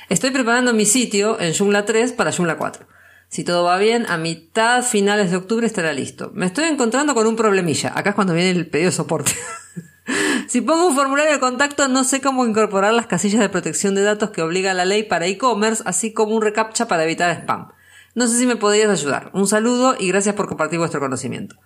[0.09, 2.87] Estoy preparando mi sitio en Joomla 3 para Joomla 4.
[3.35, 6.31] Si todo va bien, a mitad finales de octubre estará listo.
[6.35, 7.91] Me estoy encontrando con un problemilla.
[7.93, 9.33] Acá es cuando viene el pedido de soporte.
[10.47, 14.03] Si pongo un formulario de contacto, no sé cómo incorporar las casillas de protección de
[14.03, 17.73] datos que obliga la ley para e-commerce, así como un recaptcha para evitar spam.
[18.15, 19.31] No sé si me podrías ayudar.
[19.33, 21.57] Un saludo y gracias por compartir vuestro conocimiento.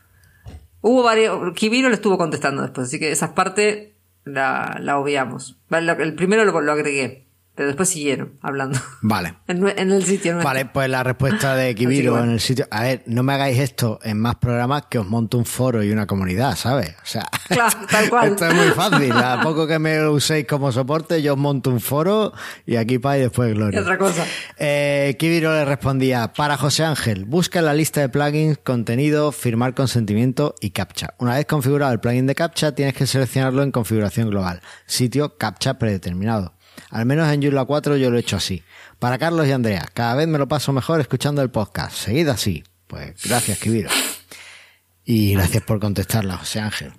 [0.81, 1.53] Hubo varios.
[1.55, 5.59] Kibiro le estuvo contestando después, así que esa parte la, la obviamos.
[5.71, 7.28] El primero lo, lo agregué,
[7.59, 8.79] pero después siguieron hablando.
[9.03, 9.35] Vale.
[9.49, 10.49] En, el sitio nuestro.
[10.49, 12.69] Vale, pues la respuesta de Kibiro en el sitio.
[12.71, 15.91] A ver, no me hagáis esto en más programas que os monto un foro y
[15.91, 16.91] una comunidad, ¿sabes?
[17.03, 18.29] O sea, Claro, tal cual.
[18.29, 19.11] esto es muy fácil.
[19.11, 22.33] A poco que me uséis como soporte, yo os monto un foro
[22.65, 23.81] y aquí para y después Y gloria.
[23.81, 24.25] otra cosa.
[24.57, 29.75] Eh, Kibiro le respondía, para José Ángel, busca en la lista de plugins, contenido, firmar
[29.75, 31.15] consentimiento y captcha.
[31.19, 35.75] Una vez configurado el plugin de captcha, tienes que seleccionarlo en configuración global, sitio captcha
[35.75, 36.53] predeterminado.
[36.91, 38.63] Al menos en Joomla 4 yo lo he hecho así.
[38.99, 41.97] Para Carlos y Andrea, cada vez me lo paso mejor escuchando el podcast.
[41.97, 42.65] Seguid así.
[42.87, 43.91] Pues gracias, Kibiro.
[45.05, 46.93] Y gracias por contestarla, José Ángel.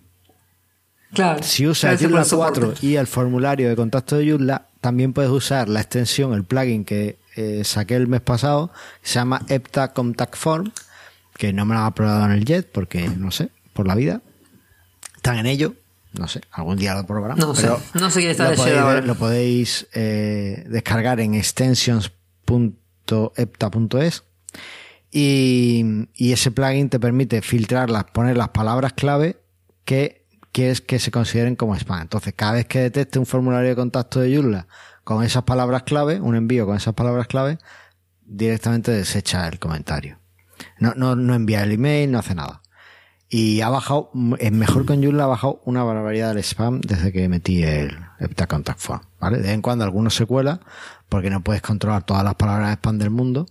[1.14, 1.42] Claro.
[1.42, 2.60] Si usas Joomla el soporte.
[2.60, 6.86] 4 y el formulario de contacto de Joomla, también puedes usar la extensión, el plugin
[6.86, 8.72] que eh, saqué el mes pasado,
[9.02, 10.72] que se llama Epta Contact Form,
[11.36, 14.22] que no me lo han aprobado en el Jet porque, no sé, por la vida.
[15.16, 15.74] Están en ello,
[16.14, 17.38] no sé, algún día lo probarán.
[17.38, 19.02] No sé, no sé quién está lo podéis, ahora.
[19.02, 24.24] lo podéis eh, descargar en extensions.epta.es
[25.12, 29.38] y, y ese plugin te permite filtrarlas, poner las palabras clave
[29.86, 32.02] que quieres que se consideren como spam.
[32.02, 34.68] Entonces, cada vez que detecte un formulario de contacto de Joomla
[35.04, 37.58] con esas palabras clave, un envío con esas palabras clave,
[38.26, 40.20] directamente desecha el comentario.
[40.80, 42.62] No, no, no envía el email, no hace nada.
[43.32, 47.30] Y ha bajado, es mejor con Joomla ha bajado una barbaridad del spam desde que
[47.30, 49.38] metí el Epta Contact Form, ¿vale?
[49.38, 50.62] De vez en cuando alguno se cuela
[51.10, 53.46] porque no puedes controlar todas las palabras de spam del mundo,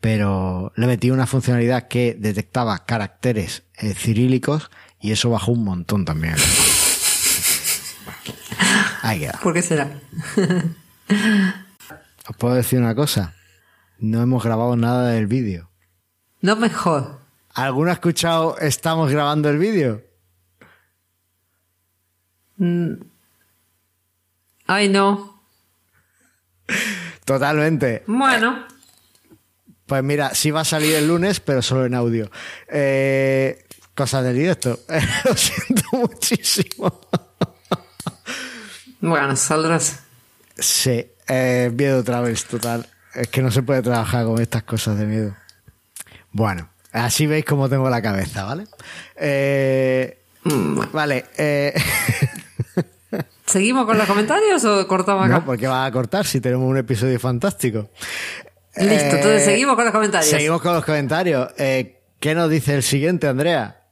[0.00, 4.70] pero le metí una funcionalidad que detectaba caracteres eh, cirílicos
[5.00, 6.34] y eso bajó un montón también.
[9.02, 9.40] Ahí queda.
[9.42, 9.98] ¿Por qué será?
[12.28, 13.34] Os puedo decir una cosa.
[13.98, 15.70] No hemos grabado nada del vídeo.
[16.42, 17.25] No mejor.
[17.56, 20.02] ¿Alguno ha escuchado estamos grabando el vídeo?
[24.66, 25.42] Ay, no.
[27.24, 28.04] Totalmente.
[28.06, 28.66] Bueno.
[29.86, 32.30] Pues mira, sí va a salir el lunes, pero solo en audio.
[32.68, 33.64] Eh,
[33.94, 34.78] cosas del directo.
[35.24, 37.00] Lo siento muchísimo.
[39.00, 40.00] Bueno, saldrás.
[40.58, 42.86] Sí, eh, miedo otra vez, total.
[43.14, 45.34] Es que no se puede trabajar con estas cosas de miedo.
[46.32, 46.68] Bueno,
[47.04, 48.64] así veis cómo tengo la cabeza, ¿vale?
[49.16, 50.18] Eh,
[50.92, 51.24] vale.
[51.36, 51.74] Eh,
[53.46, 55.34] ¿Seguimos con los comentarios o cortamos acá?
[55.34, 57.90] no, porque va a cortar si tenemos un episodio fantástico.
[58.76, 60.30] Listo, entonces Eh, seguimos con los comentarios.
[60.30, 61.48] Seguimos con los comentarios.
[61.56, 63.82] Eh, ¿Qué nos dice el siguiente, Andrea?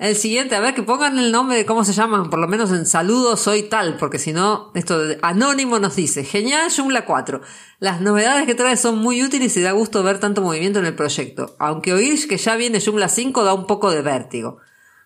[0.00, 2.70] El siguiente, a ver, que pongan el nombre de cómo se llaman, por lo menos
[2.70, 7.42] en saludo soy tal, porque si no, esto de Anónimo nos dice, genial Joomla 4.
[7.80, 10.94] Las novedades que trae son muy útiles y da gusto ver tanto movimiento en el
[10.94, 14.56] proyecto, aunque oír que ya viene Joomla 5 da un poco de vértigo.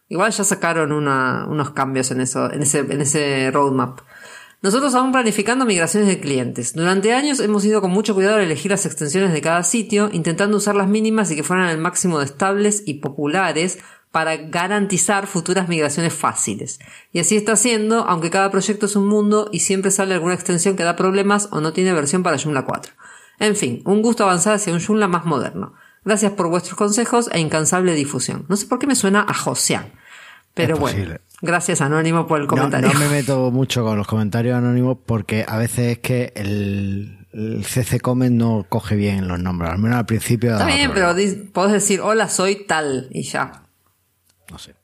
[0.08, 3.98] Igual ya sacaron unos cambios en eso, en ese, en ese roadmap.
[4.62, 6.72] Nosotros aún planificando migraciones de clientes.
[6.72, 10.56] Durante años hemos ido con mucho cuidado al elegir las extensiones de cada sitio, intentando
[10.56, 13.80] usar las mínimas y que fueran el máximo de estables y populares
[14.14, 16.78] para garantizar futuras migraciones fáciles.
[17.10, 20.76] Y así está siendo, aunque cada proyecto es un mundo y siempre sale alguna extensión
[20.76, 22.92] que da problemas o no tiene versión para Joomla 4.
[23.40, 25.74] En fin, un gusto avanzar hacia un Joomla más moderno.
[26.04, 28.46] Gracias por vuestros consejos e incansable difusión.
[28.48, 29.90] No sé por qué me suena a Josean.
[30.54, 32.92] Pero bueno, gracias Anónimo por el comentario.
[32.92, 37.64] no me meto mucho con los comentarios anónimos porque a veces es que el, el
[37.64, 39.72] CC Comment no coge bien los nombres.
[39.72, 40.52] Al menos al principio.
[40.52, 41.14] Está bien, problema.
[41.16, 43.63] pero podés decir, hola, soy tal, y ya.
[44.50, 44.74] No sé.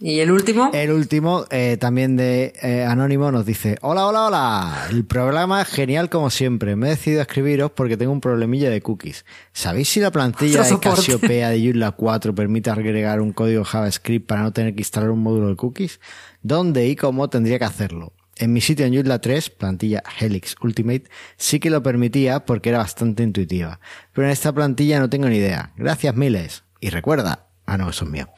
[0.00, 4.86] Y el último, El último, eh, también de eh, Anónimo, nos dice: Hola, hola, hola.
[4.90, 6.74] El programa es genial como siempre.
[6.74, 9.24] Me he decidido a escribiros porque tengo un problemilla de cookies.
[9.52, 10.78] ¿Sabéis si la plantilla de.
[10.80, 15.20] Casiopea de Joomla 4 permite agregar un código JavaScript para no tener que instalar un
[15.20, 16.00] módulo de cookies?
[16.42, 18.12] ¿Dónde y cómo tendría que hacerlo?
[18.36, 21.04] En mi sitio en Joomla 3, plantilla Helix Ultimate,
[21.36, 23.78] sí que lo permitía porque era bastante intuitiva.
[24.12, 25.72] Pero en esta plantilla no tengo ni idea.
[25.76, 26.64] Gracias miles.
[26.80, 28.28] Y recuerda, ah no, eso es mío.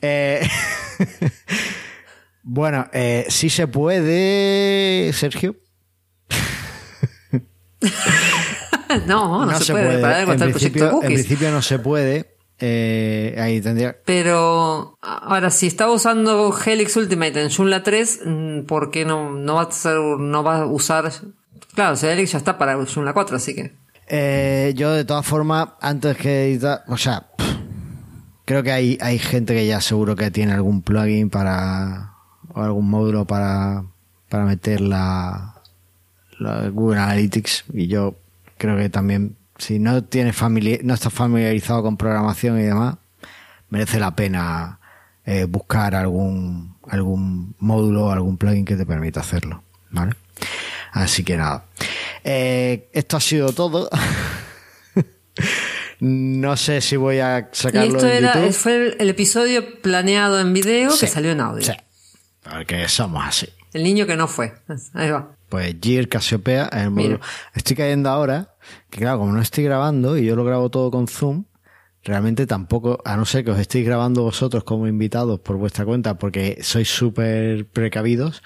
[0.00, 0.48] Eh,
[2.42, 5.56] bueno, eh, sí se puede, Sergio.
[9.06, 12.36] no, no, se, puede, para algo En está principio, en principio no se puede.
[12.58, 13.96] Eh, ahí tendría.
[14.04, 19.56] Pero ahora, si estaba usando Helix Ultimate en Joomla 3, mm, ¿por qué no, no
[19.56, 21.12] va a ser, no va a usar?
[21.74, 23.72] Claro, o sea, Helix ya está para Joomla 4, así que.
[24.08, 27.45] Eh, yo de todas formas, antes que editar, o sea, pff,
[28.46, 32.14] creo que hay, hay gente que ya seguro que tiene algún plugin para
[32.54, 33.84] o algún módulo para,
[34.30, 35.56] para meter la,
[36.38, 38.14] la Google Analytics y yo
[38.56, 42.96] creo que también si no tienes famili- no estás familiarizado con programación y demás,
[43.68, 44.78] merece la pena
[45.26, 50.14] eh, buscar algún algún módulo o algún plugin que te permita hacerlo, ¿vale?
[50.92, 51.64] Así que nada.
[52.22, 53.90] Eh, esto ha sido todo.
[56.00, 58.52] no sé si voy a Y sacarlo esto en era, YouTube.
[58.52, 61.64] fue el, el episodio planeado en video que salió en audio.
[61.64, 61.72] Sí.
[62.42, 63.48] Porque somos así.
[63.72, 64.54] El niño que no fue.
[64.94, 65.36] Ahí va.
[65.48, 67.20] Pues Gear Casiopea en el módulo.
[67.54, 68.54] Estoy cayendo ahora,
[68.90, 71.44] que claro, como no estoy grabando y yo lo grabo todo con Zoom,
[72.02, 76.18] realmente tampoco, a no ser que os estéis grabando vosotros como invitados por vuestra cuenta,
[76.18, 78.42] porque sois súper precavidos,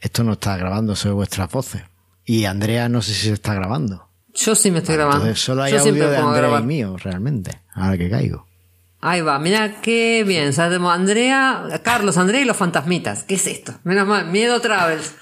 [0.00, 1.82] esto no está grabando sobre vuestras voces.
[2.24, 4.08] Y Andrea no sé si se está grabando.
[4.34, 5.34] Yo sí me estoy grabando.
[5.36, 8.46] Solo hay Yo siempre audio de pongo a Andrea y mío, realmente, ahora que caigo.
[9.00, 10.52] Ahí va, mira qué bien.
[10.52, 13.22] Sea, tenemos Andrea, Carlos, Andrea y los fantasmitas.
[13.24, 13.74] ¿Qué es esto?
[13.84, 15.14] Menos mal, Miedo Travels.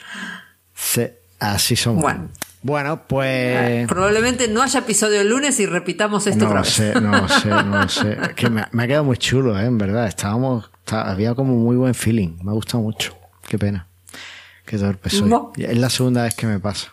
[0.74, 1.06] Sí,
[1.40, 2.00] así somos.
[2.02, 2.28] Bueno.
[2.64, 3.88] Bueno, pues...
[3.88, 6.70] Probablemente no haya episodio el lunes y repitamos esto No otra vez.
[6.70, 8.16] sé, no sé, no sé.
[8.36, 9.64] Que me, me ha quedado muy chulo, ¿eh?
[9.66, 10.06] en verdad.
[10.06, 12.36] Estábamos, está- había como muy buen feeling.
[12.44, 13.18] Me ha gustado mucho.
[13.48, 13.88] Qué pena.
[14.64, 15.28] Qué torpe soy.
[15.28, 15.52] No.
[15.56, 16.92] Es la segunda vez que me pasa.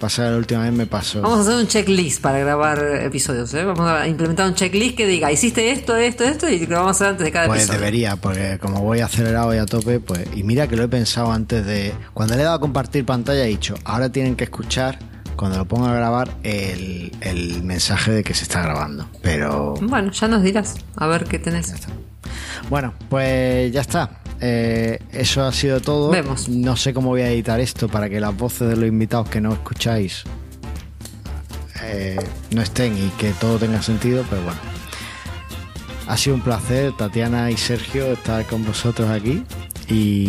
[0.00, 1.20] Pasa la última vez me pasó.
[1.20, 3.52] Vamos a hacer un checklist para grabar episodios.
[3.52, 3.64] ¿eh?
[3.64, 6.90] Vamos a implementar un checklist que diga, hiciste esto, esto, esto, y lo vamos a
[6.92, 7.80] hacer antes de cada Pues episodio.
[7.80, 10.22] debería, porque como voy acelerado y a tope, pues.
[10.34, 11.92] Y mira que lo he pensado antes de.
[12.14, 14.98] Cuando le he dado a compartir pantalla, he dicho, ahora tienen que escuchar,
[15.36, 19.06] cuando lo ponga a grabar, el, el mensaje de que se está grabando.
[19.20, 19.74] Pero.
[19.82, 20.76] Bueno, ya nos dirás.
[20.96, 21.74] A ver qué tenés.
[22.70, 24.10] Bueno, pues ya está.
[24.40, 26.10] Eh, eso ha sido todo.
[26.10, 26.48] Vemos.
[26.48, 29.40] No sé cómo voy a editar esto para que las voces de los invitados que
[29.40, 30.24] no escucháis
[31.82, 32.16] eh,
[32.50, 34.58] no estén y que todo tenga sentido, pero bueno.
[36.06, 39.44] Ha sido un placer, Tatiana y Sergio, estar con vosotros aquí
[39.88, 40.24] y,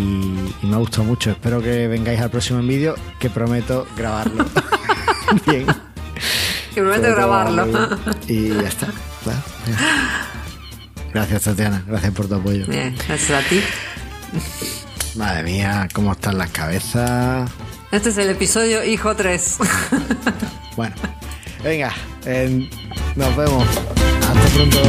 [0.62, 1.32] y me ha gustado mucho.
[1.32, 4.46] Espero que vengáis al próximo vídeo, que prometo grabarlo.
[5.48, 5.66] Bien.
[6.74, 7.68] Que Prometo grabarlo.
[8.28, 8.88] Y ya está.
[9.68, 10.28] Ya.
[11.14, 11.84] Gracias, Tatiana.
[11.86, 12.66] Gracias por tu apoyo.
[12.66, 13.62] Bien, gracias a ti.
[15.16, 17.50] Madre mía, cómo están las cabezas.
[17.92, 19.58] Este es el episodio Hijo 3.
[20.78, 20.96] Bueno,
[21.64, 21.92] venga,
[22.26, 22.70] en-
[23.18, 23.68] nos vemos.
[24.22, 24.80] Hasta pronto.